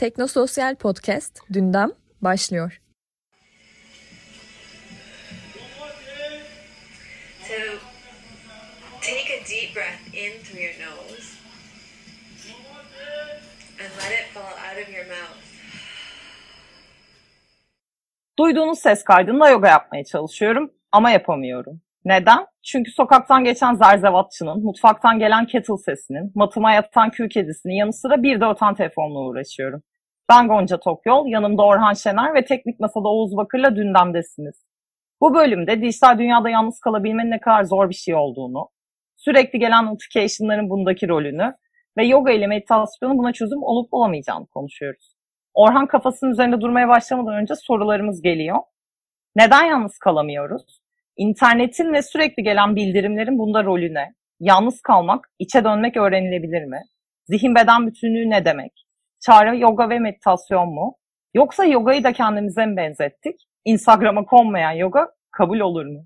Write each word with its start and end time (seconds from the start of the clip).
Teknososyal 0.00 0.76
Podcast 0.76 1.52
Dündem 1.52 1.90
başlıyor. 2.22 2.80
So 7.48 7.54
take 9.00 9.34
a 9.34 9.40
deep 9.50 9.76
breath 9.76 10.14
in 10.14 10.42
through 10.42 10.62
your 10.62 10.74
nose 10.80 11.36
and 13.80 13.90
let 13.98 14.12
it 14.20 14.26
fall 14.34 14.42
out 14.42 14.82
of 14.82 14.94
your 14.94 15.06
mouth. 15.06 15.40
Duyduğunuz 18.38 18.78
ses 18.78 19.04
kaydında 19.04 19.48
yoga 19.48 19.68
yapmaya 19.68 20.04
çalışıyorum 20.04 20.70
ama 20.92 21.10
yapamıyorum. 21.10 21.80
Neden? 22.04 22.46
Çünkü 22.62 22.90
sokaktan 22.90 23.44
geçen 23.44 23.74
zerzevatçının, 23.74 24.62
mutfaktan 24.64 25.18
gelen 25.18 25.46
kettle 25.46 25.76
sesinin, 25.76 26.32
matıma 26.34 26.72
yatan 26.72 27.10
kül 27.10 27.28
kedisinin 27.28 27.74
yanı 27.74 27.92
sıra 27.92 28.22
bir 28.22 28.40
de 28.40 28.44
öten 28.44 28.74
telefonla 28.74 29.18
uğraşıyorum. 29.18 29.82
Ben 30.30 30.48
Gonca 30.48 30.80
Tokyol, 30.80 31.26
yanımda 31.26 31.62
Orhan 31.62 31.92
Şener 31.92 32.34
ve 32.34 32.44
Teknik 32.44 32.80
Masada 32.80 33.08
Oğuz 33.08 33.36
Bakır'la 33.36 33.76
dündemdesiniz. 33.76 34.66
Bu 35.20 35.34
bölümde 35.34 35.82
dijital 35.82 36.18
dünyada 36.18 36.50
yalnız 36.50 36.80
kalabilmenin 36.80 37.30
ne 37.30 37.40
kadar 37.40 37.64
zor 37.64 37.90
bir 37.90 37.94
şey 37.94 38.14
olduğunu, 38.14 38.68
sürekli 39.16 39.58
gelen 39.58 39.86
notification'ların 39.86 40.70
bundaki 40.70 41.08
rolünü 41.08 41.54
ve 41.98 42.04
yoga 42.04 42.32
ile 42.32 42.46
meditasyonun 42.46 43.18
buna 43.18 43.32
çözüm 43.32 43.62
olup 43.62 43.94
olamayacağını 43.94 44.46
konuşuyoruz. 44.46 45.14
Orhan 45.54 45.86
kafasının 45.86 46.30
üzerinde 46.30 46.60
durmaya 46.60 46.88
başlamadan 46.88 47.34
önce 47.34 47.54
sorularımız 47.56 48.22
geliyor. 48.22 48.58
Neden 49.36 49.64
yalnız 49.64 49.98
kalamıyoruz? 49.98 50.80
İnternetin 51.16 51.92
ve 51.92 52.02
sürekli 52.02 52.42
gelen 52.42 52.76
bildirimlerin 52.76 53.38
bunda 53.38 53.64
rolü 53.64 53.94
ne? 53.94 54.14
Yalnız 54.40 54.80
kalmak, 54.80 55.30
içe 55.38 55.64
dönmek 55.64 55.96
öğrenilebilir 55.96 56.64
mi? 56.64 56.82
Zihin 57.24 57.54
beden 57.54 57.86
bütünlüğü 57.86 58.30
ne 58.30 58.44
demek? 58.44 58.89
Çare 59.20 59.58
yoga 59.58 59.90
ve 59.90 59.98
meditasyon 59.98 60.68
mu? 60.68 60.94
Yoksa 61.34 61.64
yogayı 61.64 62.04
da 62.04 62.12
kendimize 62.12 62.66
mi 62.66 62.76
benzettik? 62.76 63.34
Instagram'a 63.64 64.24
konmayan 64.24 64.72
yoga 64.72 65.08
kabul 65.32 65.60
olur 65.60 65.86
mu? 65.86 66.04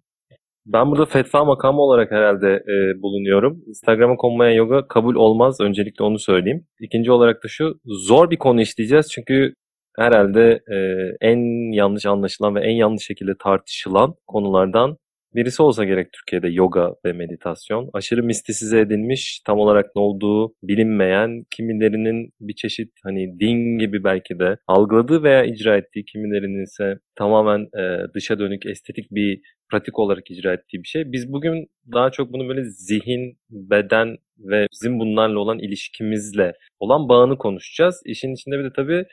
Ben 0.66 0.90
burada 0.90 1.04
fetva 1.04 1.44
makamı 1.44 1.80
olarak 1.80 2.10
herhalde 2.10 2.52
e, 2.52 3.02
bulunuyorum. 3.02 3.62
Instagram'a 3.66 4.16
konmayan 4.16 4.52
yoga 4.52 4.88
kabul 4.88 5.14
olmaz. 5.14 5.60
Öncelikle 5.60 6.04
onu 6.04 6.18
söyleyeyim. 6.18 6.66
İkinci 6.80 7.12
olarak 7.12 7.44
da 7.44 7.48
şu, 7.48 7.80
zor 7.84 8.30
bir 8.30 8.36
konu 8.36 8.60
işleyeceğiz. 8.60 9.10
Çünkü 9.12 9.54
herhalde 9.98 10.60
e, 10.72 10.76
en 11.20 11.72
yanlış 11.72 12.06
anlaşılan 12.06 12.54
ve 12.54 12.60
en 12.60 12.74
yanlış 12.74 13.06
şekilde 13.06 13.32
tartışılan 13.42 14.14
konulardan 14.26 14.96
birisi 15.34 15.62
olsa 15.62 15.84
gerek 15.84 16.12
Türkiye'de 16.12 16.48
yoga 16.48 16.94
ve 17.04 17.12
meditasyon. 17.12 17.90
Aşırı 17.92 18.22
mistisize 18.22 18.80
edilmiş, 18.80 19.40
tam 19.46 19.58
olarak 19.58 19.96
ne 19.96 20.02
olduğu 20.02 20.54
bilinmeyen, 20.62 21.44
kimilerinin 21.50 22.30
bir 22.40 22.54
çeşit 22.54 22.90
hani 23.04 23.40
din 23.40 23.78
gibi 23.78 24.04
belki 24.04 24.38
de 24.38 24.56
algıladığı 24.66 25.22
veya 25.22 25.44
icra 25.44 25.76
ettiği, 25.76 26.04
kimilerinin 26.04 26.64
ise 26.64 26.98
tamamen 27.16 27.60
e, 27.60 28.14
dışa 28.14 28.38
dönük 28.38 28.66
estetik 28.66 29.10
bir 29.10 29.40
pratik 29.70 29.98
olarak 29.98 30.30
icra 30.30 30.52
ettiği 30.52 30.82
bir 30.82 30.88
şey. 30.88 31.12
Biz 31.12 31.32
bugün 31.32 31.66
daha 31.92 32.10
çok 32.10 32.32
bunu 32.32 32.48
böyle 32.48 32.64
zihin, 32.64 33.38
beden 33.50 34.16
ve 34.38 34.66
bizim 34.72 34.98
bunlarla 34.98 35.38
olan 35.38 35.58
ilişkimizle 35.58 36.52
olan 36.80 37.08
bağını 37.08 37.38
konuşacağız. 37.38 38.02
İşin 38.06 38.34
içinde 38.34 38.58
bir 38.58 38.64
de 38.64 38.72
tabii 38.76 39.04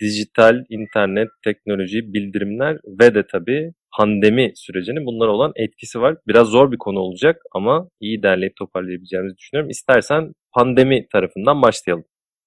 dijital, 0.00 0.64
internet, 0.70 1.28
teknoloji, 1.44 2.12
bildirimler 2.12 2.76
ve 3.00 3.14
de 3.14 3.26
tabii 3.32 3.72
pandemi 3.98 4.52
sürecinin 4.54 5.06
bunlara 5.06 5.30
olan 5.30 5.52
etkisi 5.56 6.00
var. 6.00 6.16
Biraz 6.28 6.48
zor 6.48 6.72
bir 6.72 6.78
konu 6.78 6.98
olacak 6.98 7.42
ama 7.54 7.88
iyi 8.00 8.22
derleyip 8.22 8.56
toparlayabileceğimizi 8.56 9.36
düşünüyorum. 9.36 9.70
İstersen 9.70 10.32
pandemi 10.52 11.08
tarafından 11.08 11.62
başlayalım. 11.62 12.04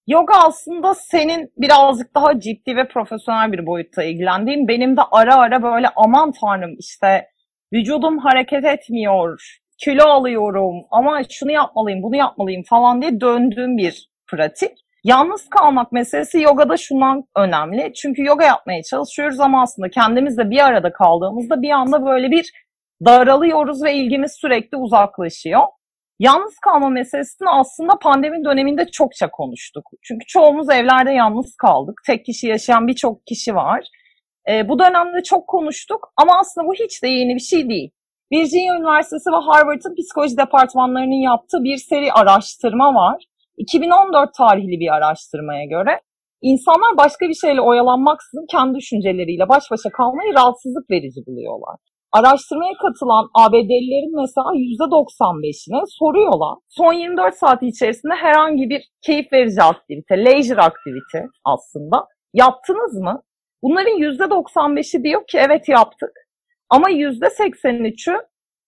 Yoga 0.07 0.33
aslında 0.47 0.93
senin 0.93 1.51
birazcık 1.57 2.15
daha 2.15 2.39
ciddi 2.39 2.75
ve 2.75 2.87
profesyonel 2.87 3.51
bir 3.51 3.65
boyutta 3.65 4.03
ilgilendiğin, 4.03 4.67
benim 4.67 4.97
de 4.97 5.01
ara 5.11 5.35
ara 5.35 5.63
böyle 5.63 5.87
aman 5.95 6.31
tanrım 6.41 6.75
işte 6.79 7.25
vücudum 7.73 8.17
hareket 8.17 8.65
etmiyor, 8.65 9.59
kilo 9.77 10.03
alıyorum 10.03 10.85
ama 10.91 11.21
şunu 11.29 11.51
yapmalıyım, 11.51 12.03
bunu 12.03 12.15
yapmalıyım 12.15 12.63
falan 12.69 13.01
diye 13.01 13.21
döndüğüm 13.21 13.77
bir 13.77 14.09
pratik. 14.27 14.71
Yalnız 15.05 15.49
kalmak 15.49 15.91
meselesi 15.91 16.41
yogada 16.41 16.77
şundan 16.77 17.23
önemli. 17.37 17.93
Çünkü 17.93 18.23
yoga 18.23 18.45
yapmaya 18.45 18.83
çalışıyoruz 18.83 19.39
ama 19.39 19.61
aslında 19.61 19.89
kendimizle 19.89 20.49
bir 20.49 20.65
arada 20.65 20.93
kaldığımızda 20.93 21.61
bir 21.61 21.69
anda 21.69 22.05
böyle 22.05 22.31
bir 22.31 22.51
daralıyoruz 23.05 23.83
ve 23.83 23.93
ilgimiz 23.93 24.31
sürekli 24.41 24.77
uzaklaşıyor. 24.77 25.61
Yalnız 26.19 26.59
kalma 26.59 26.89
meselesini 26.89 27.49
aslında 27.49 27.99
pandemi 28.01 28.45
döneminde 28.45 28.85
çokça 28.85 29.31
konuştuk. 29.31 29.89
Çünkü 30.03 30.25
çoğumuz 30.27 30.69
evlerde 30.69 31.11
yalnız 31.11 31.55
kaldık. 31.55 32.01
Tek 32.07 32.25
kişi 32.25 32.47
yaşayan 32.47 32.87
birçok 32.87 33.27
kişi 33.27 33.55
var. 33.55 33.87
E, 34.49 34.69
bu 34.69 34.79
dönemde 34.79 35.23
çok 35.23 35.47
konuştuk 35.47 36.13
ama 36.17 36.39
aslında 36.39 36.67
bu 36.67 36.73
hiç 36.73 37.03
de 37.03 37.07
yeni 37.07 37.35
bir 37.35 37.39
şey 37.39 37.69
değil. 37.69 37.91
Virginia 38.33 38.77
Üniversitesi 38.77 39.29
ve 39.31 39.35
Harvard'ın 39.35 39.95
psikoloji 39.95 40.37
departmanlarının 40.37 41.23
yaptığı 41.23 41.63
bir 41.63 41.77
seri 41.77 42.13
araştırma 42.13 42.93
var. 42.93 43.25
2014 43.57 44.29
tarihli 44.37 44.79
bir 44.79 44.93
araştırmaya 44.97 45.65
göre 45.65 46.01
insanlar 46.41 46.97
başka 46.97 47.29
bir 47.29 47.33
şeyle 47.33 47.61
oyalanmaksızın 47.61 48.45
kendi 48.51 48.77
düşünceleriyle 48.77 49.49
baş 49.49 49.63
başa 49.71 49.89
kalmayı 49.89 50.33
rahatsızlık 50.33 50.89
verici 50.89 51.21
buluyorlar. 51.27 51.75
Araştırmaya 52.11 52.73
katılan 52.73 53.25
ABD'lilerin 53.33 54.15
mesela 54.21 54.49
%95'ine 54.53 55.81
soruyorlar. 55.99 56.55
Son 56.69 56.93
24 56.93 57.35
saat 57.35 57.63
içerisinde 57.63 58.13
herhangi 58.13 58.69
bir 58.69 58.81
keyif 59.05 59.33
verici 59.33 59.61
aktivite, 59.61 60.25
leisure 60.25 60.61
aktivite 60.61 61.21
aslında 61.45 62.07
yaptınız 62.33 62.93
mı? 62.93 63.21
Bunların 63.63 63.97
%95'i 63.97 65.03
diyor 65.03 65.21
ki 65.27 65.37
evet 65.37 65.69
yaptık. 65.69 66.11
Ama 66.69 66.89
%83'ü 66.89 68.15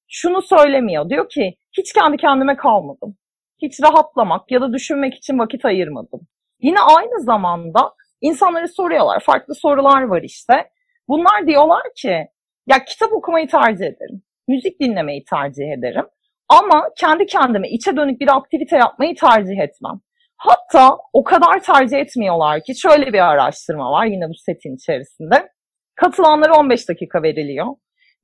şunu 0.07 0.41
söylemiyor. 0.41 1.09
Diyor 1.09 1.29
ki 1.29 1.53
hiç 1.77 1.93
kendi 1.93 2.17
kendime 2.17 2.55
kalmadım 2.55 3.17
hiç 3.61 3.81
rahatlamak 3.83 4.51
ya 4.51 4.61
da 4.61 4.73
düşünmek 4.73 5.15
için 5.15 5.39
vakit 5.39 5.65
ayırmadım. 5.65 6.21
Yine 6.61 6.79
aynı 6.79 7.23
zamanda 7.23 7.93
insanlara 8.21 8.67
soruyorlar. 8.67 9.19
Farklı 9.19 9.55
sorular 9.55 10.01
var 10.01 10.21
işte. 10.21 10.69
Bunlar 11.07 11.47
diyorlar 11.47 11.83
ki 11.95 12.27
ya 12.67 12.85
kitap 12.85 13.13
okumayı 13.13 13.47
tercih 13.47 13.85
ederim. 13.85 14.23
Müzik 14.47 14.79
dinlemeyi 14.79 15.23
tercih 15.23 15.71
ederim. 15.77 16.05
Ama 16.49 16.89
kendi 16.97 17.25
kendime 17.25 17.69
içe 17.69 17.97
dönük 17.97 18.21
bir 18.21 18.37
aktivite 18.37 18.77
yapmayı 18.77 19.15
tercih 19.15 19.59
etmem. 19.59 20.01
Hatta 20.37 20.97
o 21.13 21.23
kadar 21.23 21.59
tercih 21.59 21.97
etmiyorlar 21.97 22.63
ki 22.63 22.79
şöyle 22.79 23.13
bir 23.13 23.31
araştırma 23.31 23.91
var 23.91 24.05
yine 24.05 24.29
bu 24.29 24.33
setin 24.33 24.75
içerisinde. 24.75 25.49
Katılanlara 25.95 26.55
15 26.55 26.89
dakika 26.89 27.23
veriliyor. 27.23 27.67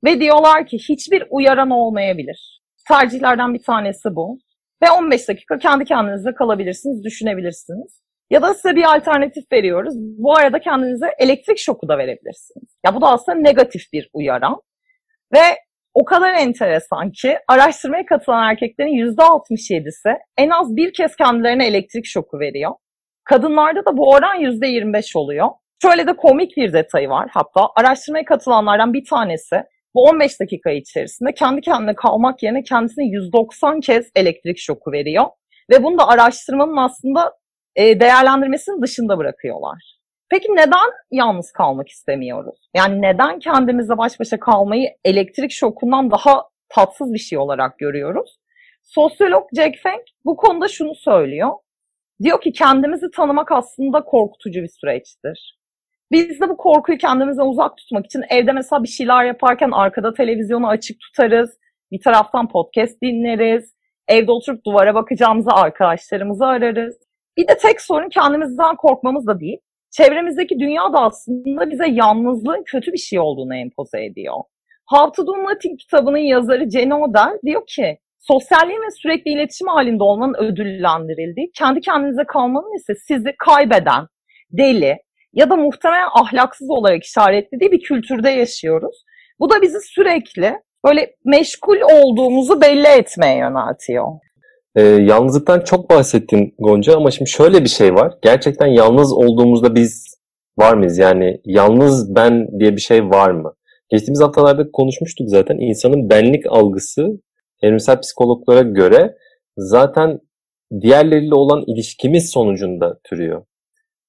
Ve 0.04 0.20
diyorlar 0.20 0.66
ki 0.66 0.78
hiçbir 0.88 1.24
uyaran 1.30 1.70
olmayabilir. 1.70 2.60
Tercihlerden 2.88 3.54
bir 3.54 3.62
tanesi 3.62 4.08
bu. 4.16 4.38
Ve 4.84 4.90
15 4.90 5.28
dakika 5.28 5.58
kendi 5.58 5.84
kendinize 5.84 6.34
kalabilirsiniz, 6.34 7.04
düşünebilirsiniz. 7.04 8.00
Ya 8.30 8.42
da 8.42 8.54
size 8.54 8.76
bir 8.76 8.96
alternatif 8.96 9.52
veriyoruz. 9.52 9.94
Bu 9.96 10.36
arada 10.36 10.58
kendinize 10.58 11.06
elektrik 11.18 11.58
şoku 11.58 11.88
da 11.88 11.98
verebilirsiniz. 11.98 12.78
Ya 12.86 12.94
bu 12.94 13.00
da 13.00 13.06
aslında 13.06 13.38
negatif 13.38 13.82
bir 13.92 14.10
uyaran. 14.12 14.60
Ve 15.34 15.40
o 15.94 16.04
kadar 16.04 16.32
enteresan 16.34 17.10
ki 17.10 17.38
araştırmaya 17.48 18.06
katılan 18.06 18.50
erkeklerin 18.50 19.16
%67'si 19.16 20.18
en 20.38 20.50
az 20.50 20.76
bir 20.76 20.92
kez 20.92 21.16
kendilerine 21.16 21.66
elektrik 21.66 22.06
şoku 22.06 22.40
veriyor. 22.40 22.70
Kadınlarda 23.24 23.86
da 23.86 23.96
bu 23.96 24.10
oran 24.10 24.40
%25 24.40 25.18
oluyor. 25.18 25.48
Şöyle 25.82 26.06
de 26.06 26.16
komik 26.16 26.56
bir 26.56 26.72
detayı 26.72 27.08
var. 27.08 27.28
Hatta 27.32 27.68
araştırmaya 27.76 28.24
katılanlardan 28.24 28.92
bir 28.92 29.04
tanesi 29.04 29.62
bu 29.94 30.02
15 30.02 30.40
dakika 30.40 30.70
içerisinde 30.70 31.34
kendi 31.34 31.60
kendine 31.60 31.94
kalmak 31.94 32.42
yerine 32.42 32.62
kendisine 32.62 33.04
190 33.04 33.80
kez 33.80 34.10
elektrik 34.16 34.58
şoku 34.58 34.92
veriyor. 34.92 35.24
Ve 35.70 35.82
bunu 35.82 35.98
da 35.98 36.08
araştırmanın 36.08 36.76
aslında 36.76 37.32
e, 37.76 38.00
değerlendirmesinin 38.00 38.82
dışında 38.82 39.18
bırakıyorlar. 39.18 39.94
Peki 40.30 40.48
neden 40.48 40.90
yalnız 41.10 41.52
kalmak 41.52 41.88
istemiyoruz? 41.88 42.68
Yani 42.76 43.02
neden 43.02 43.38
kendimizle 43.38 43.98
baş 43.98 44.20
başa 44.20 44.40
kalmayı 44.40 44.88
elektrik 45.04 45.52
şokundan 45.52 46.10
daha 46.10 46.42
tatsız 46.68 47.12
bir 47.12 47.18
şey 47.18 47.38
olarak 47.38 47.78
görüyoruz? 47.78 48.38
Sosyolog 48.82 49.48
Jack 49.56 49.78
Feng 49.82 50.02
bu 50.24 50.36
konuda 50.36 50.68
şunu 50.68 50.94
söylüyor. 50.94 51.50
Diyor 52.22 52.40
ki 52.40 52.52
kendimizi 52.52 53.06
tanımak 53.16 53.52
aslında 53.52 54.04
korkutucu 54.04 54.62
bir 54.62 54.68
süreçtir. 54.80 55.58
Biz 56.14 56.40
de 56.40 56.48
bu 56.48 56.56
korkuyu 56.56 56.98
kendimizden 56.98 57.46
uzak 57.46 57.76
tutmak 57.76 58.06
için 58.06 58.22
evde 58.30 58.52
mesela 58.52 58.82
bir 58.82 58.88
şeyler 58.88 59.24
yaparken 59.24 59.70
arkada 59.70 60.14
televizyonu 60.14 60.68
açık 60.68 61.00
tutarız. 61.00 61.58
Bir 61.92 62.00
taraftan 62.00 62.48
podcast 62.48 63.02
dinleriz. 63.02 63.74
Evde 64.08 64.32
oturup 64.32 64.64
duvara 64.66 64.94
bakacağımızı 64.94 65.50
arkadaşlarımızı 65.50 66.46
ararız. 66.46 66.96
Bir 67.36 67.48
de 67.48 67.56
tek 67.56 67.80
sorun 67.80 68.08
kendimizden 68.08 68.76
korkmamız 68.76 69.26
da 69.26 69.40
değil. 69.40 69.58
Çevremizdeki 69.90 70.58
dünya 70.58 70.92
da 70.92 71.00
aslında 71.00 71.70
bize 71.70 71.86
yalnızlığın 71.88 72.62
kötü 72.66 72.92
bir 72.92 72.98
şey 72.98 73.18
olduğunu 73.20 73.56
empoze 73.56 74.04
ediyor. 74.04 74.34
How 74.86 75.12
to 75.16 75.26
Do 75.26 75.32
Nothing 75.32 75.80
kitabının 75.80 76.18
yazarı 76.18 76.70
Jenny 76.70 76.94
Odell 76.94 77.38
diyor 77.46 77.66
ki 77.66 77.98
sosyalliğin 78.18 78.80
ve 78.80 78.90
sürekli 78.90 79.30
iletişim 79.30 79.68
halinde 79.68 80.02
olmanın 80.02 80.34
ödüllendirildiği, 80.38 81.50
kendi 81.54 81.80
kendinize 81.80 82.24
kalmanın 82.24 82.76
ise 82.76 82.94
sizi 82.94 83.34
kaybeden, 83.38 84.06
deli 84.50 85.03
ya 85.34 85.50
da 85.50 85.56
muhtemelen 85.56 86.08
ahlaksız 86.14 86.70
olarak 86.70 87.04
işaretlediği 87.04 87.72
bir 87.72 87.80
kültürde 87.80 88.30
yaşıyoruz. 88.30 89.04
Bu 89.40 89.50
da 89.50 89.62
bizi 89.62 89.78
sürekli 89.80 90.54
böyle 90.84 91.14
meşgul 91.24 91.76
olduğumuzu 91.80 92.60
belli 92.60 92.86
etmeye 92.86 93.38
yöneltiyor. 93.38 94.06
Ee, 94.76 94.82
yalnızlıktan 94.82 95.60
çok 95.60 95.90
bahsettin 95.90 96.54
Gonca 96.58 96.96
ama 96.96 97.10
şimdi 97.10 97.30
şöyle 97.30 97.64
bir 97.64 97.68
şey 97.68 97.94
var. 97.94 98.14
Gerçekten 98.22 98.66
yalnız 98.66 99.12
olduğumuzda 99.12 99.74
biz 99.74 100.14
var 100.58 100.74
mıyız? 100.74 100.98
Yani 100.98 101.40
yalnız 101.44 102.14
ben 102.16 102.60
diye 102.60 102.76
bir 102.76 102.80
şey 102.80 103.10
var 103.10 103.30
mı? 103.30 103.54
Geçtiğimiz 103.90 104.20
haftalarda 104.20 104.70
konuşmuştuk 104.72 105.28
zaten. 105.28 105.56
İnsanın 105.58 106.10
benlik 106.10 106.46
algısı 106.48 107.08
evrimsel 107.62 108.00
psikologlara 108.00 108.62
göre 108.62 109.14
zaten 109.56 110.20
diğerleriyle 110.80 111.34
olan 111.34 111.64
ilişkimiz 111.66 112.30
sonucunda 112.30 112.98
türüyor. 113.04 113.44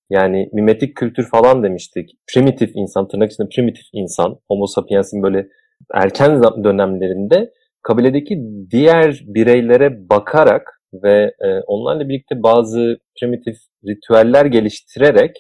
Yani 0.10 0.50
mimetik 0.54 0.96
kültür 0.96 1.30
falan 1.30 1.64
demiştik. 1.64 2.10
Primitif 2.34 2.72
insan, 2.76 3.08
tırnak 3.08 3.32
içinde 3.32 3.50
primitif 3.56 3.86
insan, 3.94 4.40
homo 4.48 4.68
sapiens'in 4.68 5.24
böyle 5.24 5.48
erken 5.94 6.44
dönemlerinde 6.64 7.52
kabiledeki 7.84 8.40
diğer 8.72 9.22
bireylere 9.26 10.10
bakarak 10.10 10.82
ve 11.04 11.32
e, 11.40 11.60
onlarla 11.68 12.10
birlikte 12.10 12.44
bazı 12.44 12.98
primitif 13.20 13.58
ritüeller 13.88 14.46
geliştirerek 14.46 15.36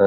e, 0.00 0.04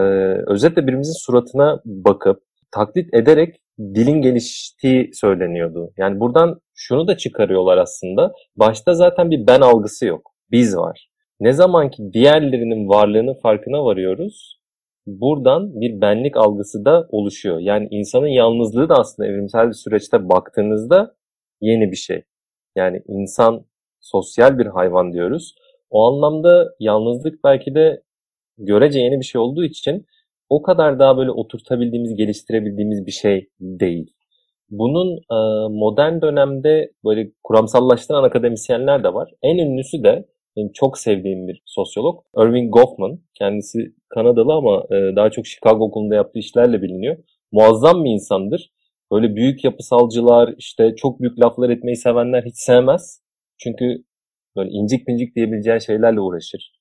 özetle 0.48 0.88
birimizin 0.88 1.26
suratına 1.26 1.82
bakıp 1.86 2.40
taklit 2.72 3.14
ederek 3.14 3.56
dilin 3.80 4.22
geliştiği 4.22 5.10
söyleniyordu. 5.14 5.92
Yani 5.98 6.20
buradan 6.20 6.60
şunu 6.76 7.08
da 7.08 7.18
çıkarıyorlar 7.18 7.78
aslında. 7.78 8.34
Başta 8.56 8.94
zaten 8.94 9.32
bir 9.32 9.48
ben 9.48 9.62
algısı 9.62 10.06
yok. 10.06 10.32
Biz 10.52 10.78
var. 10.78 11.11
Ne 11.42 11.54
zaman 11.54 11.90
ki 11.90 12.14
diğerlerinin 12.14 12.90
varlığının 12.90 13.34
farkına 13.34 13.86
varıyoruz, 13.86 14.60
buradan 15.08 15.82
bir 15.82 16.02
benlik 16.02 16.38
algısı 16.38 16.86
da 16.86 17.08
oluşuyor. 17.10 17.60
Yani 17.60 17.88
insanın 17.92 18.28
yalnızlığı 18.28 18.90
da 18.90 18.96
aslında 18.96 19.30
evrimsel 19.30 19.68
bir 19.68 19.74
süreçte 19.74 20.30
baktığınızda 20.30 21.16
yeni 21.62 21.92
bir 21.92 21.96
şey. 21.96 22.24
Yani 22.76 23.02
insan 23.08 23.66
sosyal 24.00 24.60
bir 24.60 24.66
hayvan 24.66 25.14
diyoruz. 25.14 25.56
O 25.90 26.04
anlamda 26.04 26.76
yalnızlık 26.80 27.44
belki 27.44 27.76
de 27.76 28.02
görece 28.58 29.00
yeni 29.00 29.20
bir 29.20 29.26
şey 29.26 29.42
olduğu 29.42 29.64
için 29.64 30.06
o 30.50 30.62
kadar 30.62 31.00
daha 31.00 31.18
böyle 31.18 31.32
oturtabildiğimiz, 31.32 32.16
geliştirebildiğimiz 32.16 33.06
bir 33.06 33.12
şey 33.12 33.50
değil. 33.60 34.14
Bunun 34.70 35.20
modern 35.80 36.22
dönemde 36.22 36.92
böyle 37.06 37.32
kuramsallaştıran 37.44 38.24
akademisyenler 38.24 39.04
de 39.04 39.14
var. 39.14 39.32
En 39.42 39.58
ünlüsü 39.58 40.04
de 40.04 40.26
benim 40.58 40.72
çok 40.74 40.98
sevdiğim 40.98 41.48
bir 41.48 41.64
sosyolog. 41.66 42.24
Irving 42.38 42.74
Goffman. 42.74 43.20
Kendisi 43.36 43.94
Kanadalı 44.10 44.54
ama 44.54 44.84
e, 44.92 45.16
daha 45.16 45.30
çok 45.30 45.46
Chicago 45.46 45.86
okulunda 45.86 46.16
yaptığı 46.16 46.40
işlerle 46.40 46.82
biliniyor. 46.82 47.18
Muazzam 47.52 48.06
bir 48.06 48.10
insandır. 48.10 48.72
Böyle 49.12 49.36
büyük 49.36 49.64
yapısalcılar, 49.64 50.54
işte 50.58 50.96
çok 50.96 51.22
büyük 51.22 51.40
laflar 51.40 51.70
etmeyi 51.70 51.96
sevenler 51.96 52.44
hiç 52.44 52.56
sevmez. 52.58 53.22
Çünkü 53.58 54.04
böyle 54.58 54.70
incik 54.70 55.06
pincik 55.06 55.36
diyebileceği 55.36 55.82
şeylerle 55.82 56.20
uğraşır. 56.20 56.72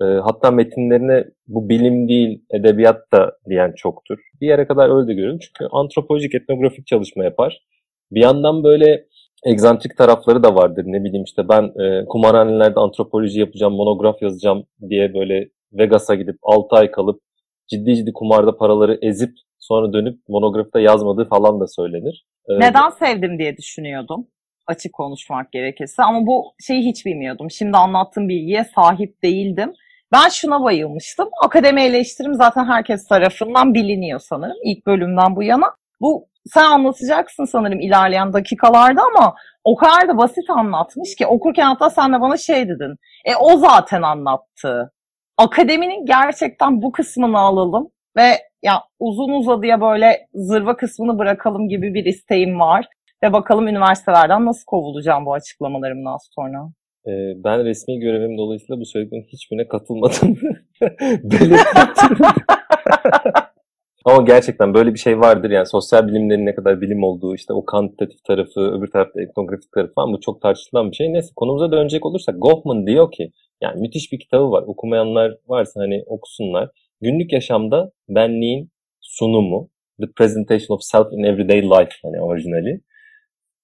E, 0.00 0.04
hatta 0.04 0.50
metinlerine 0.50 1.24
bu 1.46 1.68
bilim 1.68 2.08
değil, 2.08 2.44
edebiyat 2.50 3.12
da 3.12 3.38
diyen 3.48 3.72
çoktur. 3.76 4.18
Bir 4.40 4.46
yere 4.46 4.66
kadar 4.66 4.96
öyle 4.96 5.08
de 5.08 5.14
görüyorum. 5.14 5.38
Çünkü 5.38 5.68
antropolojik, 5.72 6.34
etnografik 6.34 6.86
çalışma 6.86 7.24
yapar. 7.24 7.62
Bir 8.10 8.20
yandan 8.20 8.64
böyle 8.64 9.06
egzantrik 9.44 9.96
tarafları 9.96 10.42
da 10.42 10.54
vardır. 10.54 10.84
Ne 10.86 11.04
bileyim 11.04 11.24
işte 11.24 11.48
ben 11.48 11.62
e, 11.62 12.04
kumarhanelerde 12.04 12.80
antropoloji 12.80 13.40
yapacağım, 13.40 13.74
monograf 13.74 14.22
yazacağım 14.22 14.64
diye 14.88 15.14
böyle 15.14 15.48
Vegas'a 15.72 16.14
gidip 16.14 16.36
6 16.42 16.76
ay 16.76 16.90
kalıp 16.90 17.20
ciddi 17.68 17.96
ciddi 17.96 18.12
kumarda 18.12 18.56
paraları 18.56 18.98
ezip 19.02 19.32
sonra 19.58 19.92
dönüp 19.92 20.18
monografta 20.28 20.80
yazmadığı 20.80 21.28
falan 21.28 21.60
da 21.60 21.66
söylenir. 21.66 22.26
Ee, 22.48 22.60
Neden 22.60 22.90
sevdim 22.90 23.38
diye 23.38 23.56
düşünüyordum 23.56 24.26
açık 24.66 24.92
konuşmak 24.92 25.52
gerekirse 25.52 26.02
ama 26.02 26.26
bu 26.26 26.54
şeyi 26.66 26.84
hiç 26.84 27.06
bilmiyordum. 27.06 27.50
Şimdi 27.50 27.76
anlattığım 27.76 28.28
bilgiye 28.28 28.64
sahip 28.64 29.22
değildim. 29.22 29.72
Ben 30.12 30.28
şuna 30.28 30.62
bayılmıştım. 30.64 31.28
Akademi 31.44 31.82
eleştirim 31.82 32.34
zaten 32.34 32.64
herkes 32.64 33.06
tarafından 33.06 33.74
biliniyor 33.74 34.20
sanırım 34.20 34.56
ilk 34.64 34.86
bölümden 34.86 35.36
bu 35.36 35.42
yana. 35.42 35.66
Bu 36.00 36.28
sen 36.46 36.64
anlatacaksın 36.64 37.44
sanırım 37.44 37.80
ilerleyen 37.80 38.32
dakikalarda 38.32 39.02
ama 39.02 39.34
o 39.64 39.76
kadar 39.76 40.08
da 40.08 40.18
basit 40.18 40.50
anlatmış 40.50 41.16
ki 41.16 41.26
okurken 41.26 41.66
hatta 41.66 41.90
sen 41.90 42.12
de 42.12 42.20
bana 42.20 42.36
şey 42.36 42.68
dedin. 42.68 42.96
E 43.24 43.36
o 43.36 43.56
zaten 43.56 44.02
anlattı. 44.02 44.92
Akademinin 45.38 46.06
gerçekten 46.06 46.82
bu 46.82 46.92
kısmını 46.92 47.38
alalım 47.38 47.90
ve 48.16 48.38
ya 48.62 48.82
uzun 48.98 49.32
uzadıya 49.32 49.80
böyle 49.80 50.26
zırva 50.34 50.76
kısmını 50.76 51.18
bırakalım 51.18 51.68
gibi 51.68 51.94
bir 51.94 52.04
isteğim 52.04 52.60
var. 52.60 52.86
Ve 53.22 53.32
bakalım 53.32 53.68
üniversitelerden 53.68 54.46
nasıl 54.46 54.64
kovulacağım 54.66 55.26
bu 55.26 55.34
açıklamalarımdan 55.34 56.18
sonra. 56.34 56.58
Ee, 57.06 57.10
ben 57.44 57.64
resmi 57.64 58.00
görevim 58.00 58.38
dolayısıyla 58.38 58.80
bu 58.80 58.86
söylediklerin 58.86 59.26
hiçbirine 59.32 59.68
katılmadım. 59.68 60.38
Belirttim. 61.22 62.18
Ama 64.04 64.22
gerçekten 64.22 64.74
böyle 64.74 64.94
bir 64.94 64.98
şey 64.98 65.20
vardır 65.20 65.50
yani 65.50 65.66
sosyal 65.66 66.08
bilimlerin 66.08 66.46
ne 66.46 66.54
kadar 66.54 66.80
bilim 66.80 67.02
olduğu 67.02 67.34
işte 67.34 67.52
o 67.52 67.64
kantitatif 67.64 68.24
tarafı 68.24 68.60
öbür 68.60 68.90
tarafta 68.90 69.22
etnografik 69.22 69.72
tarafı 69.72 69.94
falan 69.94 70.12
bu 70.12 70.20
çok 70.20 70.42
tartışılan 70.42 70.90
bir 70.90 70.96
şey. 70.96 71.12
Neyse 71.12 71.32
konumuza 71.36 71.72
dönecek 71.72 72.06
olursak 72.06 72.34
Goffman 72.38 72.86
diyor 72.86 73.12
ki 73.12 73.32
yani 73.60 73.80
müthiş 73.80 74.12
bir 74.12 74.18
kitabı 74.18 74.50
var 74.50 74.62
okumayanlar 74.66 75.36
varsa 75.48 75.80
hani 75.80 76.02
okusunlar. 76.06 76.70
Günlük 77.00 77.32
yaşamda 77.32 77.92
benliğin 78.08 78.70
sunumu 79.00 79.70
The 80.00 80.06
Presentation 80.16 80.76
of 80.76 80.82
Self 80.82 81.12
in 81.12 81.22
Everyday 81.22 81.62
Life 81.62 81.92
hani 82.02 82.20
orijinali. 82.20 82.80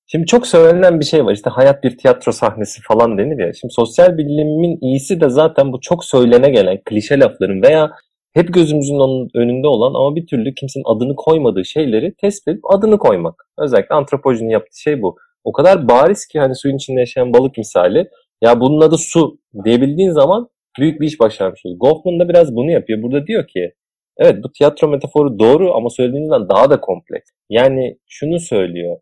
Şimdi 0.06 0.26
çok 0.26 0.46
söylenen 0.46 1.00
bir 1.00 1.05
şey 1.05 1.25
var. 1.25 1.32
İşte 1.32 1.50
hayat 1.50 1.85
bir 1.85 1.99
tiyatro 1.99 2.32
sahnesi 2.32 2.82
falan 2.82 3.19
denir 3.19 3.46
ya. 3.46 3.52
Şimdi 3.52 3.75
sosyal 3.75 4.19
bilimin 4.19 4.79
iyisi 4.81 5.20
de 5.20 5.29
zaten 5.29 5.73
bu 5.73 5.81
çok 5.81 6.05
söylene 6.05 6.50
gelen 6.50 6.79
klişe 6.85 7.19
lafların 7.19 7.62
veya 7.62 7.90
hep 8.38 8.55
gözümüzün 8.55 9.29
önünde 9.35 9.67
olan 9.67 9.94
ama 9.94 10.17
bir 10.17 10.26
türlü 10.26 10.55
kimsenin 10.55 10.85
adını 10.87 11.17
koymadığı 11.17 11.64
şeyleri 11.64 12.14
tespit 12.14 12.49
edip 12.49 12.70
adını 12.70 12.99
koymak. 12.99 13.49
Özellikle 13.58 13.94
antropolojinin 13.94 14.50
yaptığı 14.50 14.81
şey 14.81 15.02
bu. 15.02 15.17
O 15.44 15.52
kadar 15.52 15.88
bariz 15.88 16.26
ki 16.26 16.38
hani 16.38 16.55
suyun 16.55 16.76
içinde 16.76 17.00
yaşayan 17.00 17.32
balık 17.32 17.58
misali. 17.58 18.08
Ya 18.43 18.61
bunun 18.61 18.81
adı 18.81 18.99
su 18.99 19.38
diyebildiğin 19.64 20.11
zaman 20.11 20.49
büyük 20.79 21.00
bir 21.00 21.06
iş 21.06 21.20
başarmış 21.20 21.67
oluyor. 21.67 21.79
Goffman 21.81 22.20
da 22.20 22.29
biraz 22.29 22.56
bunu 22.56 22.70
yapıyor. 22.70 23.02
Burada 23.02 23.26
diyor 23.26 23.46
ki 23.46 23.73
evet 24.19 24.44
bu 24.44 24.52
tiyatro 24.52 24.88
metaforu 24.88 25.38
doğru 25.38 25.75
ama 25.75 25.90
söylediğinizden 25.90 26.49
daha 26.49 26.71
da 26.71 26.80
kompleks. 26.80 27.30
Yani 27.50 27.99
şunu 28.07 28.40
söylüyor. 28.40 28.97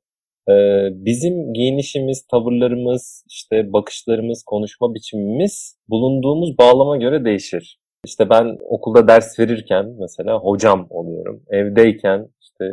Bizim 0.90 1.52
giyinişimiz, 1.52 2.26
tavırlarımız, 2.26 3.25
işte 3.31 3.73
bakışlarımız, 3.73 4.43
konuşma 4.47 4.95
biçimimiz 4.95 5.78
bulunduğumuz 5.88 6.59
bağlama 6.59 6.97
göre 6.97 7.25
değişir. 7.25 7.78
İşte 8.07 8.31
ben 8.31 8.59
okulda 8.65 9.09
ders 9.09 9.39
verirken 9.39 9.95
mesela 10.01 10.39
hocam 10.39 10.87
oluyorum. 10.91 11.43
Evdeyken 11.51 12.29
işte 12.41 12.65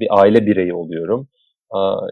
bir 0.00 0.06
aile 0.10 0.46
bireyi 0.46 0.74
oluyorum. 0.74 1.28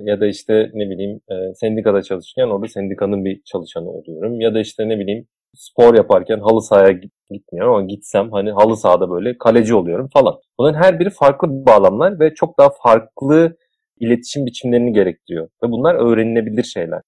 Ya 0.00 0.21
da 0.21 0.26
işte 0.26 0.71
ne 0.75 0.90
bileyim 0.90 1.21
e, 1.31 1.54
sendikada 1.54 2.02
çalışırken 2.02 2.49
orada 2.49 2.69
sendikanın 2.69 3.25
bir 3.25 3.43
çalışanı 3.45 3.90
oluyorum. 3.90 4.40
Ya 4.40 4.54
da 4.54 4.61
işte 4.61 4.88
ne 4.88 4.99
bileyim 4.99 5.26
spor 5.54 5.95
yaparken 5.95 6.40
halı 6.40 6.62
sahaya 6.62 7.00
gitmiyorum 7.31 7.75
ama 7.75 7.87
gitsem 7.87 8.33
hani 8.33 8.50
halı 8.50 8.76
sahada 8.76 9.11
böyle 9.11 9.38
kaleci 9.38 9.75
oluyorum 9.75 10.09
falan. 10.12 10.35
Bunların 10.59 10.83
her 10.83 11.00
biri 11.00 11.11
farklı 11.11 11.49
bağlamlar 11.66 12.21
ve 12.21 12.35
çok 12.35 12.59
daha 12.59 12.71
farklı 12.83 13.57
iletişim 14.00 14.47
biçimlerini 14.47 14.93
gerektiriyor. 14.93 15.49
Ve 15.64 15.71
bunlar 15.71 15.95
öğrenilebilir 15.95 16.64
şeyler. 16.64 17.00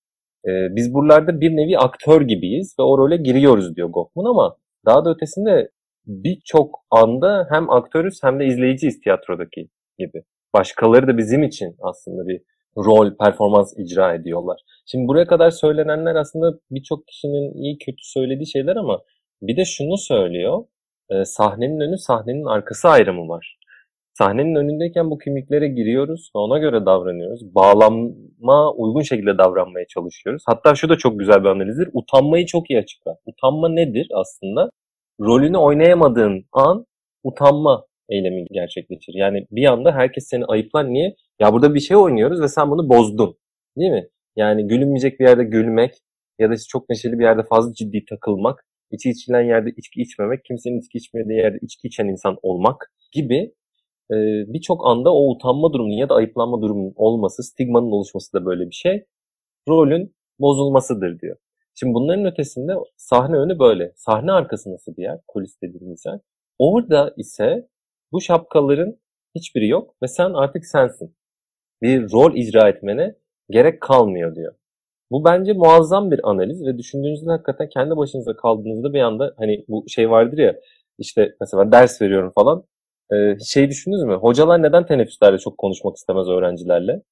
Ee, 0.49 0.76
biz 0.76 0.94
buralarda 0.94 1.40
bir 1.40 1.56
nevi 1.56 1.78
aktör 1.78 2.23
gibiyiz 2.23 2.75
ve 2.78 2.82
o 2.82 2.99
role 2.99 3.16
giriyoruz 3.16 3.76
diyor 3.76 3.88
Goffman 3.88 4.25
ama 4.25 4.56
daha 4.86 5.04
da 5.04 5.10
ötesinde 5.10 5.70
birçok 6.06 6.74
anda 6.90 7.46
hem 7.50 7.70
aktörüz 7.70 8.18
hem 8.22 8.40
de 8.40 8.46
izleyiciyiz 8.46 9.00
tiyatrodaki 9.00 9.68
gibi. 9.98 10.22
Başkaları 10.54 11.08
da 11.08 11.18
bizim 11.18 11.42
için 11.42 11.76
aslında 11.82 12.28
bir 12.28 12.40
rol, 12.76 13.16
performans 13.16 13.74
icra 13.78 14.14
ediyorlar. 14.14 14.60
Şimdi 14.86 15.08
buraya 15.08 15.26
kadar 15.26 15.50
söylenenler 15.50 16.14
aslında 16.14 16.58
birçok 16.70 17.06
kişinin 17.06 17.62
iyi 17.62 17.78
kötü 17.78 18.02
söylediği 18.02 18.46
şeyler 18.46 18.76
ama 18.76 19.02
bir 19.42 19.56
de 19.56 19.64
şunu 19.64 19.98
söylüyor. 19.98 20.64
E, 21.10 21.24
sahnenin 21.24 21.80
önü, 21.80 21.98
sahnenin 21.98 22.44
arkası 22.44 22.88
ayrımı 22.88 23.28
var. 23.28 23.58
Sahnenin 24.18 24.54
önündeyken 24.54 25.11
bu 25.11 25.18
kimliklere 25.18 25.68
giriyoruz 25.68 26.30
ve 26.37 26.38
ona 26.38 26.58
göre 26.58 26.87
davranıyoruz. 26.87 27.54
Bağlanma 27.54 28.73
uygun 28.73 29.02
şekilde 29.02 29.38
davranmaya 29.38 29.87
çalışıyoruz. 29.87 30.42
Hatta 30.46 30.75
şu 30.75 30.88
da 30.88 30.96
çok 30.99 31.18
güzel 31.18 31.40
bir 31.40 31.49
analizdir. 31.49 31.90
Utanmayı 31.92 32.46
çok 32.46 32.70
iyi 32.70 32.78
açıklar. 32.78 33.16
Utanma 33.26 33.68
nedir 33.68 34.08
aslında? 34.14 34.70
Rolünü 35.20 35.56
oynayamadığın 35.56 36.44
an 36.52 36.87
utanma 37.25 37.87
eylemi 38.08 38.44
gerçekleşir. 38.50 39.14
Yani 39.14 39.46
bir 39.50 39.64
anda 39.64 39.92
herkes 39.92 40.28
seni 40.28 40.44
ayıplar. 40.44 40.88
Niye? 40.88 41.14
Ya 41.40 41.52
burada 41.52 41.75
bir 41.75 41.80
şey 41.80 41.96
oynuyoruz 41.96 42.40
ve 42.40 42.49
sen 42.49 42.70
bunu 42.70 42.88
bozdun. 42.88 43.37
Değil 43.78 43.92
mi? 43.92 44.08
Yani 44.37 44.66
gülünmeyecek 44.68 45.20
bir 45.20 45.25
yerde 45.25 45.44
gülmek 45.44 45.94
ya 46.38 46.50
da 46.50 46.54
çok 46.68 46.88
neşeli 46.88 47.18
bir 47.18 47.25
yerde 47.25 47.42
fazla 47.42 47.75
ciddi 47.75 48.04
takılmak 48.04 48.64
içki 48.90 49.11
içilen 49.11 49.42
yerde 49.42 49.70
içki 49.76 50.02
içmemek, 50.02 50.44
kimsenin 50.44 50.78
içki 50.80 50.99
içmediği 50.99 51.38
yerde 51.38 51.58
içki 51.62 51.88
içen 51.88 52.06
insan 52.06 52.37
olmak 52.42 52.92
gibi 53.12 53.52
e, 54.12 54.16
birçok 54.52 54.86
anda 54.86 55.14
o 55.14 55.30
utanma 55.30 55.72
durumunun 55.72 55.96
ya 55.96 56.08
da 56.08 56.14
ayıplanma 56.14 56.62
durumunun 56.62 56.92
olması, 56.96 57.42
stigmanın 57.42 57.90
oluşması 57.90 58.32
da 58.32 58.46
böyle 58.46 58.66
bir 58.70 58.75
şey. 58.75 59.04
Rolün 59.68 60.14
bozulmasıdır 60.40 61.20
diyor. 61.20 61.36
Şimdi 61.75 61.94
bunların 61.94 62.25
ötesinde 62.25 62.72
sahne 62.96 63.36
önü 63.36 63.58
böyle. 63.58 63.92
Sahne 63.96 64.32
arkası 64.32 64.72
nasıl 64.72 64.96
bir 64.96 65.02
yer? 65.02 65.20
Kulis 65.28 65.62
dediğimiz 65.62 66.06
yer. 66.06 66.20
Orada 66.58 67.14
ise 67.16 67.68
bu 68.12 68.20
şapkaların 68.20 68.98
hiçbiri 69.34 69.68
yok 69.68 69.94
ve 70.02 70.08
sen 70.08 70.30
artık 70.30 70.66
sensin. 70.66 71.16
Bir 71.82 72.12
rol 72.12 72.34
icra 72.34 72.68
etmene 72.68 73.14
gerek 73.50 73.80
kalmıyor 73.80 74.34
diyor. 74.34 74.54
Bu 75.10 75.25
bence 75.25 75.52
muazzam 75.52 76.10
bir 76.10 76.30
analiz 76.30 76.66
ve 76.66 76.78
düşündüğünüzde 76.78 77.30
hakikaten 77.30 77.68
kendi 77.68 77.96
başınıza 77.96 78.36
kaldığınızda 78.36 78.92
bir 78.92 79.00
anda 79.00 79.34
hani 79.38 79.64
bu 79.68 79.84
şey 79.88 80.10
vardır 80.10 80.38
ya 80.38 80.56
işte 80.98 81.36
mesela 81.40 81.72
ders 81.72 82.02
veriyorum 82.02 82.32
falan. 82.34 82.64
Ee, 83.12 83.36
şey 83.44 83.68
düşündünüz 83.70 84.02
mü? 84.02 84.14
Hocalar 84.14 84.62
neden 84.62 84.86
teneffüslerde 84.86 85.38
çok 85.38 85.58
konuşmak 85.58 85.96
istemez 85.96 86.28
öğrencilerle? 86.28 87.02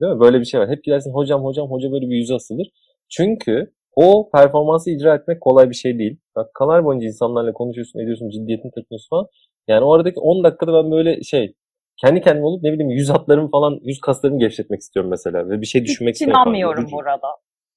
Değil 0.00 0.12
mi? 0.12 0.20
Böyle 0.20 0.40
bir 0.40 0.44
şey 0.44 0.60
var. 0.60 0.68
Hep 0.68 0.84
gidersin 0.84 1.12
hocam 1.14 1.44
hocam 1.44 1.70
hoca 1.70 1.92
böyle 1.92 2.10
bir 2.10 2.16
yüzü 2.16 2.34
asılır. 2.34 2.66
Çünkü 3.08 3.72
o 3.96 4.30
performansı 4.30 4.90
icra 4.90 5.14
etmek 5.14 5.40
kolay 5.40 5.70
bir 5.70 5.74
şey 5.74 5.98
değil. 5.98 6.16
Dakikalar 6.36 6.84
boyunca 6.84 7.06
insanlarla 7.06 7.52
konuşuyorsun, 7.52 8.00
ediyorsun, 8.00 8.30
ciddiyetini 8.30 8.72
takıyorsun 8.72 9.08
falan. 9.10 9.26
Yani 9.68 9.84
o 9.84 9.92
aradaki 9.92 10.20
10 10.20 10.44
dakikada 10.44 10.84
ben 10.84 10.90
böyle 10.90 11.22
şey 11.22 11.54
kendi 11.96 12.20
kendime 12.20 12.46
olup 12.46 12.62
ne 12.62 12.72
bileyim 12.72 12.90
yüz 12.90 13.10
hatlarımı 13.10 13.50
falan, 13.50 13.78
yüz 13.82 14.00
kaslarımı 14.00 14.38
gevşetmek 14.38 14.80
istiyorum 14.80 15.10
mesela. 15.10 15.48
Ve 15.48 15.60
bir 15.60 15.66
şey 15.66 15.84
düşünmek 15.84 16.14
Hiç 16.14 16.22
inanmıyorum 16.22 16.86
burada. 16.92 17.20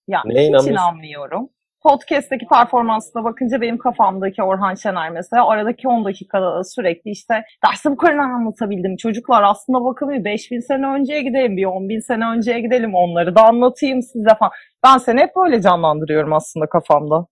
Ya 0.08 0.22
Neye 0.26 0.48
hiç 0.48 0.68
inanmıyorum. 0.68 1.50
Podcast'teki 1.84 2.46
performansına 2.46 3.24
bakınca 3.24 3.62
benim 3.62 3.78
kafamdaki 3.78 4.44
Orhan 4.44 4.76
Şener 4.76 5.10
mesela 5.10 5.48
aradaki 5.48 5.88
10 5.88 6.06
dakikada 6.06 6.64
sürekli 6.64 7.12
işte 7.12 7.44
dersi 7.66 7.90
bu 7.92 7.98
kadar 7.98 8.18
anlatabildim. 8.18 8.96
Çocuklar 8.98 9.44
aslında 9.44 9.86
bakın 9.86 10.10
bir 10.10 10.26
5000 10.26 10.60
sene 10.60 10.88
önceye 10.88 11.22
gidelim, 11.22 11.58
bir 11.58 11.66
10 11.66 11.90
bin 11.90 12.00
sene 12.00 12.26
önceye 12.26 12.60
gidelim 12.60 12.96
onları 12.96 13.36
da 13.36 13.44
anlatayım 13.44 14.02
size 14.02 14.30
falan. 14.40 14.52
Ben 14.86 14.98
seni 14.98 15.20
hep 15.20 15.36
böyle 15.36 15.62
canlandırıyorum 15.62 16.34
aslında 16.34 16.66
kafamda. 16.66 17.26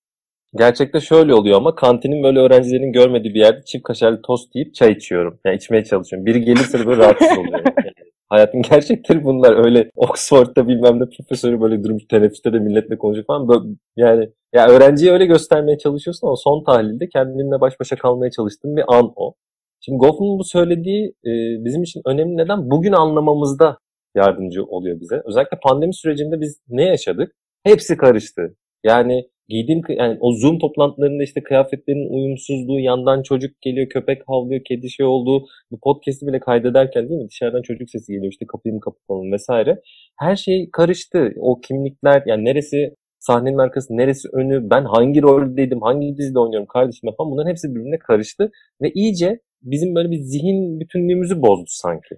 Gerçekte 0.58 1.00
şöyle 1.00 1.34
oluyor 1.34 1.58
ama 1.58 1.76
kantinin 1.76 2.24
böyle 2.24 2.40
öğrencilerin 2.40 2.92
görmediği 2.92 3.34
bir 3.34 3.40
yerde 3.40 3.62
çift 3.66 3.84
kaşarlı 3.84 4.22
tost 4.22 4.56
yiyip 4.56 4.76
çay 4.76 4.92
içiyorum. 4.92 5.40
Yani 5.46 5.56
içmeye 5.56 5.84
çalışıyorum. 5.84 6.26
Biri 6.26 6.42
gelirse 6.42 6.86
böyle 6.86 7.02
rahatsız 7.04 7.38
oluyorum. 7.38 7.74
Yani 7.78 7.92
hayatın 8.36 8.62
gerçekleri 8.70 9.24
bunlar. 9.24 9.66
Öyle 9.66 9.90
Oxford'da 9.96 10.68
bilmem 10.68 11.00
ne 11.00 11.06
profesörü 11.18 11.62
böyle 11.62 11.84
durmuş 11.84 12.04
teneffüste 12.10 12.54
de 12.54 12.60
milletle 12.60 12.98
konuşuyor 12.98 13.26
falan. 13.26 13.48
Böyle, 13.48 13.76
yani 13.98 14.30
ya 14.54 14.68
öğrenciye 14.68 15.12
öyle 15.12 15.26
göstermeye 15.26 15.78
çalışıyorsun 15.78 16.28
ama 16.28 16.36
son 16.36 16.64
tahlilde 16.64 17.10
kendinle 17.10 17.62
baş 17.62 17.80
başa 17.80 17.96
kalmaya 17.96 18.32
çalıştığın 18.32 18.76
bir 18.76 18.84
an 18.88 19.14
o. 19.16 19.34
Şimdi 19.82 19.98
Goffman'ın 19.98 20.40
bu 20.40 20.44
söylediği 20.44 21.08
e, 21.26 21.32
bizim 21.66 21.84
için 21.84 22.02
önemli 22.06 22.38
neden? 22.38 22.72
Bugün 22.72 22.92
anlamamızda 22.92 23.78
yardımcı 24.16 24.64
oluyor 24.64 25.00
bize. 25.00 25.22
Özellikle 25.26 25.60
pandemi 25.64 25.94
sürecinde 25.96 26.42
biz 26.42 26.62
ne 26.70 26.84
yaşadık? 26.84 27.32
Hepsi 27.64 27.98
karıştı. 27.98 28.56
Yani 28.84 29.30
giydiğim 29.50 29.82
yani 29.90 30.18
o 30.22 30.34
Zoom 30.34 30.60
toplantılarında 30.60 31.24
işte 31.24 31.44
kıyafetlerin 31.44 32.14
uyumsuzluğu, 32.14 32.80
yandan 32.80 33.24
çocuk 33.24 33.62
geliyor, 33.62 33.90
köpek 33.90 34.22
havlıyor, 34.28 34.62
kedi 34.68 34.90
şey 34.90 35.06
olduğu 35.06 35.46
bu 35.72 35.80
podcast'i 35.84 36.28
bile 36.28 36.40
kaydederken 36.40 37.10
değil 37.10 37.22
mi? 37.22 37.30
Dışarıdan 37.30 37.62
çocuk 37.62 37.90
sesi 37.90 38.14
geliyor 38.14 38.32
işte 38.32 38.46
kapıyı 38.46 38.76
mı 38.76 38.82
kapatalım 38.82 39.32
vesaire. 39.32 39.82
Her 40.20 40.36
şey 40.36 40.70
karıştı. 40.72 41.34
O 41.40 41.60
kimlikler 41.62 42.24
yani 42.26 42.46
neresi 42.46 42.96
sahnenin 43.20 43.58
arkası, 43.58 43.98
neresi 43.98 44.30
önü, 44.34 44.70
ben 44.70 44.86
hangi 44.86 45.22
roldeydim, 45.22 45.82
hangi 45.82 46.18
dizide 46.18 46.40
oynuyorum 46.40 46.68
kardeşim 46.68 47.10
falan 47.18 47.32
bunların 47.32 47.50
hepsi 47.50 47.76
birbirine 47.76 48.00
karıştı 48.00 48.52
ve 48.82 48.92
iyice 48.92 49.40
bizim 49.62 49.96
böyle 49.96 50.12
bir 50.12 50.20
zihin 50.20 50.80
bütünlüğümüzü 50.80 51.42
bozdu 51.42 51.66
sanki. 51.68 52.16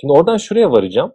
Şimdi 0.00 0.12
oradan 0.12 0.36
şuraya 0.36 0.70
varacağım. 0.70 1.12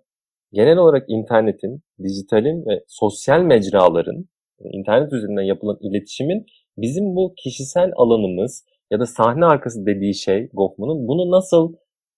Genel 0.54 0.78
olarak 0.78 1.06
internetin, 1.08 1.82
dijitalin 2.04 2.66
ve 2.66 2.84
sosyal 2.88 3.42
mecraların 3.42 4.26
internet 4.64 5.14
üzerinden 5.14 5.42
yapılan 5.42 5.78
iletişimin 5.82 6.46
bizim 6.78 7.16
bu 7.16 7.34
kişisel 7.38 7.92
alanımız 7.96 8.66
ya 8.92 9.00
da 9.00 9.06
sahne 9.06 9.46
arkası 9.46 9.86
dediği 9.86 10.16
şey 10.16 10.50
Goffman'ın 10.54 11.08
bunu 11.08 11.32
nasıl 11.32 11.74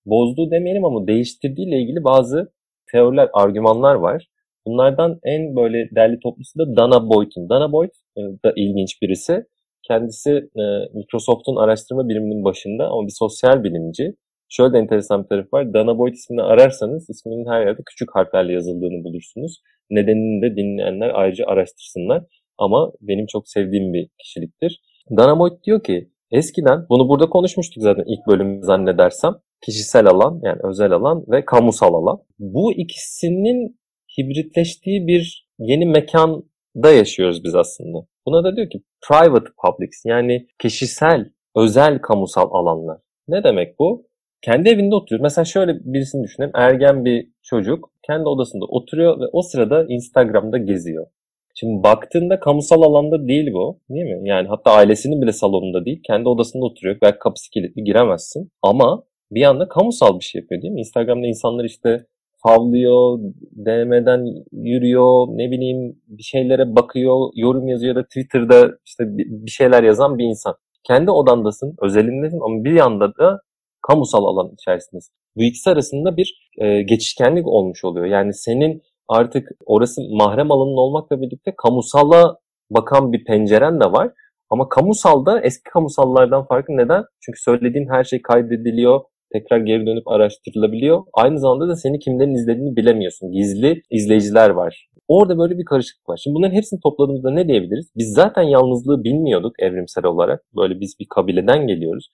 bozduğu 0.06 0.52
demeyelim 0.52 0.86
ama 0.86 1.08
değiştirdiğiyle 1.08 1.82
ilgili 1.82 2.04
bazı 2.04 2.52
teoriler, 2.92 3.30
argümanlar 3.34 3.96
var. 3.96 4.28
Bunlardan 4.66 5.20
en 5.24 5.56
böyle 5.56 5.90
değerli 5.96 6.20
toplusu 6.20 6.60
da 6.60 6.76
Dana 6.76 7.10
Boyd'un. 7.10 7.50
Dana 7.50 7.72
Boyd 7.72 7.90
e, 8.18 8.22
da 8.22 8.54
ilginç 8.56 9.02
birisi. 9.02 9.46
Kendisi 9.88 10.32
e, 10.32 10.64
Microsoft'un 10.94 11.56
araştırma 11.56 12.10
biriminin 12.10 12.44
başında 12.44 12.88
ama 12.88 13.08
bir 13.08 13.16
sosyal 13.20 13.64
bilimci. 13.64 14.16
Şöyle 14.50 14.74
de 14.74 14.78
enteresan 14.78 15.24
bir 15.24 15.28
tarafı 15.28 15.50
var. 15.54 15.74
Dana 15.74 15.98
Boyd 15.98 16.14
ismini 16.14 16.42
ararsanız 16.42 17.10
isminin 17.10 17.46
her 17.52 17.66
yerde 17.66 17.82
küçük 17.86 18.16
harflerle 18.16 18.54
yazıldığını 18.54 19.04
bulursunuz. 19.04 19.62
Nedenini 19.90 20.42
de 20.42 20.56
dinleyenler 20.56 21.10
ayrıca 21.14 21.46
araştırsınlar. 21.48 22.24
Ama 22.58 22.92
benim 23.02 23.26
çok 23.26 23.50
sevdiğim 23.50 23.94
bir 23.94 24.10
kişiliktir. 24.20 24.82
Dana 25.18 25.40
Boyd 25.40 25.64
diyor 25.64 25.84
ki 25.84 26.10
eskiden 26.32 26.86
bunu 26.90 27.10
burada 27.10 27.30
konuşmuştuk 27.30 27.84
zaten 27.84 28.04
ilk 28.08 28.28
bölüm 28.28 28.64
zannedersem. 28.64 29.34
Kişisel 29.66 30.08
alan 30.08 30.40
yani 30.44 30.60
özel 30.64 30.92
alan 30.92 31.26
ve 31.28 31.46
kamusal 31.46 31.94
alan. 31.94 32.20
Bu 32.40 32.74
ikisinin 32.74 33.80
hibritleştiği 34.18 35.08
bir 35.08 35.48
yeni 35.60 35.86
mekanda 35.86 36.92
yaşıyoruz 36.92 37.44
biz 37.44 37.56
aslında. 37.56 37.98
Buna 38.26 38.44
da 38.44 38.56
diyor 38.56 38.70
ki 38.70 38.82
private 39.10 39.50
publics 39.66 40.06
yani 40.06 40.48
kişisel, 40.60 41.26
özel 41.56 42.00
kamusal 42.02 42.50
alanlar. 42.52 42.98
Ne 43.28 43.44
demek 43.44 43.80
bu? 43.80 44.09
Kendi 44.42 44.70
evinde 44.70 44.96
oturuyor. 44.96 45.22
Mesela 45.22 45.46
şöyle 45.46 45.74
birisini 45.84 46.24
düşünelim. 46.24 46.52
Ergen 46.56 47.06
bir 47.06 47.28
çocuk 47.44 47.92
kendi 48.08 48.30
odasında 48.30 48.66
oturuyor 48.66 49.20
ve 49.20 49.26
o 49.32 49.42
sırada 49.42 49.86
Instagram'da 49.90 50.58
geziyor. 50.58 51.08
Şimdi 51.56 51.84
baktığında 51.84 52.40
kamusal 52.40 52.82
alanda 52.82 53.28
değil 53.28 53.54
bu. 53.54 53.80
Değil 53.90 54.06
mi? 54.06 54.30
Yani 54.30 54.48
hatta 54.48 54.72
ailesinin 54.72 55.22
bile 55.22 55.32
salonunda 55.32 55.86
değil. 55.86 56.02
Kendi 56.08 56.30
odasında 56.30 56.66
oturuyor. 56.66 56.98
Belki 57.02 57.20
kapısı 57.20 57.50
kilitli 57.50 57.84
giremezsin. 57.84 58.52
Ama 58.62 59.04
bir 59.32 59.44
anda 59.44 59.68
kamusal 59.68 60.20
bir 60.20 60.24
şey 60.24 60.42
yapıyor 60.42 60.62
değil 60.62 60.74
mi? 60.74 60.80
Instagram'da 60.80 61.28
insanlar 61.28 61.64
işte 61.66 62.06
favlıyor, 62.44 63.20
DM'den 63.66 64.26
yürüyor, 64.52 65.28
ne 65.28 65.52
bileyim 65.52 66.02
bir 66.08 66.24
şeylere 66.24 66.76
bakıyor, 66.76 67.30
yorum 67.36 67.68
yazıyor 67.68 67.96
ya 67.96 68.02
da 68.02 68.08
Twitter'da 68.08 68.72
işte 68.86 69.04
bir 69.18 69.52
şeyler 69.52 69.84
yazan 69.84 70.18
bir 70.18 70.24
insan. 70.24 70.56
Kendi 70.84 71.12
odandasın, 71.12 71.76
özelindesin 71.82 72.40
ama 72.46 72.64
bir 72.64 72.74
yanda 72.74 73.16
da 73.16 73.42
kamusal 73.88 74.24
alan 74.24 74.52
içerisindesin. 74.54 75.14
Bu 75.36 75.44
ikisi 75.44 75.70
arasında 75.70 76.18
bir 76.18 76.50
e, 76.58 76.82
geçişkenlik 76.82 77.48
olmuş 77.48 77.84
oluyor. 77.84 78.06
Yani 78.06 78.34
senin 78.34 78.82
artık 79.08 79.50
orası 79.66 80.02
mahrem 80.12 80.52
alanın 80.52 80.78
olmakla 80.78 81.22
birlikte 81.22 81.54
kamusala 81.58 82.38
bakan 82.70 83.14
bir 83.14 83.24
penceren 83.24 83.80
de 83.80 83.86
var. 83.86 84.12
Ama 84.50 84.70
kamusalda 84.70 85.42
eski 85.42 85.64
kamusallardan 85.74 86.46
farkı 86.46 86.78
neden? 86.78 87.04
Çünkü 87.26 87.42
söylediğin 87.42 87.90
her 87.90 88.04
şey 88.04 88.22
kaydediliyor, 88.22 89.02
tekrar 89.34 89.58
geri 89.60 89.86
dönüp 89.86 90.08
araştırılabiliyor. 90.08 91.04
Aynı 91.14 91.40
zamanda 91.40 91.68
da 91.68 91.76
seni 91.76 92.00
kimden 92.00 92.30
izlediğini 92.30 92.76
bilemiyorsun. 92.76 93.32
Gizli 93.32 93.82
izleyiciler 93.92 94.50
var. 94.50 94.90
Orada 95.08 95.38
böyle 95.38 95.58
bir 95.58 95.66
karışıklık 95.66 96.10
var. 96.10 96.20
Şimdi 96.24 96.36
bunların 96.36 96.56
hepsini 96.56 96.80
topladığımızda 96.80 97.32
ne 97.32 97.48
diyebiliriz? 97.48 97.92
Biz 97.96 98.14
zaten 98.14 98.44
yalnızlığı 98.44 99.04
bilmiyorduk 99.04 99.54
evrimsel 99.60 100.06
olarak. 100.06 100.44
Böyle 100.56 100.80
biz 100.80 100.96
bir 101.00 101.08
kabileden 101.16 101.68
geliyoruz. 101.68 102.10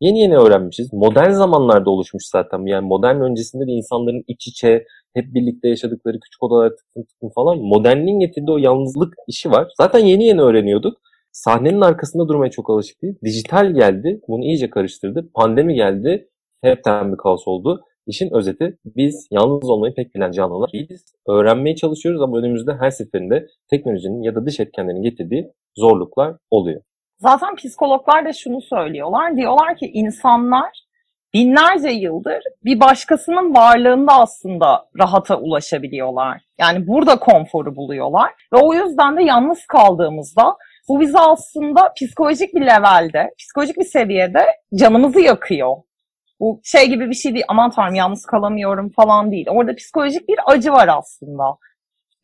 Yeni 0.00 0.20
yeni 0.20 0.36
öğrenmişiz. 0.36 0.92
Modern 0.92 1.30
zamanlarda 1.30 1.90
oluşmuş 1.90 2.24
zaten. 2.26 2.66
Yani 2.66 2.86
modern 2.86 3.20
öncesinde 3.20 3.66
de 3.66 3.72
insanların 3.72 4.24
iç 4.28 4.46
içe 4.46 4.84
hep 5.14 5.34
birlikte 5.34 5.68
yaşadıkları 5.68 6.20
küçük 6.20 6.42
odalar 6.42 6.70
tıklım 6.70 7.04
tıklım 7.04 7.30
falan. 7.34 7.58
Modernliğin 7.58 8.20
getirdiği 8.20 8.52
o 8.52 8.58
yalnızlık 8.58 9.14
işi 9.28 9.50
var. 9.50 9.72
Zaten 9.76 9.98
yeni 9.98 10.24
yeni 10.24 10.42
öğreniyorduk. 10.42 10.98
Sahnenin 11.32 11.80
arkasında 11.80 12.28
durmaya 12.28 12.50
çok 12.50 12.70
alışık 12.70 13.02
değil. 13.02 13.14
Dijital 13.24 13.74
geldi. 13.74 14.20
Bunu 14.28 14.44
iyice 14.44 14.70
karıştırdı. 14.70 15.30
Pandemi 15.34 15.74
geldi. 15.74 16.28
Hepten 16.62 17.12
bir 17.12 17.16
kaos 17.16 17.48
oldu. 17.48 17.80
İşin 18.06 18.34
özeti 18.34 18.78
biz 18.84 19.28
yalnız 19.30 19.70
olmayı 19.70 19.94
pek 19.94 20.14
bilen 20.14 20.30
canlılar 20.30 20.72
değiliz. 20.72 21.04
Öğrenmeye 21.28 21.76
çalışıyoruz 21.76 22.22
ama 22.22 22.38
önümüzde 22.38 22.72
her 22.74 22.90
seferinde 22.90 23.46
teknolojinin 23.70 24.22
ya 24.22 24.34
da 24.34 24.46
dış 24.46 24.60
etkenlerin 24.60 25.02
getirdiği 25.02 25.52
zorluklar 25.76 26.36
oluyor. 26.50 26.82
Zaten 27.18 27.54
psikologlar 27.54 28.24
da 28.24 28.32
şunu 28.32 28.60
söylüyorlar. 28.60 29.36
Diyorlar 29.36 29.76
ki 29.76 29.86
insanlar 29.94 30.70
binlerce 31.34 31.88
yıldır 31.88 32.42
bir 32.64 32.80
başkasının 32.80 33.54
varlığında 33.54 34.12
aslında 34.12 34.86
rahata 34.98 35.38
ulaşabiliyorlar. 35.38 36.42
Yani 36.58 36.86
burada 36.86 37.18
konforu 37.18 37.76
buluyorlar. 37.76 38.30
Ve 38.52 38.56
o 38.56 38.74
yüzden 38.74 39.16
de 39.16 39.22
yalnız 39.22 39.66
kaldığımızda 39.66 40.56
bu 40.88 41.00
bizi 41.00 41.18
aslında 41.18 41.92
psikolojik 41.92 42.54
bir 42.54 42.60
levelde, 42.60 43.30
psikolojik 43.38 43.76
bir 43.76 43.84
seviyede 43.84 44.46
canımızı 44.74 45.20
yakıyor. 45.20 45.76
Bu 46.40 46.60
şey 46.64 46.88
gibi 46.88 47.10
bir 47.10 47.14
şey 47.14 47.34
değil. 47.34 47.44
Aman 47.48 47.70
tanrım 47.70 47.94
yalnız 47.94 48.26
kalamıyorum 48.26 48.90
falan 48.96 49.32
değil. 49.32 49.46
Orada 49.50 49.74
psikolojik 49.74 50.28
bir 50.28 50.38
acı 50.46 50.72
var 50.72 50.88
aslında. 50.98 51.44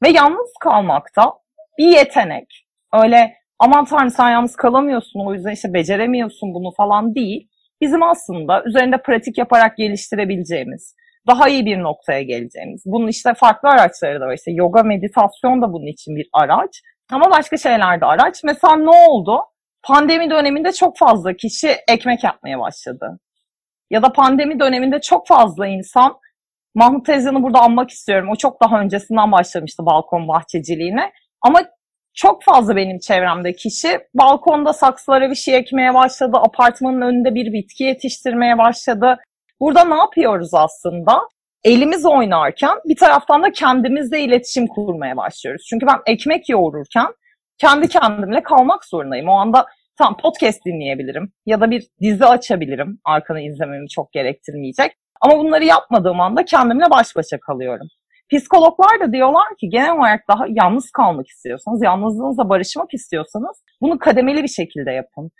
Ve 0.03 0.09
yalnız 0.09 0.53
kalmakta 0.61 1.33
bir 1.79 1.87
yetenek. 1.87 2.67
Öyle 2.93 3.40
aman 3.61 3.85
tanrım 3.85 4.11
sen 4.11 4.31
yalnız 4.31 4.57
kalamıyorsun 4.57 5.21
o 5.21 5.35
yüzden 5.35 5.51
işte 5.53 5.75
beceremiyorsun 5.75 6.55
bunu 6.55 6.71
falan 6.77 7.15
değil. 7.15 7.49
Bizim 7.81 8.03
aslında 8.03 8.65
üzerinde 8.65 9.03
pratik 9.03 9.39
yaparak 9.39 9.77
geliştirebileceğimiz, 9.77 10.95
daha 11.27 11.49
iyi 11.49 11.67
bir 11.67 11.79
noktaya 11.79 12.23
geleceğimiz. 12.23 12.83
Bunun 12.87 13.09
işte 13.09 13.35
farklı 13.35 13.69
araçları 13.69 14.21
da 14.21 14.27
var. 14.27 14.35
İşte 14.35 14.53
yoga, 14.53 14.83
meditasyon 14.83 15.63
da 15.63 15.73
bunun 15.73 15.87
için 15.87 16.17
bir 16.17 16.29
araç. 16.33 16.83
Ama 17.13 17.31
başka 17.31 17.57
şeyler 17.57 18.01
de 18.01 18.07
araç. 18.07 18.45
Mesela 18.45 18.77
ne 18.77 18.91
oldu? 18.91 19.41
Pandemi 19.83 20.31
döneminde 20.31 20.73
çok 20.73 20.99
fazla 20.99 21.33
kişi 21.33 21.69
ekmek 21.89 22.25
yapmaya 22.25 22.61
başladı. 22.61 23.19
Ya 23.91 24.03
da 24.03 24.13
pandemi 24.13 24.61
döneminde 24.61 25.01
çok 25.01 25.27
fazla 25.27 25.67
insan 25.67 26.17
Mahmut 26.75 27.07
Tezcan'ı 27.07 27.43
burada 27.43 27.61
anmak 27.61 27.91
istiyorum. 27.91 28.29
O 28.33 28.37
çok 28.37 28.63
daha 28.63 28.81
öncesinden 28.81 29.33
başlamıştı 29.33 29.87
balkon 29.87 30.29
bahçeciliğine. 30.29 31.13
Ama 31.43 31.63
çok 32.23 32.43
fazla 32.43 32.77
benim 32.77 32.99
çevremde 32.99 33.53
kişi 33.53 33.99
balkonda 34.15 34.73
saksılara 34.73 35.31
bir 35.31 35.35
şey 35.35 35.57
ekmeye 35.57 35.95
başladı. 35.95 36.37
Apartmanın 36.37 37.01
önünde 37.01 37.35
bir 37.35 37.53
bitki 37.53 37.85
yetiştirmeye 37.85 38.59
başladı. 38.59 39.17
Burada 39.61 39.85
ne 39.85 39.97
yapıyoruz 39.97 40.55
aslında? 40.55 41.21
Elimiz 41.65 42.07
oynarken 42.07 42.79
bir 42.85 42.97
taraftan 42.97 43.43
da 43.43 43.53
kendimizle 43.53 44.21
iletişim 44.21 44.67
kurmaya 44.67 45.17
başlıyoruz. 45.17 45.67
Çünkü 45.71 45.87
ben 45.87 45.99
ekmek 46.07 46.49
yoğururken 46.49 47.07
kendi 47.59 47.89
kendimle 47.89 48.43
kalmak 48.43 48.85
zorundayım. 48.85 49.29
O 49.29 49.33
anda 49.33 49.67
tam 49.99 50.17
podcast 50.17 50.65
dinleyebilirim 50.67 51.33
ya 51.47 51.61
da 51.61 51.71
bir 51.71 51.87
dizi 52.01 52.27
açabilirim. 52.27 52.99
Arkanı 53.05 53.41
izlememi 53.41 53.89
çok 53.89 54.13
gerektirmeyecek. 54.13 54.93
Ama 55.21 55.39
bunları 55.39 55.65
yapmadığım 55.65 56.21
anda 56.21 56.45
kendimle 56.45 56.91
baş 56.91 57.17
başa 57.17 57.41
kalıyorum. 57.41 57.89
Psikologlar 58.33 59.01
da 59.01 59.13
diyorlar 59.13 59.49
ki 59.61 59.69
genel 59.69 59.97
olarak 59.97 60.21
daha 60.29 60.45
yalnız 60.49 60.91
kalmak 60.91 61.29
istiyorsanız, 61.29 61.83
yalnızlığınızla 61.83 62.49
barışmak 62.49 62.95
istiyorsanız 62.95 63.63
bunu 63.83 63.99
kademeli 63.99 64.43
bir 64.43 64.49
şekilde 64.49 64.91
yapın. 64.91 65.31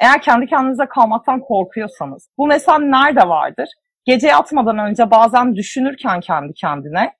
Eğer 0.00 0.22
kendi 0.22 0.46
kendinize 0.46 0.86
kalmaktan 0.86 1.40
korkuyorsanız, 1.40 2.28
bu 2.38 2.46
mesela 2.46 2.78
nerede 2.78 3.28
vardır? 3.28 3.68
Gece 4.04 4.26
yatmadan 4.26 4.78
önce 4.78 5.10
bazen 5.10 5.56
düşünürken 5.56 6.20
kendi 6.20 6.54
kendine 6.54 7.12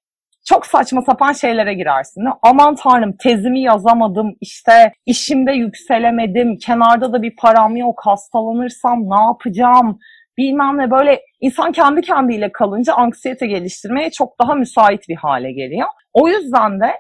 çok 0.49 0.66
saçma 0.66 1.02
sapan 1.02 1.32
şeylere 1.32 1.75
girersin. 1.75 2.25
Aman 2.42 2.75
tanrım 2.75 3.16
tezimi 3.16 3.60
yazamadım, 3.60 4.34
işte 4.40 4.92
işimde 5.06 5.52
yükselemedim, 5.52 6.56
kenarda 6.66 7.12
da 7.12 7.22
bir 7.22 7.37
param 7.37 7.76
yok, 7.76 8.00
hastalanırsam 8.04 9.10
ne 9.10 9.22
yapacağım, 9.22 9.99
bilmem 10.38 10.78
ne 10.78 10.90
böyle 10.90 11.20
insan 11.40 11.73
kendi 11.73 12.00
kendiyle 12.00 12.52
kalınca 12.52 12.94
anksiyete 12.94 13.47
geliştirmeye 13.47 14.11
çok 14.11 14.40
daha 14.40 14.54
müsait 14.54 15.09
bir 15.09 15.16
hale 15.16 15.52
geliyor. 15.52 15.88
O 16.12 16.28
yüzden 16.28 16.80
de 16.80 16.92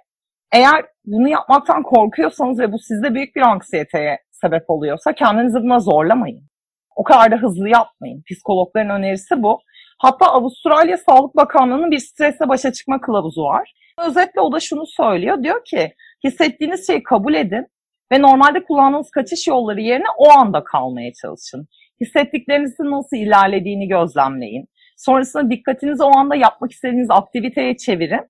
eğer 0.52 0.84
bunu 1.04 1.28
yapmaktan 1.28 1.82
korkuyorsanız 1.82 2.58
ve 2.58 2.72
bu 2.72 2.78
sizde 2.78 3.14
büyük 3.14 3.36
bir 3.36 3.40
anksiyeteye 3.40 4.18
sebep 4.30 4.70
oluyorsa 4.70 5.12
kendinizi 5.12 5.58
buna 5.62 5.80
zorlamayın. 5.80 6.50
O 6.96 7.02
kadar 7.02 7.30
da 7.30 7.36
hızlı 7.36 7.68
yapmayın. 7.68 8.22
Psikologların 8.30 8.90
önerisi 8.90 9.42
bu. 9.42 9.60
Hatta 9.98 10.26
Avustralya 10.26 10.96
Sağlık 10.96 11.36
Bakanlığı'nın 11.36 11.90
bir 11.90 11.98
stresle 11.98 12.48
başa 12.48 12.72
çıkma 12.72 13.00
kılavuzu 13.00 13.42
var. 13.42 13.72
Özetle 13.98 14.40
o 14.40 14.52
da 14.52 14.60
şunu 14.60 14.86
söylüyor. 14.86 15.42
Diyor 15.42 15.64
ki 15.64 15.94
hissettiğiniz 16.24 16.86
şeyi 16.86 17.02
kabul 17.02 17.34
edin 17.34 17.66
ve 18.12 18.22
normalde 18.22 18.64
kullandığınız 18.64 19.10
kaçış 19.10 19.46
yolları 19.46 19.80
yerine 19.80 20.10
o 20.18 20.30
anda 20.30 20.64
kalmaya 20.64 21.12
çalışın. 21.22 21.68
Hissettiklerinizin 22.00 22.84
nasıl 22.84 23.16
ilerlediğini 23.16 23.88
gözlemleyin. 23.88 24.66
Sonrasında 24.96 25.50
dikkatinizi 25.50 26.02
o 26.02 26.18
anda 26.18 26.36
yapmak 26.36 26.72
istediğiniz 26.72 27.10
aktiviteye 27.10 27.76
çevirin. 27.76 28.26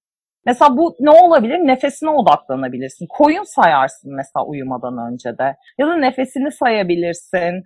Mesela 0.46 0.76
bu 0.76 0.96
ne 1.00 1.10
olabilir? 1.10 1.58
Nefesine 1.58 2.10
odaklanabilirsin. 2.10 3.06
Koyun 3.08 3.42
sayarsın 3.42 4.16
mesela 4.16 4.46
uyumadan 4.46 5.12
önce 5.12 5.38
de. 5.38 5.56
Ya 5.78 5.86
da 5.86 5.96
nefesini 5.96 6.52
sayabilirsin. 6.52 7.64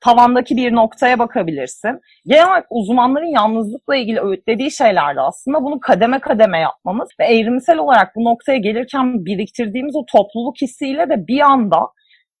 Tavandaki 0.00 0.56
bir 0.56 0.74
noktaya 0.74 1.18
bakabilirsin. 1.18 2.00
Genel 2.26 2.46
olarak 2.46 2.66
uzmanların 2.70 3.34
yalnızlıkla 3.34 3.96
ilgili 3.96 4.20
öğütlediği 4.20 4.70
şeyler 4.70 5.16
de 5.16 5.20
aslında 5.20 5.62
bunu 5.62 5.80
kademe 5.80 6.20
kademe 6.20 6.58
yapmamız 6.58 7.08
ve 7.20 7.24
evrimsel 7.24 7.78
olarak 7.78 8.16
bu 8.16 8.24
noktaya 8.24 8.58
gelirken 8.58 9.24
biriktirdiğimiz 9.24 9.96
o 9.96 10.04
topluluk 10.12 10.56
hissiyle 10.62 11.08
de 11.08 11.26
bir 11.26 11.40
anda 11.40 11.78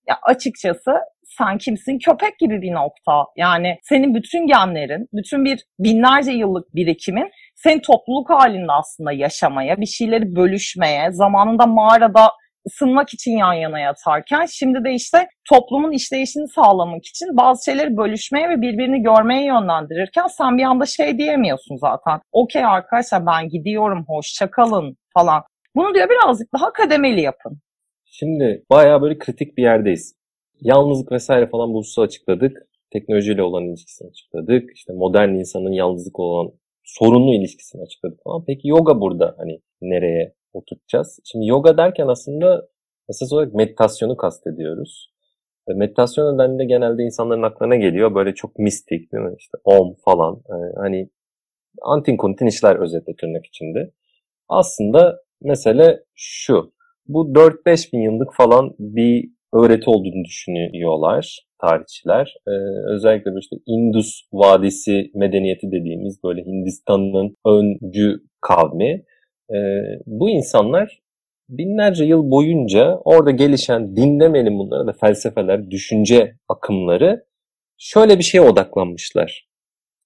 ya 0.08 0.18
açıkçası 0.22 0.92
sen 1.38 1.58
kimsin 1.58 1.98
köpek 1.98 2.38
gibi 2.38 2.62
bir 2.62 2.72
nokta. 2.72 3.24
Yani 3.36 3.78
senin 3.82 4.14
bütün 4.14 4.46
genlerin, 4.46 5.08
bütün 5.12 5.44
bir 5.44 5.64
binlerce 5.78 6.32
yıllık 6.32 6.74
birikimin 6.74 7.30
senin 7.54 7.80
topluluk 7.80 8.30
halinde 8.30 8.72
aslında 8.72 9.12
yaşamaya, 9.12 9.76
bir 9.80 9.86
şeyleri 9.86 10.36
bölüşmeye, 10.36 11.12
zamanında 11.12 11.66
mağarada 11.66 12.30
ısınmak 12.66 13.14
için 13.14 13.36
yan 13.36 13.52
yana 13.52 13.80
yatarken 13.80 14.46
şimdi 14.46 14.84
de 14.84 14.94
işte 14.94 15.28
toplumun 15.48 15.92
işleyişini 15.92 16.48
sağlamak 16.48 17.06
için 17.06 17.36
bazı 17.36 17.64
şeyleri 17.64 17.96
bölüşmeye 17.96 18.48
ve 18.48 18.60
birbirini 18.60 19.02
görmeye 19.02 19.44
yönlendirirken 19.44 20.26
sen 20.26 20.58
bir 20.58 20.62
anda 20.62 20.86
şey 20.86 21.18
diyemiyorsun 21.18 21.76
zaten. 21.76 22.20
Okey 22.32 22.64
arkadaşlar 22.64 23.26
ben 23.26 23.48
gidiyorum 23.48 24.04
hoşça 24.08 24.50
kalın 24.50 24.96
falan. 25.14 25.42
Bunu 25.76 25.94
diyor 25.94 26.08
birazcık 26.10 26.48
daha 26.52 26.72
kademeli 26.72 27.20
yapın. 27.20 27.60
Şimdi 28.18 28.64
bayağı 28.70 29.02
böyle 29.02 29.18
kritik 29.18 29.56
bir 29.56 29.62
yerdeyiz. 29.62 30.14
Yalnızlık 30.60 31.12
vesaire 31.12 31.46
falan 31.46 31.74
bu 31.74 31.78
hususu 31.78 32.02
açıkladık. 32.02 32.68
Teknolojiyle 32.92 33.42
olan 33.42 33.64
ilişkisini 33.64 34.08
açıkladık. 34.08 34.70
İşte 34.74 34.92
modern 34.92 35.28
insanın 35.28 35.72
yalnızlık 35.72 36.20
olan 36.20 36.52
sorunlu 36.84 37.34
ilişkisini 37.34 37.82
açıkladık 37.82 38.18
falan. 38.24 38.44
Peki 38.46 38.68
yoga 38.68 39.00
burada 39.00 39.34
hani 39.38 39.60
nereye 39.80 40.34
oturtacağız? 40.52 41.20
Şimdi 41.24 41.46
yoga 41.46 41.76
derken 41.76 42.06
aslında 42.06 42.68
esas 43.08 43.32
olarak 43.32 43.54
meditasyonu 43.54 44.16
kastediyoruz. 44.16 45.12
Ve 45.68 45.74
meditasyon 45.74 46.34
nedeninde 46.34 46.64
genelde 46.64 47.02
insanların 47.02 47.42
aklına 47.42 47.76
geliyor 47.76 48.14
böyle 48.14 48.34
çok 48.34 48.58
mistik 48.58 49.12
değil 49.12 49.24
mi? 49.24 49.34
İşte 49.38 49.58
om 49.64 49.94
falan. 50.04 50.42
Yani 50.48 50.72
hani 50.76 51.10
antin 51.82 52.16
kuntin 52.16 52.46
işler 52.46 52.76
özetle 52.76 53.16
tırnak 53.16 53.46
içinde. 53.46 53.90
Aslında 54.48 55.22
mesele 55.42 56.04
şu. 56.14 56.75
Bu 57.08 57.34
4-5 57.34 57.92
bin 57.92 58.00
yıllık 58.00 58.34
falan 58.34 58.74
bir 58.78 59.30
öğreti 59.54 59.90
olduğunu 59.90 60.24
düşünüyorlar 60.24 61.46
tarihçiler. 61.60 62.34
Ee, 62.48 62.50
özellikle 62.94 63.30
işte 63.40 63.56
Indus 63.66 64.22
Vadisi 64.32 65.10
medeniyeti 65.14 65.66
dediğimiz 65.70 66.22
böyle 66.24 66.42
Hindistan'ın 66.44 67.36
öncü 67.46 68.20
kavmi. 68.40 69.04
Ee, 69.50 69.56
bu 70.06 70.30
insanlar 70.30 71.00
binlerce 71.48 72.04
yıl 72.04 72.30
boyunca 72.30 72.96
orada 73.04 73.30
gelişen 73.30 73.96
dinlemeyelim 73.96 74.58
bunları 74.58 74.86
da 74.86 74.92
felsefeler, 74.92 75.70
düşünce 75.70 76.36
akımları 76.48 77.24
şöyle 77.78 78.18
bir 78.18 78.24
şeye 78.24 78.40
odaklanmışlar. 78.40 79.48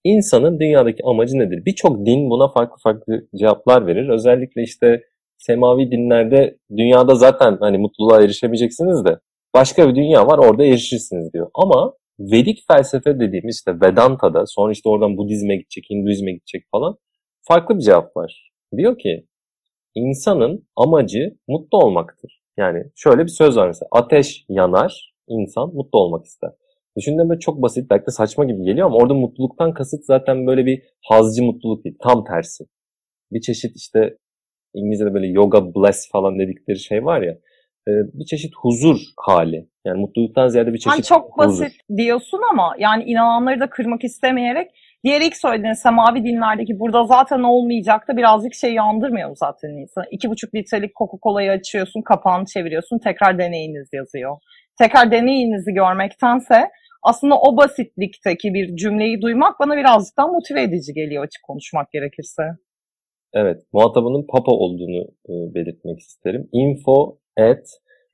İnsanın 0.05 0.61
dünyadaki 0.61 1.03
amacı 1.05 1.39
nedir? 1.39 1.65
Birçok 1.67 2.07
din 2.07 2.31
buna 2.31 2.49
farklı 2.49 2.77
farklı 2.83 3.27
cevaplar 3.37 3.87
verir. 3.87 4.09
Özellikle 4.09 4.63
işte 4.63 5.03
semavi 5.41 5.91
dinlerde 5.91 6.59
dünyada 6.77 7.15
zaten 7.15 7.57
hani 7.61 7.79
mutluluğa 7.79 8.23
erişemeyeceksiniz 8.23 9.05
de 9.05 9.19
başka 9.55 9.89
bir 9.89 9.95
dünya 9.95 10.27
var 10.27 10.39
orada 10.39 10.65
erişirsiniz 10.65 11.33
diyor. 11.33 11.51
Ama 11.55 11.93
Vedik 12.21 12.59
felsefe 12.69 13.21
dediğimiz 13.21 13.57
işte 13.57 13.81
Vedanta'da 13.81 14.47
sonra 14.47 14.73
işte 14.73 14.89
oradan 14.89 15.17
Budizm'e 15.17 15.57
gidecek, 15.57 15.85
Hinduizm'e 15.91 16.33
gidecek 16.33 16.65
falan 16.71 16.97
farklı 17.43 17.79
bir 17.79 17.83
cevap 17.83 18.17
var. 18.17 18.53
Diyor 18.77 18.99
ki 18.99 19.27
insanın 19.95 20.69
amacı 20.77 21.39
mutlu 21.49 21.79
olmaktır. 21.79 22.43
Yani 22.57 22.85
şöyle 22.95 23.23
bir 23.23 23.31
söz 23.31 23.57
var 23.57 23.67
mesela 23.67 23.89
ateş 23.93 24.45
yanar, 24.49 25.15
insan 25.29 25.75
mutlu 25.75 25.99
olmak 25.99 26.25
ister. 26.25 26.51
Düşündüğümde 26.97 27.39
çok 27.39 27.63
basit 27.63 27.91
belki 27.91 28.07
de 28.07 28.11
saçma 28.11 28.45
gibi 28.45 28.65
geliyor 28.65 28.87
ama 28.87 28.97
orada 28.97 29.15
mutluluktan 29.15 29.75
kasıt 29.75 30.05
zaten 30.05 30.47
böyle 30.47 30.67
bir 30.67 30.83
hazcı 31.05 31.43
mutluluk 31.43 31.85
değil. 31.85 31.97
Tam 32.03 32.25
tersi. 32.25 32.65
Bir 33.33 33.41
çeşit 33.41 33.77
işte 33.77 34.17
İngilizce'de 34.75 35.15
böyle 35.15 35.27
yoga 35.27 35.75
bliss 35.75 36.11
falan 36.13 36.39
dedikleri 36.39 36.79
şey 36.79 37.05
var 37.05 37.23
ya 37.23 37.33
e, 37.89 37.93
bir 38.15 38.25
çeşit 38.25 38.53
huzur 38.63 39.01
hali. 39.17 39.69
Yani 39.85 40.01
mutluluktan 40.01 40.49
ziyade 40.49 40.73
bir 40.73 40.79
çeşit 40.79 40.93
hani 40.93 41.03
çok 41.03 41.39
huzur. 41.39 41.65
basit 41.65 41.81
diyorsun 41.97 42.41
ama 42.51 42.75
yani 42.79 43.05
inananları 43.05 43.61
da 43.61 43.71
kırmak 43.71 44.05
istemeyerek 44.05 44.71
diğer 45.05 45.21
ilk 45.21 45.37
söylediğin 45.37 45.73
semavi 45.73 46.25
dinlerdeki 46.25 46.79
burada 46.79 47.05
zaten 47.05 47.43
olmayacaktı 47.43 48.17
birazcık 48.17 48.55
şey 48.55 48.75
yandırmıyor 48.75 49.37
zaten 49.37 49.69
insan. 49.69 50.05
İki 50.11 50.31
buçuk 50.31 50.55
litrelik 50.55 50.97
Coca-Cola'yı 50.97 51.51
açıyorsun, 51.51 52.03
kapağını 52.03 52.45
çeviriyorsun, 52.47 52.99
tekrar 52.99 53.39
deneyiniz 53.39 53.89
yazıyor. 53.93 54.37
Tekrar 54.79 55.11
deneyinizi 55.11 55.73
görmektense 55.73 56.71
aslında 57.03 57.41
o 57.41 57.57
basitlikteki 57.57 58.55
bir 58.55 58.77
cümleyi 58.77 59.23
duymak 59.23 59.61
bana 59.61 59.77
birazcık 59.77 60.17
daha 60.17 60.27
motive 60.27 60.63
edici 60.63 60.93
geliyor 60.93 61.25
açık 61.25 61.43
konuşmak 61.43 61.91
gerekirse. 61.93 62.43
Evet, 63.35 63.63
muhatabının 63.73 64.27
Papa 64.27 64.53
olduğunu 64.53 65.03
e, 65.29 65.55
belirtmek 65.55 65.99
isterim. 65.99 66.49
Info 66.53 67.19
at 67.39 67.67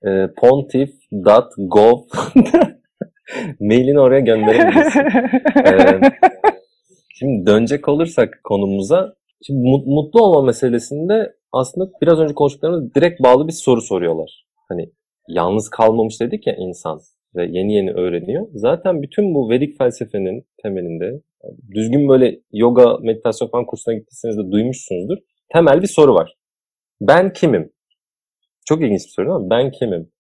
e, 0.07 0.27
pontiff.gov 0.41 1.99
mailini 3.61 4.01
oraya 4.01 4.21
gönderebilirsin. 4.21 5.01
ee, 5.67 6.01
şimdi 7.19 7.47
dönecek 7.47 7.89
olursak 7.89 8.41
konumuza, 8.45 9.15
şimdi 9.47 9.61
mutlu 9.87 10.23
olma 10.23 10.43
meselesinde 10.43 11.37
aslında 11.53 11.91
biraz 12.03 12.19
önce 12.19 12.35
konuştuklarımız 12.35 12.95
direkt 12.95 13.23
bağlı 13.23 13.47
bir 13.47 13.53
soru 13.53 13.81
soruyorlar. 13.81 14.47
Hani 14.69 14.91
yalnız 15.29 15.71
kalmamış 15.71 16.21
dedik 16.21 16.47
ya 16.47 16.55
insan 16.59 17.01
ve 17.37 17.47
yeni 17.51 17.75
yeni 17.75 17.93
öğreniyor. 17.93 18.47
Zaten 18.55 19.03
bütün 19.03 19.35
bu 19.35 19.51
Vedik 19.51 19.79
felsefenin 19.79 20.47
temelinde 20.63 21.21
düzgün 21.75 22.09
böyle 22.09 22.41
yoga, 22.53 22.97
meditasyon 23.03 23.49
falan 23.49 23.67
kursuna 23.67 23.95
gittiyseniz 23.95 24.39
de 24.39 24.53
duymuşsunuzdur. 24.53 25.17
Temel 25.53 25.83
bir 25.83 25.87
soru 25.87 26.15
var. 26.15 26.35
Ben 27.01 27.33
kimim? 27.33 27.73
Çok 28.67 28.83
ilginç 28.83 29.01
bir 29.05 29.13
soru 29.17 29.35
ama 29.35 29.51
ben 29.51 29.71
kimim? 29.71 30.11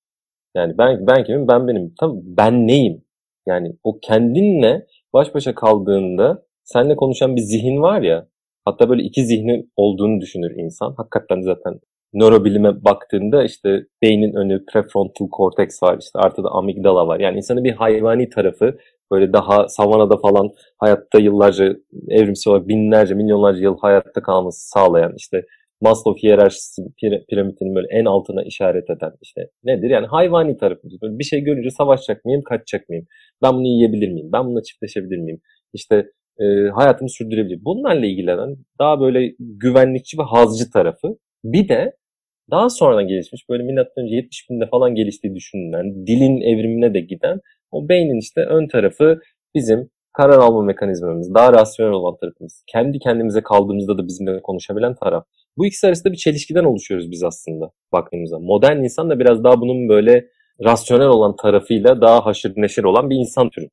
Yani 0.54 0.78
ben 0.78 1.06
ben 1.06 1.24
kimim? 1.24 1.48
Ben 1.48 1.68
benim. 1.68 1.94
Tabii 2.00 2.20
ben 2.24 2.66
neyim? 2.66 3.04
Yani 3.46 3.72
o 3.84 3.98
kendinle 4.02 4.86
baş 5.12 5.34
başa 5.34 5.54
kaldığında 5.54 6.46
seninle 6.64 6.96
konuşan 6.96 7.36
bir 7.36 7.40
zihin 7.40 7.82
var 7.82 8.02
ya. 8.02 8.28
Hatta 8.64 8.88
böyle 8.88 9.02
iki 9.02 9.24
zihni 9.24 9.66
olduğunu 9.76 10.20
düşünür 10.20 10.50
insan. 10.56 10.94
Hakikaten 10.96 11.40
zaten 11.40 11.80
nörobilime 12.14 12.84
baktığında 12.84 13.44
işte 13.44 13.86
beynin 14.02 14.34
önü 14.34 14.64
prefrontal 14.66 15.28
korteks 15.30 15.82
var 15.82 15.98
işte 16.00 16.18
artı 16.18 16.44
da 16.44 16.48
amigdala 16.48 17.06
var. 17.06 17.20
Yani 17.20 17.36
insanın 17.36 17.64
bir 17.64 17.72
hayvani 17.72 18.28
tarafı 18.28 18.78
böyle 19.10 19.32
daha 19.32 19.68
savanada 19.68 20.16
falan 20.16 20.50
hayatta 20.78 21.18
yıllarca 21.18 21.76
evrimsel 22.08 22.52
olarak 22.52 22.68
binlerce 22.68 23.14
milyonlarca 23.14 23.60
yıl 23.60 23.78
hayatta 23.78 24.22
kalması 24.22 24.68
sağlayan 24.68 25.12
işte 25.16 25.42
Maslow 25.80 26.22
hiyerarşisi 26.22 26.82
piramidinin 27.28 27.74
böyle 27.74 27.86
en 27.90 28.04
altına 28.04 28.42
işaret 28.42 28.90
eden 28.90 29.12
işte 29.22 29.40
nedir? 29.64 29.90
Yani 29.90 30.06
hayvani 30.06 30.56
tarafımız. 30.56 31.02
Böyle 31.02 31.18
bir 31.18 31.24
şey 31.24 31.40
görünce 31.40 31.70
savaşacak 31.70 32.24
mıyım, 32.24 32.42
kaçacak 32.42 32.88
mıyım? 32.88 33.06
Ben 33.42 33.54
bunu 33.54 33.66
yiyebilir 33.66 34.08
miyim? 34.08 34.28
Ben 34.32 34.44
bununla 34.44 34.62
çiftleşebilir 34.62 35.18
miyim? 35.18 35.40
İşte 35.72 36.06
e, 36.40 36.44
hayatımı 36.74 37.10
sürdürebilir. 37.10 37.64
Bunlarla 37.64 38.06
ilgilenen 38.06 38.56
daha 38.78 39.00
böyle 39.00 39.34
güvenlikçi 39.38 40.18
ve 40.18 40.22
hazcı 40.22 40.70
tarafı. 40.70 41.08
Bir 41.44 41.68
de 41.68 41.92
daha 42.50 42.70
sonradan 42.70 43.08
gelişmiş 43.08 43.48
böyle 43.48 43.62
milattan 43.62 44.04
önce 44.04 44.14
70 44.14 44.50
binde 44.50 44.66
falan 44.66 44.94
geliştiği 44.94 45.34
düşünülen 45.34 46.06
dilin 46.06 46.40
evrimine 46.40 46.94
de 46.94 47.00
giden 47.00 47.40
o 47.72 47.88
beynin 47.88 48.20
işte 48.20 48.40
ön 48.40 48.68
tarafı 48.68 49.20
bizim 49.54 49.90
karar 50.12 50.38
alma 50.38 50.62
mekanizmamız, 50.62 51.34
daha 51.34 51.52
rasyonel 51.52 51.92
olan 51.92 52.16
tarafımız. 52.20 52.64
Kendi 52.72 52.98
kendimize 52.98 53.42
kaldığımızda 53.42 53.98
da 53.98 54.06
bizimle 54.06 54.42
konuşabilen 54.42 54.94
taraf. 54.94 55.24
Bu 55.56 55.66
ikisi 55.66 55.86
arasında 55.86 56.12
bir 56.12 56.18
çelişkiden 56.18 56.64
oluşuyoruz 56.64 57.10
biz 57.10 57.22
aslında 57.22 57.70
baktığımızda. 57.92 58.38
Modern 58.38 58.76
insan 58.76 59.10
da 59.10 59.18
biraz 59.18 59.44
daha 59.44 59.60
bunun 59.60 59.88
böyle 59.88 60.26
rasyonel 60.64 61.08
olan 61.08 61.36
tarafıyla 61.36 62.00
daha 62.00 62.26
haşır 62.26 62.52
neşir 62.56 62.84
olan 62.84 63.10
bir 63.10 63.16
insan 63.16 63.50
türü. 63.50 63.68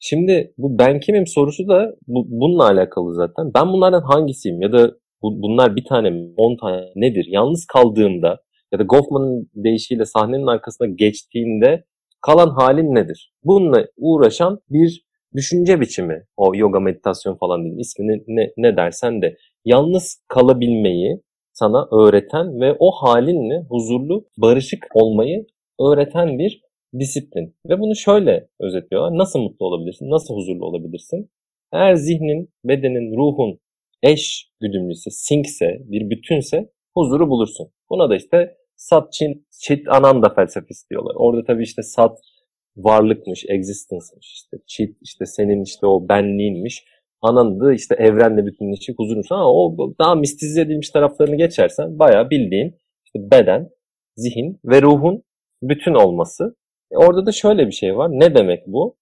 Şimdi 0.00 0.52
bu 0.58 0.78
ben 0.78 1.00
kimim 1.00 1.26
sorusu 1.26 1.68
da 1.68 1.94
bu, 2.06 2.26
bununla 2.28 2.64
alakalı 2.64 3.14
zaten. 3.14 3.50
Ben 3.54 3.68
bunlardan 3.68 4.02
hangisiyim 4.02 4.62
ya 4.62 4.72
da 4.72 4.90
bu, 5.22 5.42
bunlar 5.42 5.76
bir 5.76 5.84
tane 5.84 6.10
mi, 6.10 6.32
on 6.36 6.56
tane 6.56 6.82
nedir? 6.96 7.26
Yalnız 7.28 7.66
kaldığımda 7.66 8.40
ya 8.72 8.78
da 8.78 8.82
Goffman'ın 8.82 9.50
deyişiyle 9.54 10.04
sahnenin 10.04 10.46
arkasına 10.46 10.88
geçtiğinde 10.88 11.84
kalan 12.20 12.50
halin 12.50 12.94
nedir? 12.94 13.32
Bununla 13.44 13.86
uğraşan 13.96 14.60
bir 14.70 15.08
düşünce 15.36 15.80
biçimi. 15.80 16.26
O 16.36 16.54
yoga 16.54 16.80
meditasyon 16.80 17.36
falan 17.36 17.64
değil. 17.64 17.78
İsmini 17.78 18.22
ne, 18.26 18.52
ne 18.56 18.76
dersen 18.76 19.22
de. 19.22 19.36
Yalnız 19.64 20.24
kalabilmeyi 20.28 21.22
sana 21.52 21.88
öğreten 21.92 22.60
ve 22.60 22.76
o 22.78 22.90
halinle 22.90 23.66
huzurlu, 23.70 24.26
barışık 24.36 24.86
olmayı 24.94 25.46
öğreten 25.80 26.38
bir 26.38 26.62
disiplin. 26.98 27.56
Ve 27.68 27.80
bunu 27.80 27.96
şöyle 27.96 28.48
özetliyorlar. 28.60 29.18
Nasıl 29.18 29.38
mutlu 29.38 29.66
olabilirsin? 29.66 30.10
Nasıl 30.10 30.34
huzurlu 30.34 30.66
olabilirsin? 30.66 31.30
Eğer 31.72 31.94
zihnin, 31.94 32.50
bedenin, 32.64 33.16
ruhun 33.16 33.60
eş 34.02 34.50
güdümlüyse, 34.60 35.10
sinkse, 35.10 35.78
bir 35.84 36.10
bütünse 36.10 36.70
huzuru 36.94 37.30
bulursun. 37.30 37.68
Buna 37.90 38.10
da 38.10 38.16
işte 38.16 38.56
Sat 38.78 39.12
Çin, 39.12 39.46
Çit 39.62 39.88
Ananda 39.88 40.34
felsefesi 40.34 40.90
diyorlar. 40.90 41.14
Orada 41.16 41.44
tabii 41.44 41.62
işte 41.62 41.82
Sat 41.82 42.18
varlıkmış, 42.76 43.44
existence'mış. 43.48 44.32
İşte 44.34 44.56
Çit 44.66 44.96
işte 45.02 45.26
senin 45.26 45.62
işte 45.62 45.86
o 45.86 46.08
benliğinmiş. 46.08 46.84
Ananda 47.22 47.72
işte 47.72 47.94
evrenle 47.94 48.46
bütünleşik 48.46 48.98
huzurmuş. 48.98 49.26
Ama 49.30 49.52
o 49.52 49.76
daha 49.98 50.14
mistize 50.14 50.60
edilmiş 50.60 50.90
taraflarını 50.90 51.36
geçersen 51.36 51.98
bayağı 51.98 52.30
bildiğin 52.30 52.76
işte 53.04 53.30
beden, 53.30 53.70
zihin 54.16 54.60
ve 54.64 54.82
ruhun 54.82 55.22
bütün 55.62 55.94
olması. 55.94 56.56
E 56.90 56.96
orada 56.96 57.26
da 57.26 57.32
şöyle 57.32 57.66
bir 57.66 57.72
şey 57.72 57.96
var. 57.96 58.10
Ne 58.10 58.34
demek 58.34 58.66
bu? 58.66 58.96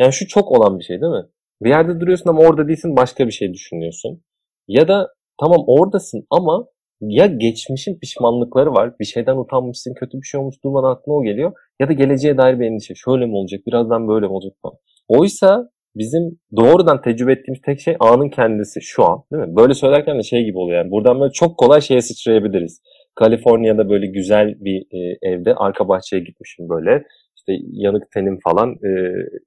Yani 0.00 0.12
şu 0.12 0.26
çok 0.26 0.52
olan 0.52 0.78
bir 0.78 0.84
şey 0.84 1.00
değil 1.00 1.12
mi? 1.12 1.28
Bir 1.62 1.68
yerde 1.68 2.00
duruyorsun 2.00 2.30
ama 2.30 2.40
orada 2.40 2.68
değilsin 2.68 2.96
başka 2.96 3.26
bir 3.26 3.32
şey 3.32 3.52
düşünüyorsun. 3.52 4.22
Ya 4.68 4.88
da 4.88 5.14
tamam 5.40 5.64
oradasın 5.66 6.26
ama 6.30 6.66
ya 7.00 7.26
geçmişin 7.26 7.98
pişmanlıkları 7.98 8.72
var. 8.72 8.94
Bir 9.00 9.04
şeyden 9.04 9.36
utanmışsın, 9.36 9.94
kötü 9.94 10.18
bir 10.18 10.26
şey 10.26 10.40
olmuş 10.40 10.56
durmadan 10.64 10.90
aklına 10.90 11.16
o 11.16 11.22
geliyor. 11.22 11.52
Ya 11.80 11.88
da 11.88 11.92
geleceğe 11.92 12.38
dair 12.38 12.60
bir 12.60 12.66
endişe. 12.66 12.94
Şöyle 12.94 13.26
mi 13.26 13.34
olacak, 13.36 13.60
birazdan 13.66 14.08
böyle 14.08 14.26
mi 14.26 14.32
olacak 14.32 14.52
falan. 14.62 14.76
Oysa 15.08 15.68
bizim 15.96 16.38
doğrudan 16.56 17.02
tecrübe 17.02 17.32
ettiğimiz 17.32 17.60
tek 17.60 17.80
şey 17.80 17.96
anın 18.00 18.28
kendisi 18.28 18.80
şu 18.82 19.04
an. 19.04 19.22
Değil 19.32 19.44
mi? 19.44 19.56
Böyle 19.56 19.74
söylerken 19.74 20.18
de 20.18 20.22
şey 20.22 20.44
gibi 20.44 20.58
oluyor. 20.58 20.78
Yani 20.78 20.90
buradan 20.90 21.20
böyle 21.20 21.32
çok 21.32 21.58
kolay 21.58 21.80
şeye 21.80 22.00
sıçrayabiliriz. 22.00 22.82
Kaliforniya'da 23.14 23.90
böyle 23.90 24.06
güzel 24.06 24.54
bir 24.60 24.78
e, 24.80 25.18
evde 25.22 25.54
arka 25.54 25.88
bahçeye 25.88 26.22
gitmişim 26.22 26.68
böyle 26.68 27.04
işte 27.48 27.64
yanık 27.72 28.10
tenim 28.10 28.38
falan 28.44 28.70
e, 28.70 28.90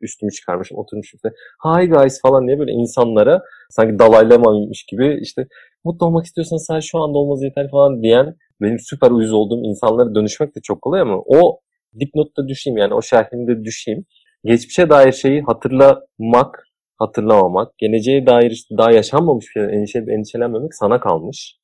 üstümü 0.02 0.32
çıkarmışım 0.32 0.78
oturmuşum 0.78 1.18
işte 1.18 1.30
hi 1.66 1.90
guys 1.90 2.22
falan 2.22 2.48
diye 2.48 2.60
böyle 2.60 2.72
insanlara 2.72 3.42
sanki 3.70 4.00
dalaylamaymış 4.00 4.86
gibi 4.92 5.20
işte 5.22 5.48
mutlu 5.84 6.06
olmak 6.06 6.26
istiyorsan 6.26 6.58
sen 6.58 6.80
şu 6.80 7.00
anda 7.00 7.18
olmaz 7.18 7.44
yeter 7.44 7.70
falan 7.72 8.04
diyen 8.04 8.36
benim 8.62 8.80
süper 8.80 9.12
uyuz 9.12 9.34
olduğum 9.34 9.64
insanlara 9.64 10.16
dönüşmek 10.16 10.56
de 10.56 10.60
çok 10.64 10.82
kolay 10.82 11.02
ama 11.02 11.18
o 11.26 11.60
dipnotta 12.00 12.48
düşeyim 12.48 12.78
yani 12.78 12.94
o 12.94 13.02
şerhinde 13.02 13.64
düşeyim. 13.64 14.06
Geçmişe 14.46 14.90
dair 14.90 15.12
şeyi 15.12 15.42
hatırlamak, 15.42 16.68
hatırlamamak, 16.98 17.78
geleceğe 17.78 18.26
dair 18.28 18.52
işte 18.52 18.78
daha 18.78 18.92
yaşanmamış 18.92 19.46
bir 19.46 19.52
şeyden 19.52 19.74
endişe, 19.74 20.00
endişelenmemek 20.00 20.76
sana 20.76 21.00
kalmış. 21.00 21.58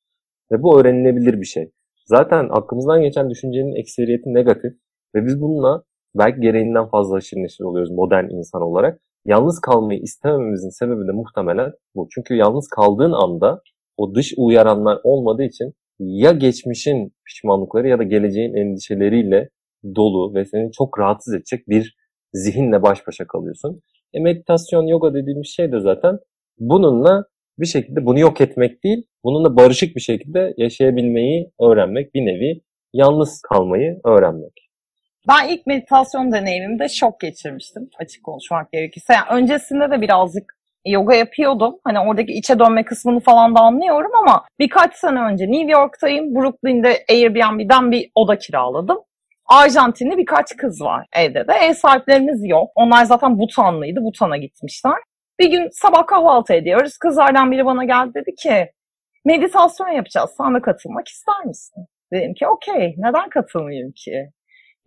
Ve 0.52 0.62
bu 0.62 0.80
öğrenilebilir 0.80 1.40
bir 1.40 1.46
şey. 1.46 1.70
Zaten 2.06 2.48
aklımızdan 2.50 3.02
geçen 3.02 3.30
düşüncenin 3.30 3.80
ekseriyeti 3.80 4.34
negatif 4.34 4.72
ve 5.14 5.26
biz 5.26 5.40
bununla 5.40 5.82
belki 6.14 6.40
gereğinden 6.40 6.88
fazla 6.88 7.18
neşir 7.32 7.64
oluyoruz 7.64 7.90
modern 7.90 8.30
insan 8.30 8.62
olarak. 8.62 9.00
Yalnız 9.24 9.60
kalmayı 9.60 10.00
istemememizin 10.00 10.68
sebebi 10.68 11.08
de 11.08 11.12
muhtemelen 11.12 11.72
bu. 11.94 12.08
Çünkü 12.14 12.34
yalnız 12.34 12.68
kaldığın 12.68 13.12
anda 13.12 13.62
o 13.96 14.14
dış 14.14 14.34
uyaranlar 14.36 14.98
olmadığı 15.04 15.42
için 15.42 15.72
ya 15.98 16.32
geçmişin 16.32 17.12
pişmanlıkları 17.26 17.88
ya 17.88 17.98
da 17.98 18.02
geleceğin 18.02 18.54
endişeleriyle 18.54 19.48
dolu 19.96 20.34
ve 20.34 20.44
seni 20.44 20.72
çok 20.72 20.98
rahatsız 20.98 21.34
edecek 21.34 21.68
bir 21.68 21.96
zihinle 22.32 22.82
baş 22.82 23.06
başa 23.06 23.26
kalıyorsun. 23.26 23.82
E 24.12 24.20
meditasyon, 24.20 24.86
yoga 24.86 25.14
dediğimiz 25.14 25.48
şey 25.48 25.72
de 25.72 25.80
zaten 25.80 26.18
bununla 26.58 27.24
bir 27.58 27.66
şekilde 27.66 28.06
bunu 28.06 28.18
yok 28.18 28.40
etmek 28.40 28.84
değil, 28.84 29.02
bununla 29.24 29.56
barışık 29.56 29.96
bir 29.96 30.00
şekilde 30.00 30.54
yaşayabilmeyi 30.56 31.50
öğrenmek, 31.60 32.14
bir 32.14 32.20
nevi 32.20 32.60
yalnız 32.92 33.40
kalmayı 33.40 34.00
öğrenmek. 34.04 34.67
Ben 35.28 35.48
ilk 35.48 35.66
meditasyon 35.66 36.32
deneyimimde 36.32 36.88
şok 36.88 37.20
geçirmiştim 37.20 37.90
açık 37.98 38.24
konuşmak 38.24 38.72
gerekirse. 38.72 39.12
Yani 39.12 39.26
öncesinde 39.30 39.90
de 39.90 40.00
birazcık 40.00 40.58
yoga 40.86 41.14
yapıyordum. 41.14 41.78
Hani 41.84 42.00
oradaki 42.00 42.32
içe 42.32 42.58
dönme 42.58 42.84
kısmını 42.84 43.20
falan 43.20 43.54
da 43.54 43.60
anlıyorum 43.60 44.10
ama 44.14 44.44
birkaç 44.58 44.94
sene 44.94 45.20
önce 45.20 45.44
New 45.44 45.72
York'tayım. 45.72 46.34
Brooklyn'de 46.34 47.04
Airbnb'den 47.10 47.90
bir 47.90 48.10
oda 48.14 48.38
kiraladım. 48.38 48.98
Arjantinli 49.46 50.16
birkaç 50.16 50.56
kız 50.56 50.80
var 50.80 51.06
evde 51.12 51.48
de. 51.48 51.52
Ev 51.52 51.72
sahiplerimiz 51.72 52.40
yok. 52.44 52.70
Onlar 52.74 53.04
zaten 53.04 53.38
Butanlıydı. 53.38 54.00
Butan'a 54.00 54.36
gitmişler. 54.36 54.98
Bir 55.38 55.50
gün 55.50 55.68
sabah 55.72 56.06
kahvaltı 56.06 56.54
ediyoruz. 56.54 56.98
Kızlardan 56.98 57.50
biri 57.50 57.66
bana 57.66 57.84
geldi 57.84 58.14
dedi 58.14 58.34
ki 58.34 58.72
meditasyon 59.24 59.88
yapacağız. 59.88 60.30
De 60.54 60.60
katılmak 60.60 61.08
ister 61.08 61.44
misin? 61.44 61.86
Dedim 62.12 62.34
ki 62.34 62.46
okey 62.46 62.94
neden 62.98 63.28
katılmayayım 63.28 63.92
ki? 63.92 64.30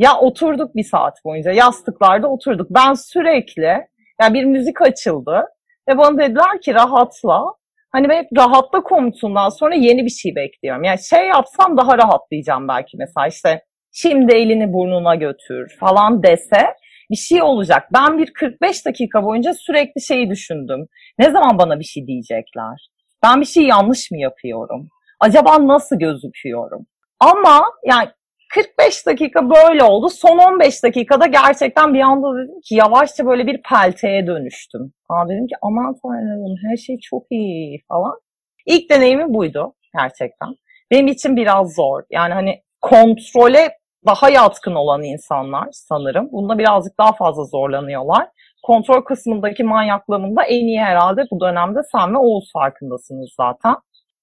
Ya 0.02 0.18
oturduk 0.20 0.76
bir 0.76 0.84
saat 0.84 1.26
boyunca 1.26 1.52
yastıklarda 1.52 2.28
oturduk. 2.28 2.68
Ben 2.70 2.94
sürekli 2.94 3.88
yani 4.22 4.34
bir 4.34 4.44
müzik 4.44 4.82
açıldı 4.82 5.46
ve 5.90 5.98
bana 5.98 6.18
dediler 6.18 6.62
ki 6.62 6.74
rahatla. 6.74 7.44
Hani 7.92 8.10
ben 8.10 8.18
hep 8.18 8.28
rahatla 8.38 8.84
komutundan 8.84 9.50
sonra 9.50 9.76
yeni 9.76 10.06
bir 10.06 10.10
şey 10.10 10.36
bekliyorum. 10.36 10.84
Yani 10.84 11.00
şey 11.10 11.28
yapsam 11.28 11.78
daha 11.78 11.98
rahatlayacağım 11.98 12.68
belki 12.68 12.98
mesela 12.98 13.28
işte 13.28 13.64
şimdi 13.92 14.34
elini 14.36 14.74
burnuna 14.74 15.16
götür 15.16 15.78
falan 15.80 16.24
dese 16.24 16.76
bir 17.12 17.16
şey 17.16 17.42
olacak. 17.42 17.88
Ben 17.94 18.18
bir 18.18 18.34
45 18.34 18.86
dakika 18.86 19.24
boyunca 19.24 19.54
sürekli 19.54 20.02
şeyi 20.02 20.30
düşündüm. 20.30 20.88
Ne 21.20 21.32
zaman 21.32 21.58
bana 21.58 21.80
bir 21.80 21.86
şey 21.86 22.08
diyecekler? 22.08 22.90
Ben 23.24 23.42
bir 23.42 23.46
şey 23.46 23.64
yanlış 23.64 24.12
mı 24.12 24.18
yapıyorum? 24.18 24.90
Acaba 25.20 25.68
nasıl 25.68 26.00
gözüküyorum? 26.00 26.86
Ama 27.20 27.64
yani 27.86 28.10
45 28.56 29.06
dakika 29.06 29.50
böyle 29.50 29.84
oldu. 29.84 30.10
Son 30.10 30.38
15 30.38 30.84
dakikada 30.84 31.26
gerçekten 31.26 31.94
bir 31.94 32.00
anda 32.00 32.28
dedim 32.38 32.62
ki 32.62 32.76
yavaşça 32.76 33.26
böyle 33.26 33.48
bir 33.48 33.62
pelteye 33.62 34.28
dönüştüm. 34.28 34.94
Aa 35.10 35.30
dedim 35.30 35.48
ki 35.48 35.56
aman 35.62 35.96
tanrım 36.04 36.56
her 36.70 36.78
şey 36.78 36.98
çok 37.00 37.24
iyi 37.30 37.82
falan. 37.88 38.20
İlk 38.66 38.90
deneyimi 38.90 39.34
buydu 39.34 39.74
gerçekten. 40.00 40.50
Benim 40.92 41.08
için 41.08 41.36
biraz 41.36 41.76
zor. 41.76 42.04
Yani 42.12 42.34
hani 42.34 42.62
kontrole 42.82 43.78
daha 44.06 44.30
yatkın 44.30 44.76
olan 44.76 45.04
insanlar 45.04 45.68
sanırım. 45.72 46.30
Bunda 46.32 46.58
birazcık 46.58 46.98
daha 47.00 47.12
fazla 47.14 47.44
zorlanıyorlar. 47.44 48.28
Kontrol 48.64 49.02
kısmındaki 49.02 49.64
manyaklığımın 49.64 50.36
en 50.48 50.66
iyi 50.68 50.80
herhalde 50.80 51.22
bu 51.32 51.40
dönemde 51.40 51.80
sen 51.92 52.14
ve 52.14 52.18
Oğuz 52.18 52.52
farkındasınız 52.54 53.34
zaten. 53.38 53.76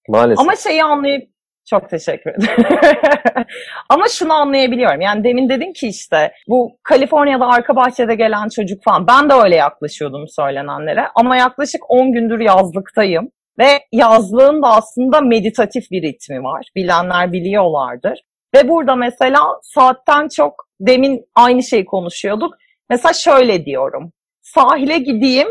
Maalesef. 0.08 0.40
Ama 0.40 0.56
şeyi 0.56 0.84
anlayıp 0.84 1.30
çok 1.70 1.90
teşekkür 1.90 2.30
ederim. 2.30 2.64
Ama 3.88 4.08
şunu 4.08 4.32
anlayabiliyorum. 4.32 5.00
Yani 5.00 5.24
demin 5.24 5.48
dedin 5.48 5.72
ki 5.72 5.88
işte 5.88 6.32
bu 6.48 6.78
Kaliforniya'da 6.82 7.46
arka 7.46 7.76
bahçede 7.76 8.14
gelen 8.14 8.48
çocuk 8.48 8.84
falan. 8.84 9.06
Ben 9.06 9.30
de 9.30 9.34
öyle 9.34 9.56
yaklaşıyordum 9.56 10.24
söylenenlere. 10.28 11.04
Ama 11.14 11.36
yaklaşık 11.36 11.90
10 11.90 12.12
gündür 12.12 12.40
yazlıktayım. 12.40 13.30
Ve 13.58 13.80
yazlığın 13.92 14.62
da 14.62 14.68
aslında 14.68 15.20
meditatif 15.20 15.90
bir 15.90 16.02
ritmi 16.02 16.42
var. 16.42 16.66
Bilenler 16.76 17.32
biliyorlardır. 17.32 18.20
Ve 18.54 18.68
burada 18.68 18.96
mesela 18.96 19.40
saatten 19.62 20.28
çok 20.28 20.54
demin 20.80 21.24
aynı 21.34 21.62
şeyi 21.62 21.84
konuşuyorduk. 21.84 22.54
Mesela 22.90 23.12
şöyle 23.12 23.64
diyorum. 23.64 24.12
Sahile 24.42 24.98
gideyim, 24.98 25.48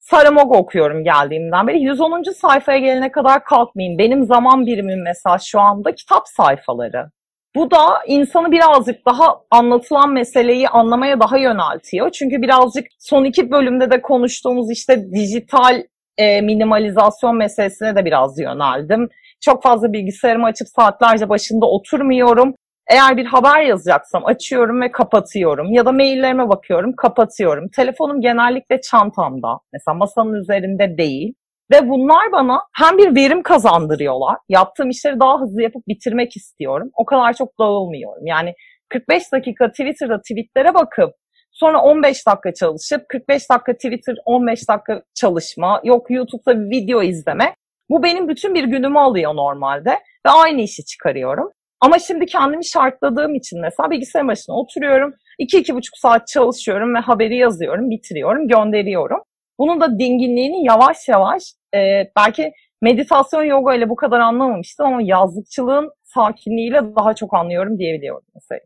Saramog 0.00 0.56
okuyorum 0.56 1.04
geldiğimden 1.04 1.66
beri. 1.66 1.80
110. 1.80 2.22
sayfaya 2.22 2.78
gelene 2.78 3.12
kadar 3.12 3.44
kalkmayayım. 3.44 3.98
Benim 3.98 4.24
zaman 4.24 4.66
birimim 4.66 5.02
mesela 5.04 5.38
şu 5.38 5.60
anda 5.60 5.94
kitap 5.94 6.22
sayfaları. 6.28 7.10
Bu 7.54 7.70
da 7.70 7.86
insanı 8.06 8.52
birazcık 8.52 9.06
daha 9.06 9.36
anlatılan 9.50 10.12
meseleyi 10.12 10.68
anlamaya 10.68 11.20
daha 11.20 11.38
yöneltiyor. 11.38 12.10
Çünkü 12.10 12.42
birazcık 12.42 12.86
son 12.98 13.24
iki 13.24 13.50
bölümde 13.50 13.90
de 13.90 14.02
konuştuğumuz 14.02 14.70
işte 14.70 15.12
dijital 15.12 15.82
e, 16.18 16.40
minimalizasyon 16.40 17.36
meselesine 17.36 17.96
de 17.96 18.04
biraz 18.04 18.38
yöneldim. 18.38 19.08
Çok 19.40 19.62
fazla 19.62 19.92
bilgisayarımı 19.92 20.46
açıp 20.46 20.68
saatlerce 20.68 21.28
başında 21.28 21.66
oturmuyorum. 21.66 22.54
Eğer 22.90 23.16
bir 23.16 23.26
haber 23.26 23.62
yazacaksam 23.62 24.26
açıyorum 24.26 24.80
ve 24.80 24.92
kapatıyorum. 24.92 25.72
Ya 25.72 25.86
da 25.86 25.92
maillerime 25.92 26.48
bakıyorum, 26.48 26.96
kapatıyorum. 26.96 27.68
Telefonum 27.76 28.20
genellikle 28.20 28.80
çantamda. 28.80 29.58
Mesela 29.72 29.94
masanın 29.94 30.34
üzerinde 30.34 30.98
değil. 30.98 31.34
Ve 31.72 31.88
bunlar 31.88 32.32
bana 32.32 32.60
hem 32.72 32.98
bir 32.98 33.16
verim 33.16 33.42
kazandırıyorlar. 33.42 34.36
Yaptığım 34.48 34.90
işleri 34.90 35.20
daha 35.20 35.40
hızlı 35.40 35.62
yapıp 35.62 35.88
bitirmek 35.88 36.36
istiyorum. 36.36 36.90
O 36.94 37.04
kadar 37.04 37.32
çok 37.32 37.58
dağılmıyorum. 37.58 38.26
Yani 38.26 38.54
45 38.88 39.32
dakika 39.32 39.70
Twitter'da 39.70 40.20
tweetlere 40.20 40.74
bakıp 40.74 41.10
sonra 41.52 41.82
15 41.82 42.26
dakika 42.26 42.54
çalışıp 42.54 43.08
45 43.08 43.50
dakika 43.50 43.72
Twitter, 43.72 44.16
15 44.24 44.68
dakika 44.68 45.02
çalışma, 45.14 45.80
yok 45.84 46.10
YouTube'da 46.10 46.60
bir 46.60 46.70
video 46.70 47.02
izleme. 47.02 47.54
Bu 47.90 48.02
benim 48.02 48.28
bütün 48.28 48.54
bir 48.54 48.64
günümü 48.64 48.98
alıyor 48.98 49.34
normalde 49.34 49.90
ve 50.26 50.30
aynı 50.30 50.60
işi 50.60 50.84
çıkarıyorum. 50.84 51.50
Ama 51.80 51.98
şimdi 51.98 52.26
kendimi 52.26 52.66
şartladığım 52.66 53.34
için 53.34 53.60
mesela 53.60 53.90
bilgisayar 53.90 54.28
başına 54.28 54.56
oturuyorum. 54.56 55.14
2-2,5 55.40 55.80
saat 55.94 56.28
çalışıyorum 56.28 56.94
ve 56.94 56.98
haberi 56.98 57.36
yazıyorum, 57.36 57.90
bitiriyorum, 57.90 58.48
gönderiyorum. 58.48 59.20
Bunun 59.58 59.80
da 59.80 59.98
dinginliğini 59.98 60.64
yavaş 60.64 61.08
yavaş 61.08 61.42
e, 61.74 61.78
belki 62.16 62.52
meditasyon 62.82 63.44
yoga 63.44 63.74
ile 63.74 63.88
bu 63.88 63.96
kadar 63.96 64.20
anlamamıştım 64.20 64.86
ama 64.86 65.02
yazlıkçılığın 65.02 65.90
sakinliğiyle 66.04 66.80
daha 66.96 67.14
çok 67.14 67.34
anlıyorum 67.34 67.78
diyebiliyorum 67.78 68.24
mesela. 68.34 68.60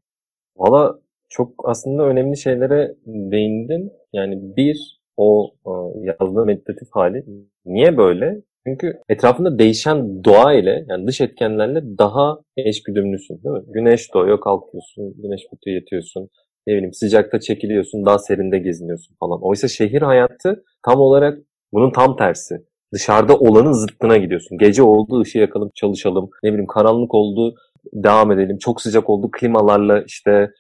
Valla 0.57 0.99
çok 1.29 1.69
aslında 1.69 2.03
önemli 2.03 2.37
şeylere 2.37 2.95
değindin. 3.07 3.93
Yani 4.13 4.57
bir, 4.57 5.01
o 5.17 5.55
e, 5.67 5.71
yazdığı 6.01 6.45
meditatif 6.45 6.89
hali. 6.93 7.25
Niye 7.67 7.97
böyle? 7.97 8.43
Çünkü 8.67 8.93
etrafında 9.09 9.59
değişen 9.59 10.25
doğa 10.25 10.53
ile 10.53 10.85
yani 10.89 11.07
dış 11.07 11.21
etkenlerle 11.21 11.83
daha 11.99 12.39
eşgüdümlüsün 12.57 13.43
değil 13.45 13.55
mi? 13.55 13.63
Güneş 13.75 14.15
doğuyor 14.15 14.41
kalkıyorsun, 14.41 15.15
güneş 15.23 15.43
bitiyor 15.53 15.77
yatıyorsun. 15.77 16.29
Ne 16.67 16.75
bileyim 16.75 16.93
sıcakta 16.93 17.41
çekiliyorsun, 17.41 18.07
daha 18.07 18.19
serinde 18.19 18.59
geziniyorsun 18.59 19.17
falan. 19.21 19.39
Oysa 19.43 19.69
şehir 19.69 20.03
hayatı 20.03 20.65
tam 20.85 21.01
olarak 21.01 21.39
bunun 21.73 21.91
tam 21.93 22.17
tersi. 22.17 22.55
Dışarıda 22.95 23.37
olanın 23.39 23.73
zıttına 23.73 24.17
gidiyorsun. 24.17 24.59
Gece 24.59 24.83
oldu 24.83 25.21
ışığı 25.21 25.39
yakalım 25.39 25.71
çalışalım. 25.75 26.31
Ne 26.43 26.51
bileyim 26.51 26.67
karanlık 26.67 27.15
oldu 27.15 27.55
devam 27.93 28.33
edelim. 28.33 28.59
Çok 28.59 28.81
sıcak 28.81 29.11
oldu 29.11 29.31
klimalarla 29.33 30.03
işte 30.07 30.51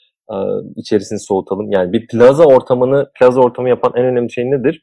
içerisini 0.76 1.20
soğutalım. 1.20 1.70
Yani 1.70 1.92
bir 1.92 2.06
plaza 2.06 2.44
ortamını, 2.44 3.10
plaza 3.18 3.40
ortamı 3.40 3.68
yapan 3.68 3.92
en 3.96 4.04
önemli 4.04 4.32
şey 4.32 4.44
nedir? 4.44 4.82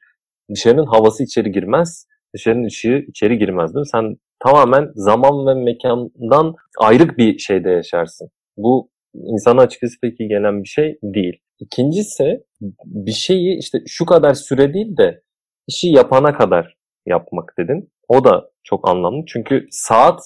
Dışarının 0.55 0.86
havası 0.86 1.23
içeri 1.23 1.51
girmez 1.51 2.07
dışarının 2.36 2.65
ışığı 2.65 3.06
içeri 3.08 3.38
girmez 3.38 3.74
değil 3.76 3.82
mi? 3.82 3.88
Sen 3.88 4.15
tamamen 4.39 4.91
zaman 4.96 5.48
ve 5.48 5.63
mekandan 5.63 6.56
ayrık 6.80 7.17
bir 7.17 7.38
şeyde 7.38 7.70
yaşarsın. 7.70 8.30
Bu 8.58 8.89
insana 9.13 9.62
açıkçası 9.62 10.00
pek 10.02 10.20
iyi 10.20 10.30
gelen 10.30 10.63
bir 10.63 10.67
şey 10.67 11.00
değil. 11.04 11.39
İkincisi 11.60 12.44
bir 12.86 13.12
şeyi 13.12 13.58
işte 13.60 13.78
şu 13.88 14.06
kadar 14.06 14.34
süre 14.34 14.74
değil 14.74 14.98
de 14.98 15.22
işi 15.67 15.88
yapana 15.88 16.38
kadar 16.38 16.78
yapmak 17.06 17.54
dedin. 17.60 17.91
O 18.08 18.24
da 18.24 18.50
çok 18.63 18.89
anlamlı. 18.89 19.24
Çünkü 19.28 19.67
saat 19.72 20.20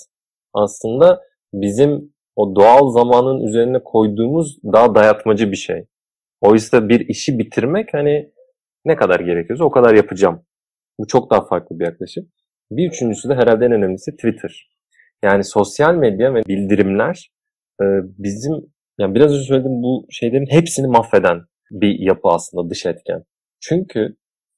aslında 0.53 1.21
bizim 1.53 2.13
o 2.35 2.55
doğal 2.55 2.89
zamanın 2.89 3.47
üzerine 3.47 3.83
koyduğumuz 3.83 4.57
daha 4.63 4.95
dayatmacı 4.95 5.51
bir 5.51 5.57
şey. 5.57 5.85
Oysa 6.41 6.89
bir 6.89 6.99
işi 6.99 7.39
bitirmek 7.39 7.93
hani 7.93 8.31
ne 8.85 8.95
kadar 8.95 9.19
gerekiyorsa 9.19 9.63
o 9.63 9.71
kadar 9.71 9.93
yapacağım 9.93 10.41
bu 10.99 11.07
çok 11.07 11.31
daha 11.31 11.45
farklı 11.45 11.79
bir 11.79 11.85
yaklaşım. 11.85 12.27
Bir 12.71 12.87
üçüncüsü 12.87 13.29
de 13.29 13.35
herhalde 13.35 13.65
en 13.65 13.71
önemlisi 13.71 14.11
Twitter. 14.11 14.69
Yani 15.23 15.43
sosyal 15.43 15.95
medya 15.95 16.33
ve 16.33 16.41
bildirimler 16.47 17.31
e, 17.81 17.85
bizim 18.17 18.53
yani 18.99 19.15
biraz 19.15 19.33
önce 19.33 19.43
söylediğim 19.43 19.81
bu 19.83 20.07
şeylerin 20.09 20.47
hepsini 20.49 20.87
mahveden 20.87 21.41
bir 21.71 21.99
yapı 21.99 22.27
aslında 22.27 22.69
dış 22.69 22.85
etken. 22.85 23.23
Çünkü 23.59 24.15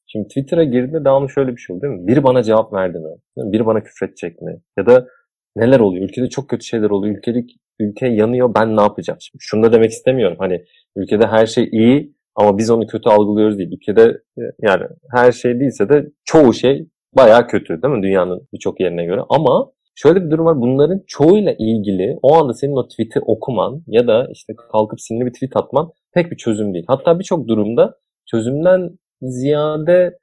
şimdi 0.08 0.28
Twitter'a 0.28 0.64
girdiğinde 0.64 1.06
devamlı 1.06 1.30
şöyle 1.30 1.52
bir 1.52 1.58
şey 1.58 1.76
oldu 1.76 1.82
değil 1.84 1.94
mi? 1.94 2.08
Biri 2.08 2.24
bana 2.24 2.44
cevap 2.44 2.74
verdi 2.74 2.98
mi? 3.00 3.10
Biri 3.38 3.66
bana 3.66 3.84
küfredecek 3.84 4.42
mi? 4.42 4.62
Ya 4.78 4.86
da 4.86 5.08
neler 5.56 5.80
oluyor? 5.80 6.04
Ülkede 6.10 6.30
çok 6.30 6.50
kötü 6.50 6.66
şeyler 6.66 6.90
oluyor. 6.90 7.18
Ülkelik, 7.18 7.52
ülke 7.80 8.08
yanıyor. 8.08 8.56
Ben 8.56 8.78
ne 8.78 8.82
yapacağım? 8.82 9.20
Şimdi 9.22 9.38
şunu 9.40 9.64
da 9.64 9.72
demek 9.72 9.92
istemiyorum. 9.92 10.38
Hani 10.40 10.66
ülkede 10.96 11.28
her 11.28 11.46
şey 11.46 11.70
iyi 11.72 12.17
ama 12.38 12.58
biz 12.58 12.70
onu 12.70 12.88
kötü 12.88 13.10
algılıyoruz 13.10 13.58
değil. 13.58 13.72
Ülkede 13.72 14.04
e, 14.38 14.42
yani 14.62 14.84
her 15.16 15.32
şey 15.32 15.60
değilse 15.60 15.90
de 15.90 16.08
çoğu 16.26 16.54
şey 16.54 16.88
bayağı 17.16 17.48
kötü 17.48 17.82
değil 17.82 17.94
mi 17.94 18.04
dünyanın 18.04 18.48
birçok 18.54 18.80
yerine 18.80 19.06
göre. 19.06 19.22
Ama 19.30 19.72
şöyle 19.96 20.26
bir 20.26 20.32
durum 20.32 20.46
var. 20.46 20.62
Bunların 20.62 21.04
çoğuyla 21.08 21.54
ilgili 21.60 22.18
o 22.22 22.36
anda 22.36 22.54
senin 22.54 22.76
o 22.76 22.88
tweet'i 22.88 23.20
okuman 23.20 23.84
ya 23.88 24.08
da 24.08 24.28
işte 24.34 24.54
kalkıp 24.72 25.02
sinirli 25.02 25.26
bir 25.26 25.34
tweet 25.34 25.58
atman 25.58 25.92
pek 26.14 26.32
bir 26.32 26.38
çözüm 26.38 26.74
değil. 26.74 26.86
Hatta 26.88 27.20
birçok 27.20 27.48
durumda 27.48 27.98
çözümden 28.32 28.90
ziyade 29.22 30.18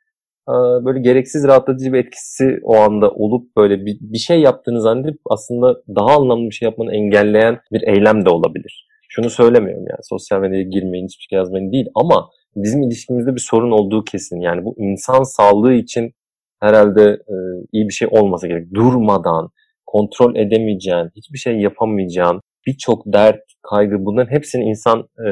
e, 0.48 0.54
böyle 0.84 1.00
gereksiz 1.00 1.44
rahatlatıcı 1.44 1.92
bir 1.92 1.98
etkisi 1.98 2.60
o 2.62 2.76
anda 2.76 3.10
olup 3.10 3.56
böyle 3.56 3.86
bir, 3.86 3.98
bir 4.00 4.18
şey 4.18 4.40
yaptığını 4.40 4.80
zannedip 4.80 5.20
aslında 5.30 5.82
daha 5.96 6.16
anlamlı 6.16 6.50
bir 6.50 6.54
şey 6.54 6.66
yapmanı 6.66 6.94
engelleyen 6.94 7.60
bir 7.72 7.82
eylem 7.88 8.24
de 8.24 8.30
olabilir 8.30 8.88
şunu 9.14 9.30
söylemiyorum 9.30 9.84
yani 9.88 10.02
sosyal 10.02 10.40
medyaya 10.40 10.62
girmeyin, 10.62 11.06
hiçbir 11.06 11.26
şey 11.30 11.36
yazmayın 11.36 11.72
değil 11.72 11.86
ama 11.94 12.30
bizim 12.56 12.82
ilişkimizde 12.82 13.34
bir 13.34 13.40
sorun 13.40 13.70
olduğu 13.70 14.04
kesin. 14.04 14.40
Yani 14.40 14.64
bu 14.64 14.74
insan 14.78 15.22
sağlığı 15.22 15.74
için 15.74 16.12
herhalde 16.60 17.02
e, 17.02 17.34
iyi 17.72 17.88
bir 17.88 17.92
şey 17.92 18.08
olmasa 18.10 18.46
gerek. 18.46 18.74
Durmadan, 18.74 19.50
kontrol 19.86 20.36
edemeyeceğin, 20.36 21.10
hiçbir 21.16 21.38
şey 21.38 21.60
yapamayacağın, 21.60 22.40
birçok 22.66 23.02
dert, 23.06 23.40
kaygı 23.62 24.04
bunların 24.04 24.30
hepsini 24.30 24.64
insan 24.64 25.08
e, 25.26 25.28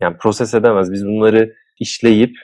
yani 0.00 0.16
proses 0.20 0.54
edemez. 0.54 0.92
Biz 0.92 1.06
bunları 1.06 1.54
işleyip 1.80 2.34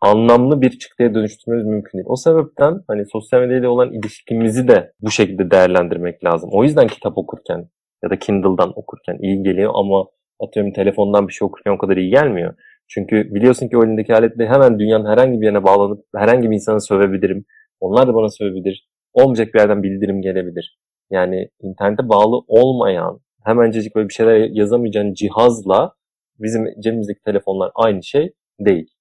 anlamlı 0.00 0.62
bir 0.62 0.78
çıktıya 0.78 1.14
dönüştürmemiz 1.14 1.66
mümkün 1.66 1.98
değil. 1.98 2.08
O 2.08 2.16
sebepten 2.16 2.80
hani 2.88 3.06
sosyal 3.12 3.40
medyayla 3.40 3.68
olan 3.68 3.92
ilişkimizi 3.92 4.68
de 4.68 4.92
bu 5.00 5.10
şekilde 5.10 5.50
değerlendirmek 5.50 6.24
lazım. 6.24 6.50
O 6.52 6.64
yüzden 6.64 6.86
kitap 6.86 7.18
okurken 7.18 7.68
ya 8.04 8.10
da 8.10 8.18
Kindle'dan 8.18 8.72
okurken 8.78 9.18
iyi 9.22 9.42
geliyor 9.42 9.72
ama 9.74 10.06
atıyorum 10.40 10.72
telefondan 10.72 11.28
bir 11.28 11.32
şey 11.32 11.46
okurken 11.46 11.72
o 11.72 11.78
kadar 11.78 11.96
iyi 11.96 12.10
gelmiyor. 12.10 12.54
Çünkü 12.88 13.34
biliyorsun 13.34 13.68
ki 13.68 13.76
o 13.76 13.84
elindeki 13.84 14.14
aletle 14.14 14.46
hemen 14.46 14.78
dünyanın 14.78 15.06
herhangi 15.06 15.40
bir 15.40 15.44
yerine 15.44 15.64
bağlanıp 15.64 16.04
herhangi 16.16 16.50
bir 16.50 16.54
insana 16.54 16.80
sövebilirim. 16.80 17.44
Onlar 17.80 18.08
da 18.08 18.14
bana 18.14 18.28
sövebilir. 18.28 18.88
Olmayacak 19.12 19.54
bir 19.54 19.60
yerden 19.60 19.82
bildirim 19.82 20.22
gelebilir. 20.22 20.78
Yani 21.10 21.48
internete 21.60 22.08
bağlı 22.08 22.36
olmayan, 22.48 23.20
hemencecik 23.44 23.96
böyle 23.96 24.08
bir 24.08 24.14
şeyler 24.14 24.48
yazamayacağın 24.52 25.14
cihazla 25.14 25.92
bizim 26.38 26.80
cebimizdeki 26.80 27.20
telefonlar 27.24 27.70
aynı 27.74 28.02
şey 28.02 28.32
değil 28.60 28.95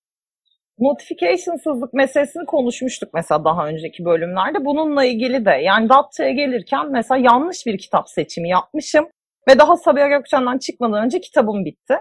notificationsızlık 0.80 1.94
meselesini 1.94 2.46
konuşmuştuk 2.46 3.10
mesela 3.14 3.46
daha 3.46 3.68
önceki 3.68 4.06
bölümlerde. 4.06 4.66
Bununla 4.66 5.06
ilgili 5.06 5.46
de 5.46 5.52
yani 5.52 5.90
Datça'ya 5.90 6.32
gelirken 6.32 6.92
mesela 6.92 7.18
yanlış 7.18 7.66
bir 7.66 7.78
kitap 7.78 8.10
seçimi 8.10 8.50
yapmışım 8.50 9.08
ve 9.50 9.60
daha 9.60 9.78
Sabiha 9.78 10.08
Gökçen'den 10.08 10.58
çıkmadan 10.58 11.06
önce 11.06 11.22
kitabım 11.22 11.66
bitti. 11.66 11.96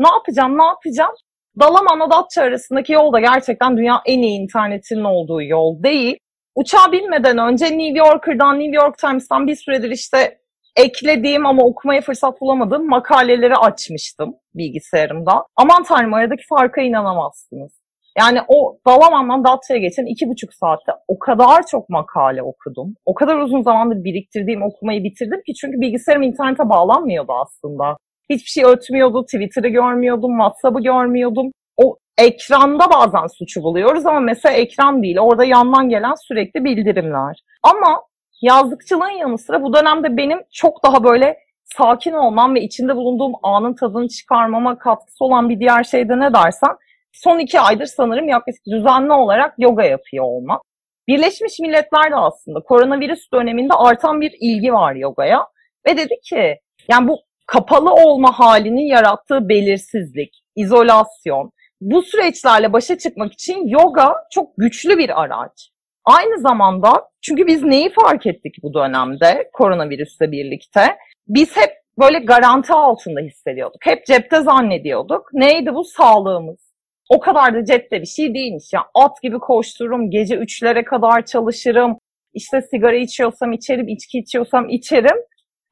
Ne 0.00 0.08
yapacağım 0.08 0.58
ne 0.58 0.64
yapacağım? 0.64 1.14
Dalaman'la 1.60 2.10
Datça 2.10 2.42
arasındaki 2.42 2.92
yol 2.92 3.12
da 3.12 3.20
gerçekten 3.20 3.76
dünya 3.76 4.02
en 4.06 4.18
iyi 4.18 4.40
internetinin 4.40 5.04
olduğu 5.04 5.42
yol 5.42 5.82
değil. 5.82 6.18
Uçağa 6.54 6.92
binmeden 6.92 7.38
önce 7.38 7.64
New 7.64 7.98
Yorker'dan, 7.98 8.58
New 8.58 8.76
York 8.76 8.98
Times'tan 8.98 9.46
bir 9.46 9.54
süredir 9.54 9.90
işte 9.90 10.38
eklediğim 10.76 11.46
ama 11.46 11.62
okumaya 11.62 12.00
fırsat 12.00 12.40
bulamadığım 12.40 12.88
makaleleri 12.88 13.56
açmıştım 13.56 14.34
bilgisayarımda. 14.54 15.46
Aman 15.56 15.82
tanrım 15.82 16.14
aradaki 16.14 16.42
farka 16.48 16.80
inanamazsınız. 16.80 17.79
Yani 18.18 18.38
o 18.48 18.78
Dalaman'dan 18.86 19.44
Datça'ya 19.44 19.80
geçen 19.80 20.06
iki 20.06 20.28
buçuk 20.28 20.54
saatte 20.54 20.92
o 21.08 21.18
kadar 21.18 21.66
çok 21.66 21.88
makale 21.88 22.42
okudum. 22.42 22.94
O 23.04 23.14
kadar 23.14 23.36
uzun 23.36 23.62
zamandır 23.62 24.04
biriktirdiğim 24.04 24.62
okumayı 24.62 25.04
bitirdim 25.04 25.42
ki 25.46 25.54
çünkü 25.54 25.80
bilgisayarım 25.80 26.22
internete 26.22 26.68
bağlanmıyordu 26.68 27.32
aslında. 27.32 27.96
Hiçbir 28.30 28.50
şey 28.50 28.64
ötmüyordu, 28.64 29.24
Twitter'ı 29.24 29.68
görmüyordum, 29.68 30.30
WhatsApp'ı 30.30 30.82
görmüyordum. 30.82 31.50
O 31.76 31.96
ekranda 32.18 32.84
bazen 32.90 33.26
suçu 33.38 33.62
buluyoruz 33.62 34.06
ama 34.06 34.20
mesela 34.20 34.54
ekran 34.54 35.02
değil. 35.02 35.18
Orada 35.18 35.44
yandan 35.44 35.88
gelen 35.88 36.14
sürekli 36.28 36.64
bildirimler. 36.64 37.42
Ama 37.62 38.02
yazdıkçılığın 38.42 39.18
yanı 39.18 39.38
sıra 39.38 39.62
bu 39.62 39.74
dönemde 39.74 40.16
benim 40.16 40.38
çok 40.52 40.84
daha 40.84 41.04
böyle 41.04 41.38
sakin 41.64 42.12
olmam 42.12 42.54
ve 42.54 42.60
içinde 42.60 42.96
bulunduğum 42.96 43.32
anın 43.42 43.74
tadını 43.74 44.08
çıkarmama 44.08 44.78
katkısı 44.78 45.24
olan 45.24 45.48
bir 45.48 45.60
diğer 45.60 45.84
şey 45.84 46.08
de 46.08 46.18
ne 46.18 46.34
dersen 46.34 46.76
son 47.12 47.38
iki 47.38 47.60
aydır 47.60 47.86
sanırım 47.86 48.28
yaklaşık 48.28 48.66
düzenli 48.66 49.12
olarak 49.12 49.54
yoga 49.58 49.84
yapıyor 49.84 50.24
olmak. 50.24 50.62
Birleşmiş 51.08 51.58
Milletler 51.58 52.10
de 52.10 52.16
aslında 52.16 52.60
koronavirüs 52.60 53.32
döneminde 53.34 53.74
artan 53.74 54.20
bir 54.20 54.32
ilgi 54.40 54.72
var 54.72 54.94
yogaya 54.94 55.46
ve 55.86 55.96
dedi 55.96 56.14
ki 56.24 56.58
yani 56.90 57.08
bu 57.08 57.18
kapalı 57.46 57.90
olma 57.90 58.38
halinin 58.38 58.86
yarattığı 58.86 59.48
belirsizlik, 59.48 60.42
izolasyon, 60.56 61.50
bu 61.80 62.02
süreçlerle 62.02 62.72
başa 62.72 62.98
çıkmak 62.98 63.32
için 63.32 63.68
yoga 63.68 64.14
çok 64.30 64.48
güçlü 64.56 64.98
bir 64.98 65.22
araç. 65.22 65.70
Aynı 66.04 66.40
zamanda 66.40 67.08
çünkü 67.22 67.46
biz 67.46 67.62
neyi 67.62 67.92
fark 67.92 68.26
ettik 68.26 68.54
bu 68.62 68.74
dönemde 68.74 69.50
koronavirüsle 69.52 70.32
birlikte? 70.32 70.96
Biz 71.28 71.56
hep 71.56 71.70
böyle 71.98 72.18
garanti 72.18 72.72
altında 72.72 73.20
hissediyorduk. 73.20 73.80
Hep 73.82 74.06
cepte 74.06 74.40
zannediyorduk. 74.42 75.28
Neydi 75.32 75.74
bu? 75.74 75.84
Sağlığımız. 75.84 76.69
O 77.10 77.20
kadar 77.20 77.54
da 77.54 77.64
cepte 77.64 78.00
bir 78.00 78.06
şey 78.06 78.34
değilmiş. 78.34 78.64
Yani 78.72 78.84
at 78.94 79.22
gibi 79.22 79.38
koştururum, 79.38 80.10
gece 80.10 80.36
üçlere 80.36 80.84
kadar 80.84 81.24
çalışırım. 81.24 81.98
İşte 82.34 82.62
sigara 82.62 82.96
içiyorsam 82.96 83.52
içerim, 83.52 83.88
içki 83.88 84.18
içiyorsam 84.18 84.68
içerim. 84.68 85.16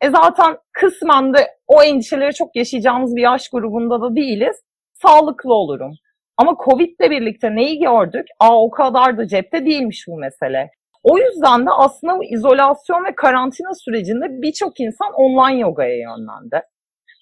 E 0.00 0.10
zaten 0.10 0.56
kısmen 0.72 1.34
de 1.34 1.38
o 1.66 1.82
endişeleri 1.82 2.34
çok 2.34 2.56
yaşayacağımız 2.56 3.16
bir 3.16 3.22
yaş 3.22 3.48
grubunda 3.48 4.00
da 4.00 4.16
değiliz. 4.16 4.56
Sağlıklı 4.92 5.54
olurum. 5.54 5.92
Ama 6.36 6.56
Covid'le 6.64 7.10
birlikte 7.10 7.54
neyi 7.54 7.78
gördük? 7.78 8.26
Aa 8.40 8.62
o 8.62 8.70
kadar 8.70 9.18
da 9.18 9.26
cepte 9.26 9.66
değilmiş 9.66 10.04
bu 10.08 10.18
mesele. 10.18 10.70
O 11.02 11.18
yüzden 11.18 11.66
de 11.66 11.70
aslında 11.70 12.18
bu 12.18 12.24
izolasyon 12.24 13.04
ve 13.04 13.14
karantina 13.14 13.74
sürecinde 13.74 14.42
birçok 14.42 14.80
insan 14.80 15.12
online 15.12 15.60
yogaya 15.60 15.96
yönlendi. 15.96 16.62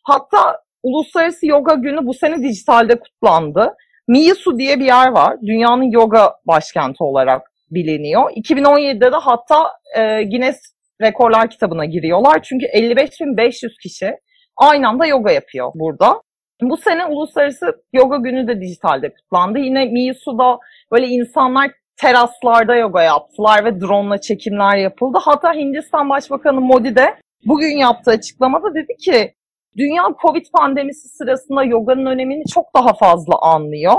Hatta 0.04 0.60
Uluslararası 0.82 1.46
Yoga 1.46 1.74
Günü 1.74 2.06
bu 2.06 2.14
sene 2.14 2.42
dijitalde 2.42 3.00
kutlandı. 3.00 3.74
Miyasu 4.08 4.58
diye 4.58 4.80
bir 4.80 4.84
yer 4.84 5.08
var. 5.08 5.36
Dünyanın 5.42 5.90
yoga 5.90 6.32
başkenti 6.46 7.04
olarak 7.04 7.42
biliniyor. 7.70 8.30
2017'de 8.30 9.12
de 9.12 9.16
hatta 9.16 9.72
e, 9.96 10.22
Guinness 10.24 10.60
Rekorlar 11.02 11.50
kitabına 11.50 11.84
giriyorlar. 11.84 12.42
Çünkü 12.42 12.66
55.500 12.66 13.82
kişi 13.82 14.16
aynı 14.56 14.88
anda 14.88 15.06
yoga 15.06 15.32
yapıyor 15.32 15.70
burada. 15.74 16.22
Bu 16.62 16.76
sene 16.76 17.06
Uluslararası 17.06 17.66
Yoga 17.92 18.16
Günü 18.16 18.48
de 18.48 18.60
dijitalde 18.60 19.14
kutlandı. 19.14 19.58
Yine 19.58 19.84
Miyasu'da 19.84 20.58
böyle 20.92 21.06
insanlar 21.06 21.70
teraslarda 21.96 22.76
yoga 22.76 23.02
yaptılar 23.02 23.64
ve 23.64 23.80
drone 23.80 24.20
çekimler 24.20 24.76
yapıldı. 24.76 25.18
Hatta 25.20 25.54
Hindistan 25.54 26.10
Başbakanı 26.10 26.60
Modi 26.60 26.96
de 26.96 27.14
bugün 27.46 27.76
yaptığı 27.76 28.10
açıklamada 28.10 28.74
dedi 28.74 28.96
ki 29.04 29.34
dünya 29.76 30.02
Covid 30.22 30.46
pandemisi 30.58 31.08
sırasında 31.08 31.64
yoganın 31.64 32.06
önemini 32.06 32.44
çok 32.54 32.64
daha 32.76 32.94
fazla 32.94 33.38
anlıyor. 33.42 33.94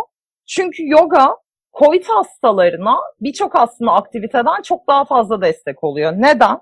Çünkü 0.48 0.88
yoga 0.88 1.36
Covid 1.80 2.06
hastalarına 2.06 2.98
birçok 3.22 3.56
aslında 3.56 3.92
aktiviteden 3.92 4.62
çok 4.62 4.88
daha 4.88 5.06
fazla 5.06 5.42
destek 5.42 5.84
oluyor. 5.84 6.14
Neden? 6.18 6.58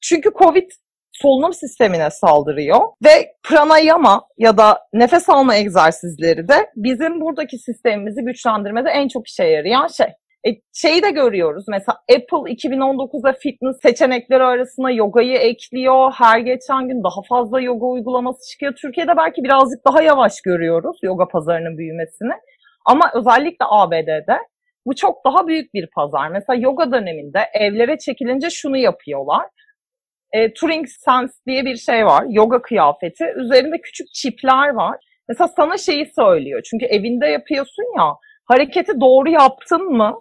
Çünkü 0.00 0.30
Covid 0.42 0.70
solunum 1.12 1.52
sistemine 1.52 2.10
saldırıyor 2.10 2.80
ve 3.04 3.34
pranayama 3.42 4.26
ya 4.38 4.56
da 4.56 4.78
nefes 4.92 5.28
alma 5.28 5.56
egzersizleri 5.56 6.48
de 6.48 6.70
bizim 6.76 7.20
buradaki 7.20 7.58
sistemimizi 7.58 8.22
güçlendirmede 8.22 8.90
en 8.90 9.08
çok 9.08 9.28
işe 9.28 9.44
yarayan 9.44 9.86
şey. 9.86 10.06
E, 10.46 10.50
şeyi 10.74 11.02
de 11.02 11.10
görüyoruz 11.10 11.64
mesela 11.68 11.96
Apple 12.16 12.52
2019'da 12.52 13.32
fitness 13.32 13.76
seçenekleri 13.82 14.42
arasında 14.42 14.90
yogayı 14.90 15.38
ekliyor. 15.38 16.12
Her 16.12 16.38
geçen 16.38 16.88
gün 16.88 17.04
daha 17.04 17.22
fazla 17.28 17.60
yoga 17.60 17.86
uygulaması 17.86 18.50
çıkıyor. 18.50 18.74
Türkiye'de 18.82 19.16
belki 19.16 19.44
birazcık 19.44 19.86
daha 19.86 20.02
yavaş 20.02 20.32
görüyoruz 20.44 20.98
yoga 21.02 21.28
pazarının 21.28 21.78
büyümesini. 21.78 22.32
Ama 22.86 23.10
özellikle 23.14 23.66
ABD'de 23.68 24.38
bu 24.86 24.94
çok 24.94 25.24
daha 25.24 25.46
büyük 25.46 25.74
bir 25.74 25.88
pazar. 25.94 26.28
Mesela 26.28 26.60
yoga 26.60 26.92
döneminde 26.92 27.40
evlere 27.54 27.98
çekilince 27.98 28.50
şunu 28.50 28.76
yapıyorlar 28.76 29.46
e, 30.32 30.52
Turing 30.52 30.86
Sense 30.88 31.32
diye 31.46 31.64
bir 31.64 31.76
şey 31.76 32.06
var. 32.06 32.24
Yoga 32.28 32.62
kıyafeti. 32.62 33.24
Üzerinde 33.36 33.80
küçük 33.80 34.06
çipler 34.14 34.68
var. 34.68 34.96
Mesela 35.28 35.48
sana 35.48 35.76
şeyi 35.76 36.06
söylüyor. 36.16 36.62
Çünkü 36.70 36.86
evinde 36.86 37.26
yapıyorsun 37.26 37.84
ya. 37.98 38.14
Hareketi 38.44 38.92
doğru 39.00 39.30
yaptın 39.30 39.82
mı? 39.82 40.20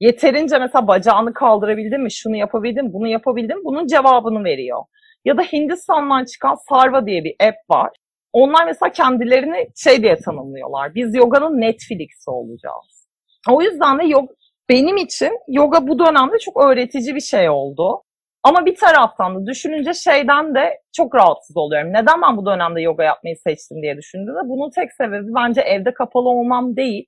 Yeterince 0.00 0.58
mesela 0.58 0.88
bacağını 0.88 1.34
kaldırabildin 1.34 2.00
mi? 2.00 2.12
Şunu 2.12 2.36
yapabildin, 2.36 2.92
bunu 2.92 3.08
yapabildin. 3.08 3.64
Bunun 3.64 3.86
cevabını 3.86 4.44
veriyor. 4.44 4.82
Ya 5.24 5.36
da 5.36 5.42
Hindistan'dan 5.42 6.24
çıkan 6.24 6.54
Sarva 6.68 7.06
diye 7.06 7.24
bir 7.24 7.34
app 7.40 7.56
var. 7.70 7.90
Onlar 8.32 8.66
mesela 8.66 8.92
kendilerini 8.92 9.68
şey 9.76 10.02
diye 10.02 10.16
tanımlıyorlar. 10.16 10.94
Biz 10.94 11.14
yoganın 11.14 11.60
Netflix'i 11.60 12.30
olacağız. 12.30 13.08
O 13.50 13.62
yüzden 13.62 13.98
de 13.98 14.04
yoga, 14.04 14.32
benim 14.68 14.96
için 14.96 15.38
yoga 15.48 15.86
bu 15.88 15.98
dönemde 15.98 16.38
çok 16.38 16.64
öğretici 16.64 17.14
bir 17.14 17.20
şey 17.20 17.48
oldu. 17.48 18.02
Ama 18.42 18.66
bir 18.66 18.76
taraftan 18.76 19.36
da 19.36 19.46
düşününce 19.46 19.94
şeyden 19.94 20.54
de 20.54 20.80
çok 20.96 21.14
rahatsız 21.14 21.56
oluyorum. 21.56 21.92
Neden 21.92 22.22
ben 22.22 22.36
bu 22.36 22.46
dönemde 22.46 22.80
yoga 22.80 23.04
yapmayı 23.04 23.36
seçtim 23.36 23.82
diye 23.82 23.96
düşündüğümde 23.96 24.48
bunun 24.48 24.70
tek 24.70 24.92
sebebi 24.92 25.34
bence 25.34 25.60
evde 25.60 25.94
kapalı 25.94 26.28
olmam 26.28 26.76
değil. 26.76 27.06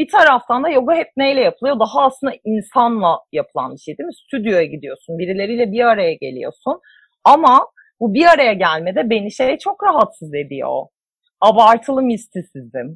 Bir 0.00 0.08
taraftan 0.08 0.64
da 0.64 0.68
yoga 0.68 0.94
hep 0.94 1.08
neyle 1.16 1.40
yapılıyor? 1.40 1.80
Daha 1.80 2.04
aslında 2.06 2.32
insanla 2.44 3.18
yapılan 3.32 3.72
bir 3.72 3.78
şey 3.78 3.98
değil 3.98 4.06
mi? 4.06 4.14
Stüdyoya 4.14 4.64
gidiyorsun, 4.64 5.18
birileriyle 5.18 5.72
bir 5.72 5.84
araya 5.84 6.14
geliyorsun. 6.14 6.80
Ama 7.24 7.66
bu 8.00 8.14
bir 8.14 8.26
araya 8.26 8.52
gelmede 8.52 9.10
beni 9.10 9.32
şey 9.32 9.58
çok 9.58 9.84
rahatsız 9.84 10.34
ediyor. 10.34 10.82
Abartılı 11.40 12.02
mistisizm 12.02 12.86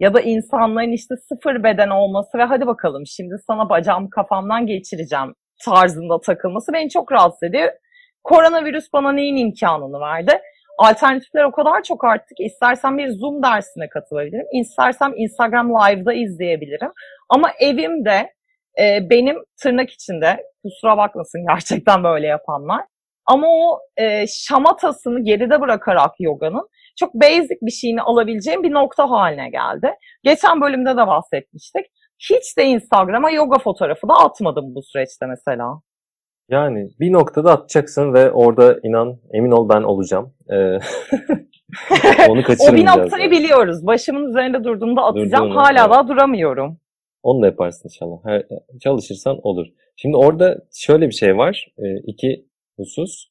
ya 0.00 0.14
da 0.14 0.20
insanların 0.20 0.92
işte 0.92 1.14
sıfır 1.28 1.64
beden 1.64 1.88
olması 1.88 2.38
ve 2.38 2.42
hadi 2.42 2.66
bakalım 2.66 3.02
şimdi 3.06 3.34
sana 3.46 3.68
bacağımı 3.68 4.10
kafamdan 4.10 4.66
geçireceğim 4.66 5.34
tarzında 5.64 6.20
takılması 6.20 6.72
beni 6.72 6.90
çok 6.90 7.12
rahatsız 7.12 7.42
ediyor. 7.42 7.72
Koronavirüs 8.24 8.84
bana 8.92 9.12
neyin 9.12 9.36
imkanını 9.36 10.00
verdi? 10.00 10.32
Alternatifler 10.82 11.44
o 11.44 11.52
kadar 11.52 11.82
çok 11.82 12.04
arttı 12.04 12.34
ki 12.34 12.42
istersen 12.42 12.98
bir 12.98 13.08
Zoom 13.08 13.42
dersine 13.42 13.88
katılabilirim. 13.88 14.46
istersem 14.52 15.12
Instagram 15.16 15.68
Live'da 15.70 16.12
izleyebilirim. 16.12 16.92
Ama 17.28 17.50
evimde 17.60 18.32
e, 18.80 19.10
benim 19.10 19.36
tırnak 19.62 19.90
içinde 19.90 20.44
kusura 20.62 20.96
bakmasın 20.96 21.40
gerçekten 21.48 22.04
böyle 22.04 22.26
yapanlar. 22.26 22.84
Ama 23.26 23.46
o 23.48 23.78
e, 23.96 24.26
şamatasını 24.26 25.24
geride 25.24 25.60
bırakarak 25.60 26.10
yoganın 26.18 26.68
çok 26.98 27.14
basic 27.14 27.58
bir 27.62 27.70
şeyini 27.70 28.02
alabileceğim 28.02 28.62
bir 28.62 28.72
nokta 28.72 29.10
haline 29.10 29.50
geldi. 29.50 29.94
Geçen 30.22 30.60
bölümde 30.60 30.90
de 30.90 31.06
bahsetmiştik. 31.06 31.86
Hiç 32.30 32.58
de 32.58 32.64
Instagram'a 32.64 33.30
yoga 33.30 33.58
fotoğrafı 33.58 34.08
da 34.08 34.14
atmadım 34.14 34.74
bu 34.74 34.82
süreçte 34.82 35.26
mesela. 35.26 35.80
Yani 36.48 36.90
bir 37.00 37.12
noktada 37.12 37.52
atacaksın 37.52 38.14
ve 38.14 38.30
orada 38.30 38.80
inan 38.82 39.18
emin 39.32 39.50
ol 39.50 39.68
ben 39.68 39.82
olacağım. 39.82 40.34
Ee, 40.50 40.54
onu 42.28 42.40
o 42.40 42.74
bir 42.74 42.86
noktayı 42.86 43.22
yani. 43.22 43.30
biliyoruz. 43.30 43.86
Başımın 43.86 44.28
üzerinde 44.28 44.64
durduğumda 44.64 45.02
atacağım. 45.02 45.44
Durduğunu, 45.44 45.60
Hala 45.60 45.80
evet. 45.80 45.90
daha 45.90 46.08
duramıyorum. 46.08 46.78
Onu 47.22 47.42
da 47.42 47.46
yaparsın 47.46 47.88
inşallah. 47.88 48.18
Her, 48.24 48.42
çalışırsan 48.80 49.38
olur. 49.42 49.66
Şimdi 49.96 50.16
orada 50.16 50.58
şöyle 50.72 51.08
bir 51.08 51.14
şey 51.14 51.36
var. 51.36 51.68
E, 51.78 51.96
iki 52.06 52.46
husus. 52.76 53.26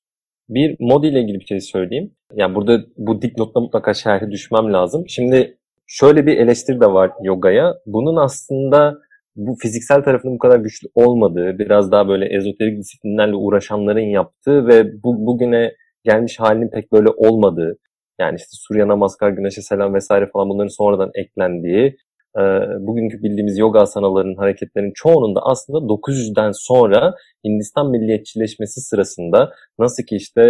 Bir 0.49 0.75
mod 0.79 1.03
ile 1.03 1.21
ilgili 1.21 1.39
bir 1.39 1.45
şey 1.45 1.61
söyleyeyim. 1.61 2.15
Yani 2.33 2.55
burada 2.55 2.81
bu 2.97 3.21
dipnotta 3.21 3.59
mutlaka 3.59 3.93
şerhi 3.93 4.31
düşmem 4.31 4.73
lazım. 4.73 5.03
Şimdi 5.07 5.57
şöyle 5.87 6.25
bir 6.25 6.37
eleştiri 6.37 6.81
de 6.81 6.85
var 6.85 7.11
yogaya. 7.23 7.75
Bunun 7.85 8.15
aslında 8.15 8.97
bu 9.35 9.55
fiziksel 9.61 10.03
tarafının 10.03 10.33
bu 10.33 10.39
kadar 10.39 10.59
güçlü 10.59 10.87
olmadığı, 10.95 11.59
biraz 11.59 11.91
daha 11.91 12.07
böyle 12.07 12.25
ezoterik 12.35 12.79
disiplinlerle 12.79 13.35
uğraşanların 13.35 14.09
yaptığı 14.09 14.67
ve 14.67 15.03
bu, 15.03 15.25
bugüne 15.25 15.73
gelmiş 16.03 16.39
halinin 16.39 16.69
pek 16.69 16.91
böyle 16.91 17.09
olmadığı, 17.09 17.77
yani 18.19 18.35
işte 18.35 18.49
Surya 18.51 18.87
Namaskar, 18.87 19.29
Güneşe 19.29 19.61
Selam 19.61 19.93
vesaire 19.93 20.29
falan 20.33 20.49
bunların 20.49 20.75
sonradan 20.77 21.11
eklendiği, 21.15 21.97
e, 22.37 22.41
bugünkü 22.79 23.23
bildiğimiz 23.23 23.57
yoga 23.57 23.79
asanalarının 23.79 24.35
hareketlerinin 24.35 24.93
çoğunun 24.95 25.35
da 25.35 25.39
aslında 25.43 25.77
900'den 25.77 26.51
sonra 26.53 27.13
Hindistan 27.45 27.91
milliyetçileşmesi 27.91 28.81
sırasında 28.81 29.51
nasıl 29.79 30.03
ki 30.03 30.15
işte 30.15 30.41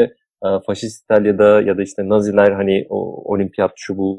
e, 0.45 0.47
faşist 0.65 1.03
İtalya'da 1.03 1.61
ya 1.61 1.77
da 1.77 1.83
işte 1.83 2.09
Naziler 2.09 2.51
hani 2.51 2.85
o 2.89 2.97
olimpiyat 3.33 3.71
şu 3.75 3.97
bu 3.97 4.17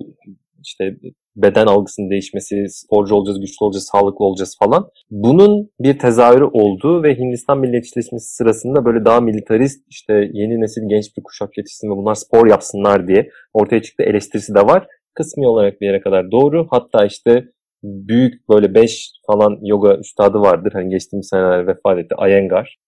işte 0.64 0.96
beden 1.36 1.66
algısının 1.66 2.10
değişmesi, 2.10 2.64
sporcu 2.68 3.14
olacağız, 3.14 3.40
güçlü 3.40 3.64
olacağız, 3.64 3.88
sağlıklı 3.92 4.24
olacağız 4.24 4.56
falan. 4.58 4.88
Bunun 5.10 5.70
bir 5.80 5.98
tezahürü 5.98 6.44
olduğu 6.44 7.02
ve 7.02 7.18
Hindistan 7.18 7.58
milliyetçileşmesi 7.60 8.34
sırasında 8.34 8.84
böyle 8.84 9.04
daha 9.04 9.20
militarist 9.20 9.84
işte 9.90 10.12
yeni 10.32 10.60
nesil 10.60 10.82
genç 10.88 11.16
bir 11.16 11.22
kuşak 11.22 11.58
yetişsin 11.58 11.90
ve 11.90 11.96
bunlar 11.96 12.14
spor 12.14 12.46
yapsınlar 12.46 13.08
diye 13.08 13.28
ortaya 13.52 13.82
çıktı 13.82 14.02
eleştirisi 14.02 14.54
de 14.54 14.60
var. 14.60 14.86
Kısmi 15.14 15.46
olarak 15.46 15.80
bir 15.80 15.86
yere 15.86 16.00
kadar 16.00 16.30
doğru. 16.30 16.66
Hatta 16.70 17.04
işte 17.06 17.44
büyük 17.82 18.48
böyle 18.48 18.74
5 18.74 19.10
falan 19.26 19.58
yoga 19.62 19.96
üstadı 19.96 20.38
vardır. 20.38 20.72
Hani 20.72 20.88
geçtiğimiz 20.88 21.28
senelerde 21.28 21.66
vefat 21.66 21.98
etti. 21.98 22.14
Iyengar. 22.26 22.78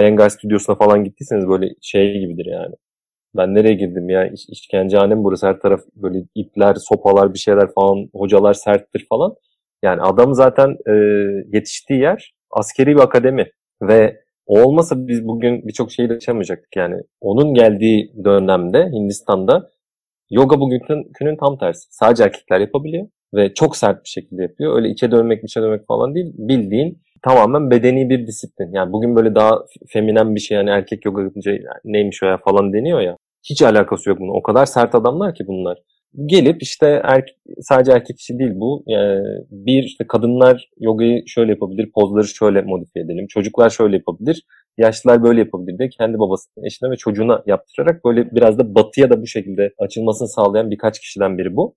Iyengar 0.00 0.28
stüdyosuna 0.28 0.76
falan 0.76 1.04
gittiyseniz 1.04 1.48
böyle 1.48 1.66
şey 1.82 2.18
gibidir 2.20 2.46
yani. 2.46 2.74
Ben 3.38 3.54
nereye 3.54 3.74
girdim 3.74 4.08
ya? 4.08 4.26
İş, 4.26 4.48
işkencehane 4.48 5.14
mi 5.14 5.24
burası? 5.24 5.46
Her 5.46 5.60
taraf 5.60 5.80
böyle 5.96 6.18
ipler, 6.34 6.74
sopalar, 6.74 7.34
bir 7.34 7.38
şeyler 7.38 7.68
falan. 7.74 8.08
Hocalar 8.14 8.54
serttir 8.54 9.06
falan. 9.08 9.34
Yani 9.82 10.02
adam 10.02 10.34
zaten 10.34 10.76
e, 10.88 10.92
yetiştiği 11.56 12.00
yer 12.00 12.34
askeri 12.50 12.96
bir 12.96 13.00
akademi. 13.00 13.46
Ve 13.82 14.20
o 14.46 14.62
olmasa 14.62 15.08
biz 15.08 15.28
bugün 15.28 15.68
birçok 15.68 15.92
şeyi 15.92 16.12
yaşamayacaktık 16.12 16.76
yani. 16.76 16.94
Onun 17.20 17.54
geldiği 17.54 18.12
dönemde 18.24 18.90
Hindistan'da 18.92 19.70
yoga 20.30 20.60
bugünkünün 20.60 21.36
tam 21.36 21.58
tersi. 21.58 21.86
Sadece 21.90 22.24
erkekler 22.24 22.60
yapabiliyor 22.60 23.06
ve 23.34 23.54
çok 23.54 23.76
sert 23.76 24.04
bir 24.04 24.08
şekilde 24.08 24.42
yapıyor. 24.42 24.76
Öyle 24.76 24.88
içe 24.88 25.10
dönmek, 25.10 25.44
içe 25.44 25.62
dönmek 25.62 25.86
falan 25.86 26.14
değil. 26.14 26.32
Bildiğin 26.38 27.02
tamamen 27.22 27.70
bedeni 27.70 28.10
bir 28.10 28.26
disiplin. 28.26 28.72
Yani 28.72 28.92
bugün 28.92 29.16
böyle 29.16 29.34
daha 29.34 29.58
feminen 29.88 30.34
bir 30.34 30.40
şey 30.40 30.56
yani 30.56 30.70
erkek 30.70 31.04
yoga 31.04 31.22
yapınca 31.22 31.52
neymiş 31.84 32.22
o 32.22 32.26
ya 32.26 32.38
falan 32.38 32.72
deniyor 32.72 33.00
ya. 33.00 33.16
Hiç 33.42 33.62
alakası 33.62 34.08
yok 34.10 34.20
bunun. 34.20 34.38
O 34.38 34.42
kadar 34.42 34.66
sert 34.66 34.94
adamlar 34.94 35.34
ki 35.34 35.44
bunlar. 35.46 35.78
Gelip 36.26 36.62
işte 36.62 37.00
erkek, 37.04 37.36
sadece 37.60 37.92
erkek 37.92 38.20
işi 38.20 38.38
değil 38.38 38.52
bu. 38.54 38.84
Yani 38.86 39.22
bir 39.50 39.82
işte 39.82 40.06
kadınlar 40.06 40.70
yogayı 40.78 41.22
şöyle 41.26 41.50
yapabilir, 41.50 41.90
pozları 41.94 42.26
şöyle 42.26 42.62
modifiye 42.62 43.04
edelim. 43.04 43.26
Çocuklar 43.28 43.70
şöyle 43.70 43.96
yapabilir, 43.96 44.44
yaşlılar 44.78 45.22
böyle 45.22 45.40
yapabilir 45.40 45.78
de 45.78 45.88
kendi 45.88 46.18
babasının 46.18 46.64
eşine 46.64 46.90
ve 46.90 46.96
çocuğuna 46.96 47.42
yaptırarak 47.46 48.04
böyle 48.04 48.30
biraz 48.34 48.58
da 48.58 48.74
batıya 48.74 49.10
da 49.10 49.22
bu 49.22 49.26
şekilde 49.26 49.72
açılmasını 49.78 50.28
sağlayan 50.28 50.70
birkaç 50.70 51.00
kişiden 51.00 51.38
biri 51.38 51.56
bu. 51.56 51.74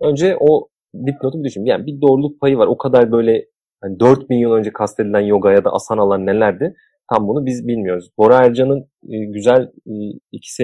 Önce 0.00 0.36
o 0.40 0.68
dipnotu 1.06 1.38
bir 1.38 1.44
düşün. 1.44 1.64
Yani 1.64 1.86
bir 1.86 2.00
doğruluk 2.00 2.40
payı 2.40 2.58
var. 2.58 2.66
O 2.66 2.78
kadar 2.78 3.12
böyle 3.12 3.44
hani 3.80 4.00
4 4.00 4.30
bin 4.30 4.38
yıl 4.38 4.52
önce 4.52 4.72
kastedilen 4.72 5.20
yoga 5.20 5.52
ya 5.52 5.64
da 5.64 5.70
asanalar 5.70 6.26
nelerdi? 6.26 6.74
Tam 7.10 7.28
bunu 7.28 7.46
biz 7.46 7.68
bilmiyoruz. 7.68 8.10
Bora 8.18 8.36
Ercan'ın 8.46 8.80
e, 9.08 9.16
güzel 9.24 9.62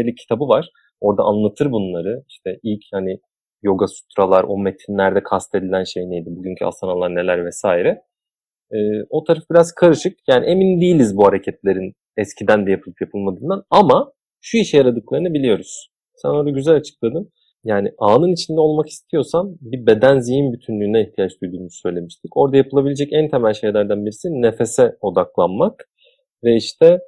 e, 0.07 0.15
kitabı 0.15 0.49
var. 0.49 0.71
Orada 1.01 1.23
anlatır 1.23 1.73
bunları. 1.73 2.25
İşte 2.29 2.59
ilk 2.63 2.83
hani 2.93 3.21
yoga 3.63 3.87
sutralar, 3.87 4.45
o 4.49 4.59
metinlerde 4.59 5.23
kastedilen 5.23 5.85
şey 5.85 6.11
neydi, 6.11 6.27
bugünkü 6.37 6.65
asanalar 6.65 7.15
neler 7.15 7.47
vesaire. 7.47 8.03
E, 8.73 8.79
o 9.11 9.25
taraf 9.25 9.43
biraz 9.51 9.73
karışık. 9.73 10.19
Yani 10.29 10.47
emin 10.47 10.81
değiliz 10.81 11.17
bu 11.17 11.27
hareketlerin 11.27 11.93
eskiden 12.17 12.67
de 12.67 12.71
yapılıp 12.71 13.01
yapılmadığından 13.01 13.65
ama 13.71 14.13
şu 14.41 14.59
işe 14.59 14.77
yaradıklarını 14.77 15.35
biliyoruz. 15.35 15.89
Sen 16.15 16.29
orada 16.29 16.51
güzel 16.51 16.75
açıkladın. 16.75 17.31
Yani 17.65 17.93
anın 17.99 18.33
içinde 18.33 18.61
olmak 18.61 18.89
istiyorsan 18.89 19.57
bir 19.61 19.87
beden 19.87 20.19
zihin 20.19 20.53
bütünlüğüne 20.53 21.03
ihtiyaç 21.03 21.33
duyduğunu 21.43 21.71
söylemiştik. 21.71 22.37
Orada 22.37 22.57
yapılabilecek 22.57 23.13
en 23.13 23.31
temel 23.31 23.53
şeylerden 23.53 24.05
birisi 24.05 24.29
nefese 24.29 24.97
odaklanmak. 25.01 25.89
Ve 26.45 26.57
işte 26.57 26.99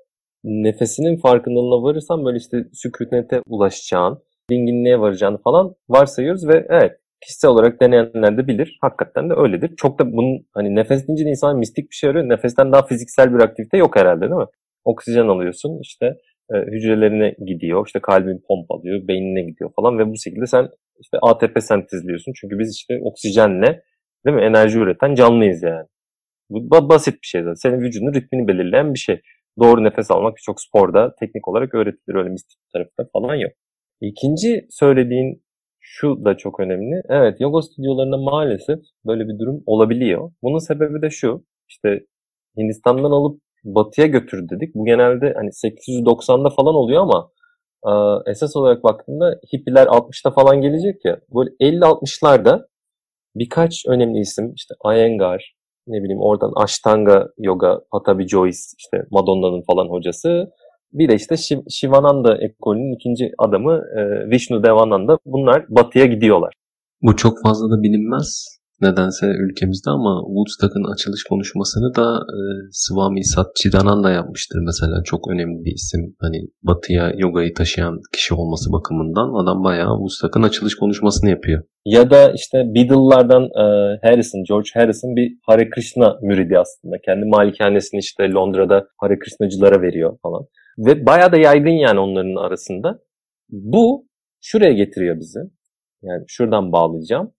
nefesinin 0.44 1.16
farkındalığına 1.16 1.82
varırsan 1.82 2.24
böyle 2.24 2.38
işte 2.38 2.64
sükunete 2.72 3.40
ulaşacağın, 3.48 4.22
dinginliğe 4.50 5.00
varacağını 5.00 5.38
falan 5.38 5.74
varsayıyoruz 5.88 6.48
ve 6.48 6.66
evet 6.68 6.92
kişisel 7.20 7.50
olarak 7.50 7.80
deneyenler 7.80 8.38
de 8.38 8.46
bilir. 8.46 8.78
Hakikaten 8.80 9.30
de 9.30 9.34
öyledir. 9.34 9.76
Çok 9.76 9.98
da 9.98 10.12
bunun 10.12 10.46
hani 10.54 10.74
nefes 10.74 11.08
deyince 11.08 11.24
insan 11.24 11.58
mistik 11.58 11.90
bir 11.90 11.94
şey 11.94 12.10
arıyor. 12.10 12.28
Nefesten 12.28 12.72
daha 12.72 12.86
fiziksel 12.86 13.34
bir 13.34 13.40
aktivite 13.40 13.76
yok 13.76 13.96
herhalde 13.96 14.20
değil 14.20 14.32
mi? 14.32 14.46
Oksijen 14.84 15.28
alıyorsun 15.28 15.78
işte 15.82 16.06
e, 16.54 16.56
hücrelerine 16.72 17.34
gidiyor. 17.46 17.86
işte 17.86 18.00
kalbin 18.00 18.42
pompalıyor, 18.48 19.08
beynine 19.08 19.42
gidiyor 19.42 19.70
falan 19.76 19.98
ve 19.98 20.10
bu 20.10 20.16
şekilde 20.16 20.46
sen 20.46 20.68
işte 21.00 21.18
ATP 21.22 21.62
sentezliyorsun. 21.62 22.32
Çünkü 22.40 22.58
biz 22.58 22.74
işte 22.74 22.98
oksijenle 23.02 23.82
değil 24.26 24.36
mi 24.36 24.42
enerji 24.42 24.78
üreten 24.78 25.14
canlıyız 25.14 25.62
yani. 25.62 25.86
Bu 26.50 26.88
basit 26.88 27.14
bir 27.14 27.26
şey 27.26 27.42
zaten. 27.42 27.54
Senin 27.54 27.80
vücudun 27.80 28.14
ritmini 28.14 28.48
belirleyen 28.48 28.94
bir 28.94 28.98
şey. 28.98 29.20
Doğru 29.60 29.84
nefes 29.84 30.10
almak 30.10 30.36
birçok 30.36 30.60
sporda 30.60 31.14
teknik 31.20 31.48
olarak 31.48 31.74
öğretilir. 31.74 32.14
Öyle 32.14 32.28
mistik 32.28 32.58
da 32.74 33.08
falan 33.12 33.34
yok. 33.34 33.52
İkinci 34.00 34.66
söylediğin 34.70 35.42
şu 35.80 36.24
da 36.24 36.36
çok 36.36 36.60
önemli. 36.60 37.02
Evet 37.08 37.40
yoga 37.40 37.62
stüdyolarında 37.62 38.16
maalesef 38.16 38.78
böyle 39.06 39.28
bir 39.28 39.38
durum 39.38 39.62
olabiliyor. 39.66 40.32
Bunun 40.42 40.58
sebebi 40.58 41.02
de 41.02 41.10
şu. 41.10 41.44
İşte 41.68 42.06
Hindistan'dan 42.58 43.10
alıp 43.10 43.40
batıya 43.64 44.06
götür 44.06 44.48
dedik. 44.48 44.74
Bu 44.74 44.84
genelde 44.84 45.34
hani 45.36 45.48
890'da 45.48 46.50
falan 46.50 46.74
oluyor 46.74 47.02
ama 47.02 47.30
esas 48.26 48.56
olarak 48.56 48.84
baktığında 48.84 49.40
hippiler 49.54 49.86
60'ta 49.86 50.30
falan 50.30 50.60
gelecek 50.60 51.04
ya. 51.04 51.20
Böyle 51.34 51.50
50-60'larda 51.60 52.66
birkaç 53.34 53.86
önemli 53.86 54.18
isim 54.20 54.52
işte 54.54 54.74
Iyengar, 54.84 55.55
ne 55.86 56.02
bileyim 56.02 56.20
oradan 56.20 56.52
Ashtanga 56.56 57.28
Yoga, 57.38 57.80
Patabi 57.92 58.28
Joyce, 58.28 58.58
işte 58.78 59.06
Madonna'nın 59.10 59.62
falan 59.62 59.88
hocası. 59.88 60.50
Bir 60.92 61.08
de 61.08 61.14
işte 61.14 61.36
Shivananda 61.70 62.38
ekolünün 62.38 62.94
ikinci 62.96 63.32
adamı 63.38 63.82
e, 63.96 64.30
Vishnu 64.30 64.64
Devananda. 64.64 65.18
Bunlar 65.24 65.64
batıya 65.68 66.06
gidiyorlar. 66.06 66.54
Bu 67.02 67.16
çok 67.16 67.42
fazla 67.42 67.70
da 67.70 67.82
bilinmez 67.82 68.58
nedense 68.80 69.26
ülkemizde 69.26 69.90
ama 69.90 70.22
Woodstock'ın 70.26 70.92
açılış 70.92 71.22
konuşmasını 71.24 71.94
da 71.94 72.06
e, 72.36 72.38
Swami 72.72 73.24
Satchidananda 73.24 74.10
yapmıştır 74.10 74.58
mesela. 74.66 75.02
Çok 75.04 75.30
önemli 75.32 75.64
bir 75.64 75.72
isim. 75.72 76.16
Hani 76.20 76.38
batıya 76.62 77.12
yogayı 77.16 77.54
taşıyan 77.54 78.00
kişi 78.14 78.34
olması 78.34 78.72
bakımından 78.72 79.42
adam 79.42 79.64
bayağı 79.64 79.94
Woodstock'ın 80.00 80.42
açılış 80.42 80.74
konuşmasını 80.74 81.30
yapıyor. 81.30 81.62
Ya 81.84 82.10
da 82.10 82.32
işte 82.32 82.56
Beatles'lardan 82.74 83.42
e, 83.42 83.64
Harrison, 84.02 84.44
George 84.48 84.70
Harrison 84.74 85.16
bir 85.16 85.38
Hare 85.46 85.70
Krishna 85.70 86.16
müridi 86.22 86.58
aslında. 86.58 86.96
Kendi 87.04 87.24
malikanesini 87.24 87.98
işte 87.98 88.30
Londra'da 88.30 88.86
Hare 89.00 89.18
Krishnacılara 89.18 89.82
veriyor 89.82 90.18
falan. 90.22 90.42
Ve 90.78 91.06
bayağı 91.06 91.32
da 91.32 91.36
yaygın 91.36 91.78
yani 91.86 92.00
onların 92.00 92.46
arasında. 92.46 92.98
Bu 93.50 94.06
şuraya 94.40 94.72
getiriyor 94.72 95.16
bizi. 95.20 95.38
Yani 96.02 96.24
şuradan 96.26 96.72
bağlayacağım. 96.72 97.32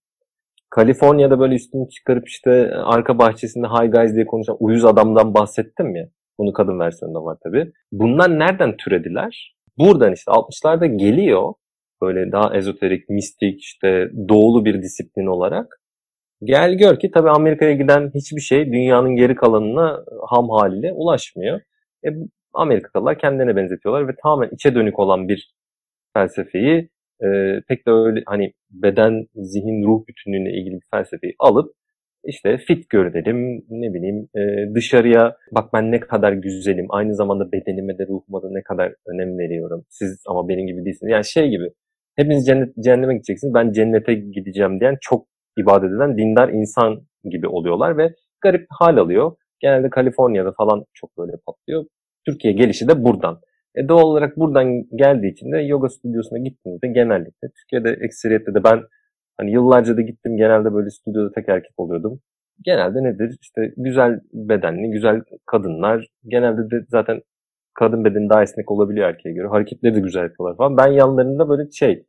Kaliforniya'da 0.78 1.40
böyle 1.40 1.54
üstünü 1.54 1.88
çıkarıp 1.88 2.28
işte 2.28 2.70
arka 2.74 3.18
bahçesinde 3.18 3.66
Hi 3.66 3.90
Guys 3.90 4.14
diye 4.14 4.26
konuşan 4.26 4.56
uyuz 4.60 4.84
adamdan 4.84 5.34
bahsettim 5.34 5.96
ya. 5.96 6.08
Bunu 6.38 6.52
kadın 6.52 6.78
versiyonunda 6.78 7.24
var 7.24 7.38
tabii. 7.44 7.72
Bunlar 7.92 8.38
nereden 8.38 8.76
türediler? 8.76 9.56
Buradan 9.78 10.12
işte 10.12 10.30
60'larda 10.30 10.96
geliyor. 10.96 11.54
Böyle 12.02 12.32
daha 12.32 12.56
ezoterik, 12.56 13.08
mistik, 13.08 13.60
işte 13.60 14.10
doğulu 14.28 14.64
bir 14.64 14.82
disiplin 14.82 15.26
olarak. 15.26 15.80
Gel 16.44 16.74
gör 16.74 16.98
ki 16.98 17.10
tabii 17.10 17.30
Amerika'ya 17.30 17.72
giden 17.72 18.10
hiçbir 18.14 18.40
şey 18.40 18.66
dünyanın 18.66 19.16
geri 19.16 19.34
kalanına 19.34 20.04
ham 20.28 20.50
haliyle 20.50 20.92
ulaşmıyor. 20.92 21.60
E, 22.06 22.08
Amerikalılar 22.54 23.18
kendine 23.18 23.56
benzetiyorlar 23.56 24.08
ve 24.08 24.12
tamamen 24.22 24.50
içe 24.52 24.74
dönük 24.74 24.98
olan 24.98 25.28
bir 25.28 25.54
felsefeyi 26.14 26.90
e, 27.24 27.60
pek 27.68 27.86
de 27.86 27.90
öyle 27.90 28.22
hani 28.26 28.52
beden, 28.70 29.26
zihin, 29.34 29.82
ruh 29.82 30.06
bütünlüğüne 30.08 30.52
ilgili 30.52 30.74
bir 30.74 30.86
felsefeyi 30.90 31.34
alıp 31.38 31.72
işte 32.24 32.58
fit 32.58 32.88
görünelim, 32.88 33.64
ne 33.70 33.94
bileyim 33.94 34.28
e, 34.36 34.74
dışarıya 34.74 35.36
bak 35.52 35.72
ben 35.72 35.92
ne 35.92 36.00
kadar 36.00 36.32
güzelim, 36.32 36.86
aynı 36.90 37.14
zamanda 37.14 37.52
bedenime 37.52 37.98
de 37.98 38.06
ruhuma 38.08 38.42
da 38.42 38.48
ne 38.50 38.62
kadar 38.62 38.94
önem 39.06 39.38
veriyorum. 39.38 39.84
Siz 39.88 40.22
ama 40.28 40.48
benim 40.48 40.66
gibi 40.66 40.84
değilsiniz. 40.84 41.12
Yani 41.12 41.24
şey 41.24 41.48
gibi, 41.48 41.64
hepiniz 42.16 42.46
cennet, 42.46 42.74
cehenneme 42.84 43.14
gideceksiniz, 43.14 43.54
ben 43.54 43.72
cennete 43.72 44.14
gideceğim 44.14 44.80
diyen 44.80 44.96
çok 45.00 45.26
ibadet 45.58 45.90
eden 45.90 46.18
dindar 46.18 46.48
insan 46.48 47.06
gibi 47.30 47.48
oluyorlar 47.48 47.98
ve 47.98 48.14
garip 48.40 48.66
hal 48.70 48.96
alıyor. 48.96 49.32
Genelde 49.60 49.90
Kaliforniya'da 49.90 50.52
falan 50.52 50.84
çok 50.94 51.18
böyle 51.18 51.32
patlıyor. 51.46 51.84
Türkiye 52.26 52.52
gelişi 52.52 52.88
de 52.88 53.04
buradan. 53.04 53.40
E 53.74 53.88
doğal 53.88 54.02
olarak 54.02 54.36
buradan 54.36 54.84
geldiği 54.96 55.32
için 55.32 55.52
de 55.52 55.58
yoga 55.58 55.88
stüdyosuna 55.88 56.38
gittiğinizde 56.38 56.88
genellikle 56.88 57.48
Türkiye'de 57.56 58.04
ekseriyette 58.04 58.54
de 58.54 58.64
ben 58.64 58.80
hani 59.36 59.52
yıllarca 59.52 59.96
da 59.96 60.00
gittim 60.00 60.36
genelde 60.36 60.74
böyle 60.74 60.90
stüdyoda 60.90 61.32
tek 61.32 61.48
erkek 61.48 61.72
oluyordum. 61.76 62.20
Genelde 62.64 63.02
nedir? 63.02 63.38
İşte 63.42 63.72
güzel 63.76 64.20
bedenli, 64.32 64.90
güzel 64.90 65.22
kadınlar. 65.46 66.06
Genelde 66.28 66.70
de 66.70 66.84
zaten 66.88 67.20
kadın 67.74 68.04
bedeni 68.04 68.30
daha 68.30 68.42
esnek 68.42 68.70
olabiliyor 68.70 69.08
erkeğe 69.08 69.34
göre. 69.34 69.48
Hareketleri 69.48 69.94
de 69.94 70.00
güzel 70.00 70.22
yapıyorlar 70.22 70.56
falan. 70.56 70.76
Ben 70.76 70.92
yanlarında 70.92 71.48
böyle 71.48 71.70
şey 71.70 72.06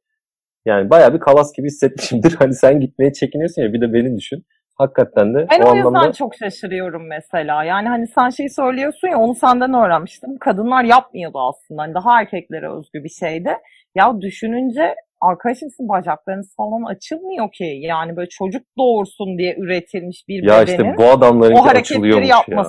yani 0.65 0.89
bayağı 0.89 1.13
bir 1.13 1.19
kalas 1.19 1.53
gibi 1.53 1.67
hissetmişimdir. 1.67 2.35
Hani 2.39 2.53
sen 2.53 2.79
gitmeye 2.79 3.13
çekiniyorsun 3.13 3.61
ya 3.61 3.73
bir 3.73 3.81
de 3.81 3.93
beni 3.93 4.17
düşün. 4.17 4.45
Hakikaten 4.79 5.33
de 5.33 5.47
Ben 5.51 5.61
o 5.61 5.71
o 5.71 5.75
yüzden 5.75 5.87
anlamda 5.87 6.13
çok 6.13 6.35
şaşırıyorum 6.35 7.07
mesela. 7.07 7.63
Yani 7.63 7.87
hani 7.87 8.07
sen 8.07 8.29
şeyi 8.29 8.49
söylüyorsun 8.49 9.07
ya 9.07 9.17
onu 9.19 9.35
senden 9.35 9.73
öğrenmiştim. 9.73 10.37
Kadınlar 10.37 10.83
yapmıyordu 10.83 11.39
aslında. 11.39 11.81
Hani 11.81 11.93
daha 11.93 12.21
erkeklere 12.21 12.69
özgü 12.71 13.03
bir 13.03 13.09
şeydi. 13.09 13.49
Ya 13.95 14.21
düşününce 14.21 14.95
arkadaşım 15.21 15.69
sizin 15.69 15.89
bacaklarınız 15.89 16.55
falan 16.57 16.83
açılmıyor 16.83 17.51
ki. 17.51 17.77
Yani 17.81 18.15
böyle 18.15 18.29
çocuk 18.29 18.61
doğursun 18.77 19.37
diye 19.37 19.55
üretilmiş 19.57 20.27
bir 20.27 20.43
ya 20.43 20.61
bedenin 20.61 20.91
işte 20.91 20.97
bu 20.97 21.03
adamların 21.03 21.55
o 21.55 21.65
hareketleri 21.65 22.27
ya. 22.27 22.63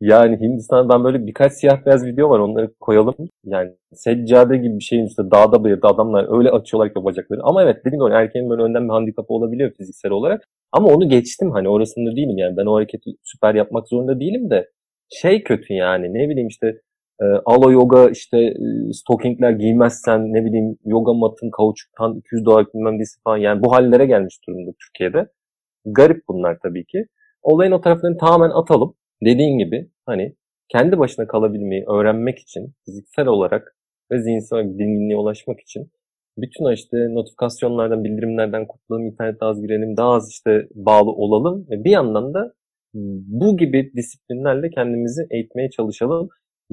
Yani 0.00 0.40
Hindistan'dan 0.40 1.04
böyle 1.04 1.26
birkaç 1.26 1.52
siyah 1.52 1.86
beyaz 1.86 2.06
video 2.06 2.30
var 2.30 2.38
onları 2.38 2.74
koyalım. 2.80 3.14
Yani 3.44 3.70
seccade 3.92 4.56
gibi 4.56 4.78
bir 4.78 4.84
şeyin 4.84 5.06
üstünde 5.06 5.30
dağda 5.30 5.64
bayırda 5.64 5.88
adamlar 5.88 6.38
öyle 6.38 6.50
açıyorlar 6.50 6.94
ki 6.94 7.04
bacakları. 7.04 7.40
Ama 7.42 7.62
evet 7.62 7.84
dediğim 7.84 8.04
gibi 8.04 8.14
erkeğin 8.14 8.50
böyle 8.50 8.62
önden 8.62 8.84
bir 8.84 8.92
handikapı 8.92 9.34
olabiliyor 9.34 9.70
fiziksel 9.70 10.12
olarak. 10.12 10.48
Ama 10.72 10.88
onu 10.88 11.08
geçtim 11.08 11.50
hani 11.50 11.68
orasında 11.68 12.16
değilim 12.16 12.38
yani 12.38 12.56
ben 12.56 12.66
o 12.66 12.74
hareketi 12.74 13.10
süper 13.24 13.54
yapmak 13.54 13.88
zorunda 13.88 14.20
değilim 14.20 14.50
de 14.50 14.70
şey 15.10 15.42
kötü 15.44 15.74
yani 15.74 16.14
ne 16.14 16.28
bileyim 16.28 16.48
işte 16.48 16.66
e, 17.22 17.24
alo 17.46 17.72
yoga 17.72 18.10
işte 18.10 18.38
e, 18.38 18.92
stockingler 18.92 19.50
giymezsen 19.50 20.32
ne 20.32 20.44
bileyim 20.44 20.78
yoga 20.84 21.12
matın 21.12 21.50
kauçuktan 21.50 22.14
200 22.18 22.44
dolar 22.44 22.66
bilmem 22.74 22.98
neyse 22.98 23.20
falan 23.24 23.36
yani 23.36 23.62
bu 23.62 23.72
hallere 23.72 24.06
gelmiş 24.06 24.38
durumda 24.48 24.70
Türkiye'de. 24.80 25.28
Garip 25.84 26.22
bunlar 26.28 26.58
tabii 26.62 26.84
ki. 26.84 27.06
Olayın 27.42 27.72
o 27.72 27.80
taraflarını 27.80 28.18
tamamen 28.18 28.50
atalım. 28.50 28.94
Dediğin 29.24 29.58
gibi 29.58 29.90
hani 30.06 30.34
kendi 30.68 30.98
başına 30.98 31.26
kalabilmeyi 31.26 31.84
öğrenmek 31.84 32.38
için 32.38 32.74
fiziksel 32.84 33.26
olarak 33.26 33.76
ve 34.12 34.22
zihinsel 34.22 34.58
olarak 34.58 34.78
dinginliğe 34.78 35.16
ulaşmak 35.16 35.60
için 35.60 35.90
bütün 36.38 36.72
işte 36.72 36.96
notifikasyonlardan, 36.96 38.04
bildirimlerden 38.04 38.66
kurtulalım, 38.66 39.06
internette 39.06 39.44
az 39.44 39.62
girelim, 39.62 39.96
daha 39.96 40.12
az 40.12 40.30
işte 40.30 40.68
bağlı 40.74 41.10
olalım 41.10 41.66
ve 41.70 41.84
bir 41.84 41.90
yandan 41.90 42.34
da 42.34 42.52
bu 43.40 43.56
gibi 43.56 43.92
disiplinlerle 43.96 44.70
kendimizi 44.70 45.26
eğitmeye 45.30 45.70
çalışalım 45.70 46.28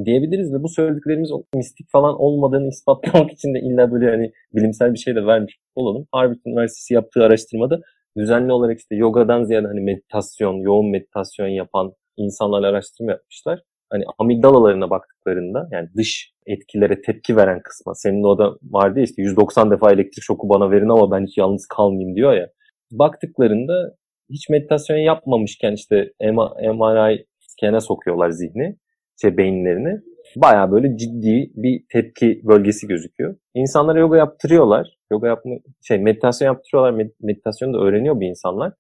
diyebiliriz 0.06 0.54
ve 0.54 0.64
bu 0.64 0.70
söylediklerimiz 0.70 1.30
mistik 1.56 1.88
falan 1.92 2.22
olmadığını 2.22 2.68
ispatlamak 2.68 3.32
için 3.32 3.54
de 3.54 3.60
illa 3.60 3.92
böyle 3.92 4.10
hani 4.10 4.32
bilimsel 4.56 4.94
bir 4.94 5.00
şey 5.00 5.16
de 5.16 5.26
vermiş 5.26 5.60
olalım. 5.76 6.08
Harvard 6.12 6.38
Üniversitesi 6.46 6.94
yaptığı 6.94 7.24
araştırmada 7.24 7.80
düzenli 8.18 8.52
olarak 8.52 8.78
işte 8.80 8.96
yogadan 8.96 9.44
ziyade 9.44 9.68
hani 9.68 9.82
meditasyon, 9.82 10.56
yoğun 10.56 10.92
meditasyon 10.92 11.48
yapan 11.48 11.94
insanlarla 12.18 12.68
araştırma 12.68 13.12
yapmışlar. 13.12 13.62
Hani 13.90 14.04
amigdalalarına 14.20 14.90
baktıklarında 14.90 15.68
yani 15.72 15.90
dış 15.98 16.34
etkilere 16.46 17.02
tepki 17.02 17.36
veren 17.36 17.62
kısma. 17.64 17.96
Senin 17.96 18.24
o 18.24 18.38
da 18.38 18.58
vardı 18.64 19.00
işte 19.00 19.22
190 19.22 19.72
defa 19.72 19.92
elektrik 19.92 20.24
şoku 20.24 20.50
bana 20.50 20.72
verin 20.72 20.90
ama 20.90 21.12
ben 21.12 21.26
hiç 21.26 21.38
yalnız 21.38 21.68
kalmayayım 21.68 22.16
diyor 22.16 22.34
ya. 22.34 22.50
Baktıklarında 22.92 23.96
hiç 24.30 24.50
meditasyon 24.50 24.98
yapmamışken 24.98 25.72
işte 25.74 26.14
MRI 26.22 27.26
skene 27.40 27.82
sokuyorlar 27.82 28.30
zihni, 28.30 28.78
şey 29.22 29.38
beyinlerini. 29.38 30.02
Baya 30.36 30.72
böyle 30.72 30.98
ciddi 30.98 31.52
bir 31.56 31.84
tepki 31.92 32.42
bölgesi 32.44 32.88
gözüküyor. 32.88 33.36
İnsanlara 33.54 34.00
yoga 34.00 34.18
yaptırıyorlar. 34.18 34.98
Yoga 35.12 35.28
yapma, 35.28 35.56
şey 35.88 35.98
meditasyon 35.98 36.48
yaptırıyorlar. 36.48 36.94
Med- 36.94 37.16
meditasyonu 37.22 37.74
da 37.74 37.78
öğreniyor 37.78 38.16
bu 38.16 38.24
insanlar. 38.24 38.74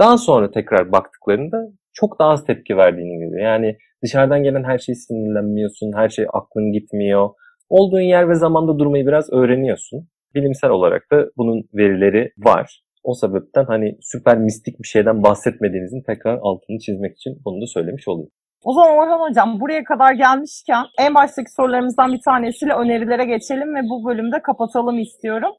Daha 0.00 0.18
sonra 0.18 0.50
tekrar 0.50 0.92
baktıklarında 0.92 1.68
çok 1.92 2.18
daha 2.18 2.30
az 2.30 2.44
tepki 2.44 2.76
verdiğini 2.76 3.18
görüyor. 3.18 3.46
Yani 3.50 3.76
dışarıdan 4.02 4.42
gelen 4.42 4.64
her 4.64 4.78
şeyi 4.78 4.96
sinirlenmiyorsun, 4.96 5.92
her 5.96 6.08
şey 6.08 6.26
aklın 6.32 6.72
gitmiyor. 6.72 7.30
Olduğun 7.68 8.00
yer 8.00 8.28
ve 8.28 8.34
zamanda 8.34 8.78
durmayı 8.78 9.06
biraz 9.06 9.32
öğreniyorsun. 9.32 10.08
Bilimsel 10.34 10.70
olarak 10.70 11.02
da 11.12 11.26
bunun 11.36 11.62
verileri 11.74 12.32
var. 12.38 12.82
O 13.04 13.14
sebepten 13.14 13.64
hani 13.64 13.98
süper 14.00 14.38
mistik 14.38 14.78
bir 14.82 14.88
şeyden 14.88 15.22
bahsetmediğinizin 15.22 16.02
tekrar 16.06 16.38
altını 16.42 16.78
çizmek 16.78 17.16
için 17.16 17.32
bunu 17.44 17.62
da 17.62 17.66
söylemiş 17.66 18.08
olayım. 18.08 18.30
O 18.64 18.72
zaman 18.72 18.96
Orhan 18.98 19.20
Hocam 19.20 19.60
buraya 19.60 19.84
kadar 19.84 20.12
gelmişken 20.12 20.84
en 20.98 21.14
baştaki 21.14 21.52
sorularımızdan 21.52 22.12
bir 22.12 22.20
tanesiyle 22.24 22.74
önerilere 22.74 23.24
geçelim 23.24 23.74
ve 23.74 23.80
bu 23.90 24.08
bölümde 24.08 24.42
kapatalım 24.42 24.98
istiyorum. 24.98 25.50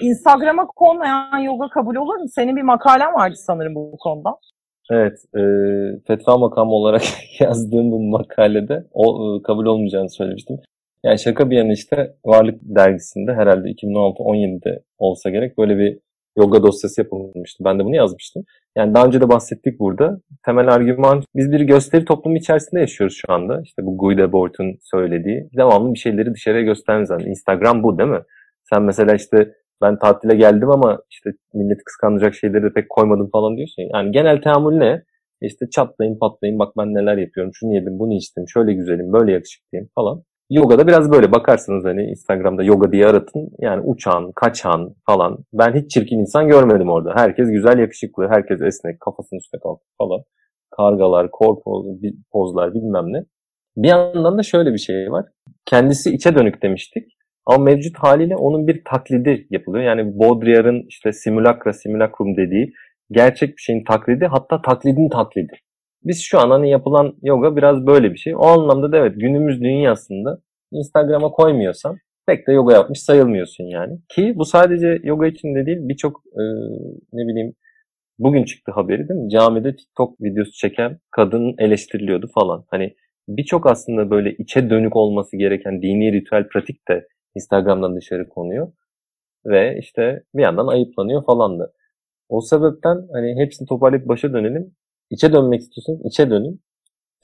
Instagram'a 0.00 0.66
konmayan 0.66 1.38
yoga 1.38 1.68
kabul 1.68 1.96
olur 1.96 2.16
mu? 2.16 2.28
Senin 2.28 2.56
bir 2.56 2.62
makalen 2.62 3.14
vardı 3.14 3.36
sanırım 3.36 3.74
bu 3.74 3.96
konuda. 3.98 4.30
Evet, 4.90 5.18
e, 5.36 5.40
fetva 6.06 6.38
makamı 6.38 6.72
olarak 6.72 7.02
yazdığım 7.40 7.90
bu 7.90 8.00
makalede 8.00 8.84
o 8.92 9.36
e, 9.36 9.42
kabul 9.42 9.66
olmayacağını 9.66 10.10
söylemiştim. 10.10 10.56
Yani 11.04 11.18
şaka 11.18 11.50
bir 11.50 11.56
yana 11.56 11.72
işte 11.72 12.14
Varlık 12.24 12.60
dergisinde 12.62 13.34
herhalde 13.34 13.68
2016-17'de 13.68 14.82
olsa 14.98 15.30
gerek 15.30 15.58
böyle 15.58 15.78
bir 15.78 15.98
yoga 16.38 16.62
dosyası 16.62 17.00
yapılmıştı. 17.00 17.64
Ben 17.64 17.78
de 17.78 17.84
bunu 17.84 17.96
yazmıştım. 17.96 18.44
Yani 18.76 18.94
daha 18.94 19.06
önce 19.06 19.20
de 19.20 19.28
bahsettik 19.28 19.80
burada. 19.80 20.20
Temel 20.44 20.68
argüman 20.68 21.22
biz 21.36 21.52
bir 21.52 21.60
gösteri 21.60 22.04
toplumu 22.04 22.36
içerisinde 22.36 22.80
yaşıyoruz 22.80 23.16
şu 23.26 23.32
anda. 23.32 23.60
İşte 23.64 23.86
bu 23.86 23.98
Guy 23.98 24.18
Debord'un 24.18 24.78
söylediği. 24.82 25.48
Devamlı 25.56 25.94
bir 25.94 25.98
şeyleri 25.98 26.34
dışarıya 26.34 26.62
göstermemiz. 26.62 27.26
Instagram 27.26 27.82
bu 27.82 27.98
değil 27.98 28.10
mi? 28.10 28.22
Sen 28.62 28.82
mesela 28.82 29.14
işte 29.14 29.54
ben 29.82 29.98
tatile 29.98 30.36
geldim 30.36 30.70
ama 30.70 30.98
işte 31.10 31.30
millet 31.54 31.84
kıskandıracak 31.84 32.34
şeyleri 32.34 32.62
de 32.62 32.72
pek 32.72 32.88
koymadım 32.90 33.30
falan 33.32 33.56
diyorsun. 33.56 33.82
Yani 33.94 34.12
genel 34.12 34.42
teamül 34.42 34.76
ne? 34.76 35.02
İşte 35.42 35.70
çatlayın 35.70 36.18
patlayın 36.18 36.58
bak 36.58 36.72
ben 36.78 36.94
neler 36.94 37.16
yapıyorum. 37.16 37.52
Şunu 37.54 37.74
yedim 37.74 37.98
bunu 37.98 38.14
içtim. 38.14 38.44
Şöyle 38.48 38.72
güzelim 38.72 39.12
böyle 39.12 39.32
yakışıklıyım 39.32 39.88
falan. 39.94 40.22
Yoga 40.50 40.78
da 40.78 40.86
biraz 40.86 41.12
böyle 41.12 41.32
bakarsınız 41.32 41.84
hani 41.84 42.02
Instagram'da 42.02 42.62
yoga 42.62 42.92
diye 42.92 43.06
aratın. 43.06 43.50
Yani 43.58 43.82
uçan, 43.84 44.32
kaçan 44.32 44.94
falan. 45.06 45.38
Ben 45.52 45.74
hiç 45.74 45.90
çirkin 45.90 46.18
insan 46.18 46.48
görmedim 46.48 46.90
orada. 46.90 47.12
Herkes 47.16 47.50
güzel, 47.50 47.78
yakışıklı, 47.78 48.28
herkes 48.28 48.62
esnek, 48.62 49.00
kafasının 49.00 49.38
üstüne 49.38 49.60
kalktı 49.60 49.84
falan. 49.98 50.20
Kargalar, 50.76 51.30
kor 51.30 51.56
pozlar 52.32 52.74
bilmem 52.74 53.12
ne. 53.12 53.24
Bir 53.76 53.88
yandan 53.88 54.38
da 54.38 54.42
şöyle 54.42 54.72
bir 54.72 54.78
şey 54.78 55.12
var. 55.12 55.26
Kendisi 55.66 56.14
içe 56.14 56.34
dönük 56.34 56.62
demiştik. 56.62 57.04
Ama 57.48 57.64
mevcut 57.64 57.98
haliyle 57.98 58.36
onun 58.36 58.66
bir 58.66 58.82
taklidi 58.84 59.46
yapılıyor. 59.50 59.84
Yani 59.84 60.18
Baudrillard'ın 60.18 60.84
işte 60.88 61.12
simulacra, 61.12 61.72
simulacrum 61.72 62.36
dediği 62.36 62.72
gerçek 63.10 63.56
bir 63.56 63.62
şeyin 63.62 63.84
taklidi 63.84 64.26
hatta 64.26 64.62
taklidin 64.62 65.08
taklidi. 65.08 65.52
Biz 66.04 66.22
şu 66.22 66.40
an 66.40 66.50
hani 66.50 66.70
yapılan 66.70 67.14
yoga 67.22 67.56
biraz 67.56 67.86
böyle 67.86 68.12
bir 68.12 68.18
şey. 68.18 68.34
O 68.36 68.42
anlamda 68.46 68.92
da 68.92 68.98
evet 68.98 69.12
günümüz 69.16 69.60
dünyasında 69.60 70.38
Instagram'a 70.72 71.30
koymuyorsan 71.30 71.98
pek 72.26 72.46
de 72.46 72.52
yoga 72.52 72.74
yapmış 72.74 73.00
sayılmıyorsun 73.00 73.64
yani. 73.64 73.98
Ki 74.08 74.32
bu 74.36 74.44
sadece 74.44 75.00
yoga 75.02 75.26
için 75.26 75.54
de 75.54 75.66
değil 75.66 75.78
birçok 75.80 76.22
e, 76.26 76.42
ne 77.12 77.28
bileyim 77.28 77.54
bugün 78.18 78.44
çıktı 78.44 78.72
haberi 78.72 79.08
değil 79.08 79.20
mi? 79.20 79.30
Camide 79.30 79.76
TikTok 79.76 80.20
videosu 80.20 80.52
çeken 80.52 80.98
kadın 81.10 81.54
eleştiriliyordu 81.58 82.28
falan. 82.34 82.64
Hani 82.70 82.94
birçok 83.28 83.66
aslında 83.66 84.10
böyle 84.10 84.32
içe 84.32 84.70
dönük 84.70 84.96
olması 84.96 85.36
gereken 85.36 85.82
dini 85.82 86.12
ritüel 86.12 86.48
pratik 86.48 86.88
de 86.88 87.06
Instagram'dan 87.34 87.96
dışarı 87.96 88.28
konuyor. 88.28 88.72
Ve 89.46 89.78
işte 89.78 90.22
bir 90.34 90.42
yandan 90.42 90.66
ayıplanıyor 90.66 91.24
falan 91.24 91.58
da. 91.58 91.72
O 92.28 92.40
sebepten 92.40 93.08
hani 93.12 93.36
hepsini 93.42 93.68
toparlayıp 93.68 94.08
başa 94.08 94.32
dönelim. 94.32 94.76
İçe 95.10 95.32
dönmek 95.32 95.60
istiyorsanız 95.60 96.00
içe 96.04 96.30
dönün. 96.30 96.62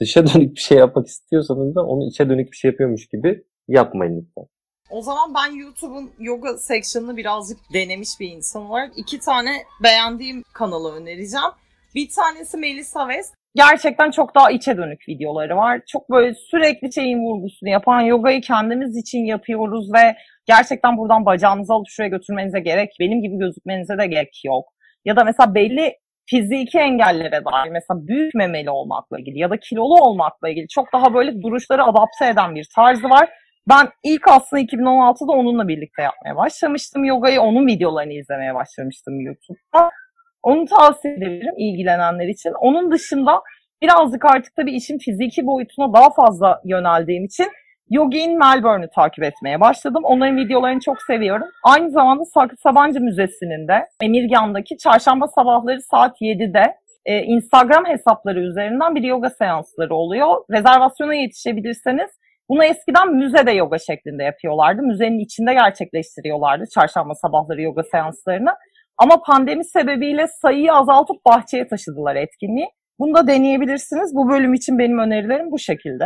Dışa 0.00 0.26
dönük 0.34 0.54
bir 0.56 0.60
şey 0.60 0.78
yapmak 0.78 1.06
istiyorsanız 1.06 1.74
da 1.74 1.86
onu 1.86 2.08
içe 2.08 2.28
dönük 2.28 2.52
bir 2.52 2.56
şey 2.56 2.70
yapıyormuş 2.70 3.06
gibi 3.08 3.44
yapmayın 3.68 4.20
lütfen. 4.20 4.44
O 4.90 5.02
zaman 5.02 5.34
ben 5.34 5.56
YouTube'un 5.56 6.10
yoga 6.18 6.58
section'ını 6.58 7.16
birazcık 7.16 7.58
denemiş 7.72 8.08
bir 8.20 8.30
insan 8.30 8.62
olarak 8.62 8.92
iki 8.98 9.18
tane 9.18 9.50
beğendiğim 9.82 10.42
kanalı 10.52 10.94
önereceğim. 10.94 11.50
Bir 11.94 12.08
tanesi 12.10 12.56
Melissa 12.56 13.08
West. 13.08 13.34
Gerçekten 13.56 14.10
çok 14.10 14.34
daha 14.34 14.50
içe 14.50 14.76
dönük 14.76 15.08
videoları 15.08 15.56
var. 15.56 15.80
Çok 15.86 16.10
böyle 16.10 16.34
sürekli 16.34 16.92
şeyin 16.92 17.18
vurgusunu 17.18 17.68
yapan 17.68 18.00
yogayı 18.00 18.40
kendimiz 18.40 18.96
için 18.96 19.18
yapıyoruz 19.18 19.92
ve 19.94 20.16
gerçekten 20.46 20.96
buradan 20.96 21.26
bacağınızı 21.26 21.72
alıp 21.72 21.86
şuraya 21.88 22.08
götürmenize 22.08 22.60
gerek, 22.60 22.90
benim 23.00 23.22
gibi 23.22 23.38
gözükmenize 23.38 23.98
de 23.98 24.06
gerek 24.06 24.44
yok. 24.44 24.64
Ya 25.04 25.16
da 25.16 25.24
mesela 25.24 25.54
belli 25.54 25.94
fiziki 26.30 26.78
engellere 26.78 27.44
dair 27.44 27.70
mesela 27.70 28.06
büyük 28.06 28.34
memeli 28.34 28.70
olmakla 28.70 29.18
ilgili 29.18 29.38
ya 29.38 29.50
da 29.50 29.56
kilolu 29.56 29.94
olmakla 29.94 30.48
ilgili 30.48 30.68
çok 30.68 30.92
daha 30.92 31.14
böyle 31.14 31.42
duruşları 31.42 31.84
adapte 31.84 32.28
eden 32.28 32.54
bir 32.54 32.66
tarzı 32.76 33.10
var. 33.10 33.28
Ben 33.68 33.88
ilk 34.02 34.28
aslında 34.28 34.62
2016'da 34.62 35.32
onunla 35.32 35.68
birlikte 35.68 36.02
yapmaya 36.02 36.36
başlamıştım 36.36 37.04
yogayı. 37.04 37.40
Onun 37.40 37.66
videolarını 37.66 38.12
izlemeye 38.12 38.54
başlamıştım 38.54 39.20
YouTube'da. 39.20 39.90
Onu 40.44 40.64
tavsiye 40.64 41.14
ederim 41.14 41.54
ilgilenenler 41.58 42.28
için. 42.28 42.52
Onun 42.60 42.90
dışında 42.90 43.42
birazcık 43.82 44.24
artık 44.24 44.56
tabii 44.56 44.72
işin 44.72 44.98
fiziki 44.98 45.46
boyutuna 45.46 45.92
daha 45.92 46.10
fazla 46.10 46.60
yöneldiğim 46.64 47.24
için 47.24 47.46
Yogi 47.90 48.28
Melbourne'ü 48.28 48.88
takip 48.94 49.24
etmeye 49.24 49.60
başladım. 49.60 50.02
Onların 50.04 50.36
videolarını 50.36 50.80
çok 50.80 51.02
seviyorum. 51.02 51.46
Aynı 51.64 51.90
zamanda 51.90 52.24
Sakıp 52.24 52.60
Sabancı 52.60 53.00
Müzesi'nin 53.00 53.68
de 53.68 53.86
Emirgan'daki 54.02 54.76
çarşamba 54.78 55.26
sabahları 55.28 55.80
saat 55.82 56.20
7'de 56.20 56.76
e, 57.06 57.22
Instagram 57.22 57.84
hesapları 57.86 58.40
üzerinden 58.40 58.94
bir 58.94 59.02
yoga 59.02 59.30
seansları 59.30 59.94
oluyor. 59.94 60.44
Rezervasyona 60.50 61.14
yetişebilirseniz 61.14 62.10
bunu 62.48 62.64
eskiden 62.64 63.14
müzede 63.14 63.50
yoga 63.50 63.78
şeklinde 63.78 64.22
yapıyorlardı. 64.22 64.82
Müzenin 64.82 65.18
içinde 65.18 65.54
gerçekleştiriyorlardı 65.54 66.64
çarşamba 66.74 67.14
sabahları 67.14 67.62
yoga 67.62 67.82
seanslarını. 67.82 68.50
Ama 68.98 69.22
pandemi 69.26 69.64
sebebiyle 69.64 70.26
sayıyı 70.42 70.72
azaltıp 70.72 71.24
bahçeye 71.26 71.66
taşıdılar 71.68 72.16
etkinliği. 72.16 72.68
Bunu 72.98 73.14
da 73.14 73.26
deneyebilirsiniz. 73.26 74.14
Bu 74.14 74.30
bölüm 74.30 74.54
için 74.54 74.78
benim 74.78 74.98
önerilerim 74.98 75.50
bu 75.50 75.58
şekilde. 75.58 76.04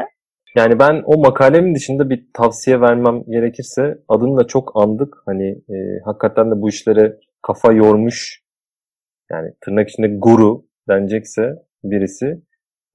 Yani 0.57 0.79
ben 0.79 1.03
o 1.07 1.19
makalemin 1.19 1.75
dışında 1.75 2.11
bir 2.11 2.27
tavsiye 2.35 2.81
vermem 2.81 3.23
gerekirse 3.29 3.99
adını 4.09 4.37
da 4.37 4.47
çok 4.47 4.73
andık. 4.75 5.17
Hani 5.27 5.49
e, 5.49 5.77
hakikaten 6.05 6.51
de 6.51 6.63
bu 6.63 6.69
işlere 6.69 7.19
kafa 7.43 7.73
yormuş 7.73 8.43
yani 9.31 9.53
tırnak 9.61 9.89
içinde 9.89 10.09
guru 10.19 10.67
denecekse 10.89 11.55
birisi 11.85 12.43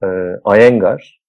e, 0.04 0.08
Iyengar. 0.56 1.22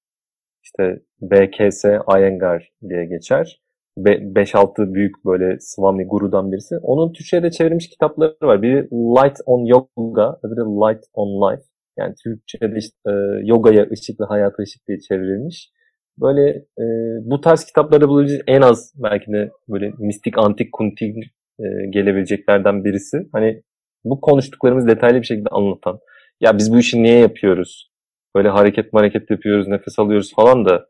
İşte 0.63 1.01
BKS 1.21 1.85
Iyengar 1.85 2.73
diye 2.89 3.05
geçer. 3.05 3.64
5-6 3.97 4.95
büyük 4.95 5.25
böyle 5.25 5.57
Swami 5.61 6.07
Guru'dan 6.07 6.53
birisi. 6.53 6.77
Onun 6.83 7.13
Türkçe'de 7.13 7.51
çevrilmiş 7.51 7.89
kitapları 7.89 8.37
var. 8.43 8.63
Biri 8.63 8.89
Light 8.93 9.37
on 9.47 9.65
Yoga, 9.65 10.39
öbürü 10.43 10.61
Light 10.61 11.05
on 11.15 11.29
Life. 11.29 11.63
Yani 11.99 12.15
Türkçe'de 12.25 12.79
işte 12.79 12.97
e, 13.07 13.13
yogaya 13.45 13.87
ışık 13.93 14.21
ve 14.21 14.25
hayata 14.25 14.63
ışık 14.63 14.89
diye 14.89 14.99
çevrilmiş. 15.01 15.71
Böyle 16.19 16.49
e, 16.79 16.85
bu 17.25 17.41
tarz 17.41 17.65
kitapları 17.65 18.09
bulabileceğiniz 18.09 18.45
en 18.47 18.61
az 18.61 18.93
belki 18.97 19.33
de 19.33 19.51
böyle 19.69 19.93
mistik, 19.99 20.39
antik, 20.39 20.73
kuntik 20.73 21.17
e, 21.59 21.65
gelebileceklerden 21.91 22.85
birisi. 22.85 23.29
Hani 23.33 23.63
bu 24.05 24.21
konuştuklarımız 24.21 24.87
detaylı 24.87 25.19
bir 25.19 25.27
şekilde 25.27 25.49
anlatan. 25.49 25.99
Ya 26.41 26.59
biz 26.59 26.73
bu 26.73 26.79
işi 26.79 27.03
niye 27.03 27.19
yapıyoruz? 27.19 27.91
Böyle 28.37 28.49
hareket 28.49 28.95
hareket 28.95 29.31
yapıyoruz, 29.31 29.69
nefes 29.69 29.99
alıyoruz 29.99 30.35
falan 30.35 30.65
da 30.65 30.87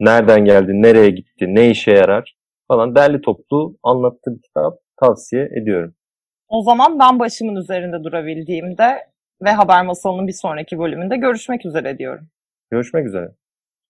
nereden 0.00 0.44
geldi, 0.44 0.72
nereye 0.74 1.10
gitti, 1.10 1.46
ne 1.48 1.70
işe 1.70 1.90
yarar 1.90 2.37
falan 2.68 2.94
derli 2.94 3.20
toplu 3.20 3.76
anlattığı 3.82 4.30
bir 4.36 4.42
kitap 4.42 4.78
tavsiye 5.00 5.48
ediyorum. 5.62 5.94
O 6.48 6.62
zaman 6.62 6.98
ben 6.98 7.18
başımın 7.18 7.56
üzerinde 7.56 8.04
durabildiğimde 8.04 9.08
ve 9.44 9.50
Haber 9.50 9.86
Masalı'nın 9.86 10.26
bir 10.26 10.32
sonraki 10.32 10.78
bölümünde 10.78 11.16
görüşmek 11.16 11.66
üzere 11.66 11.98
diyorum. 11.98 12.28
Görüşmek 12.70 13.06
üzere. 13.06 13.28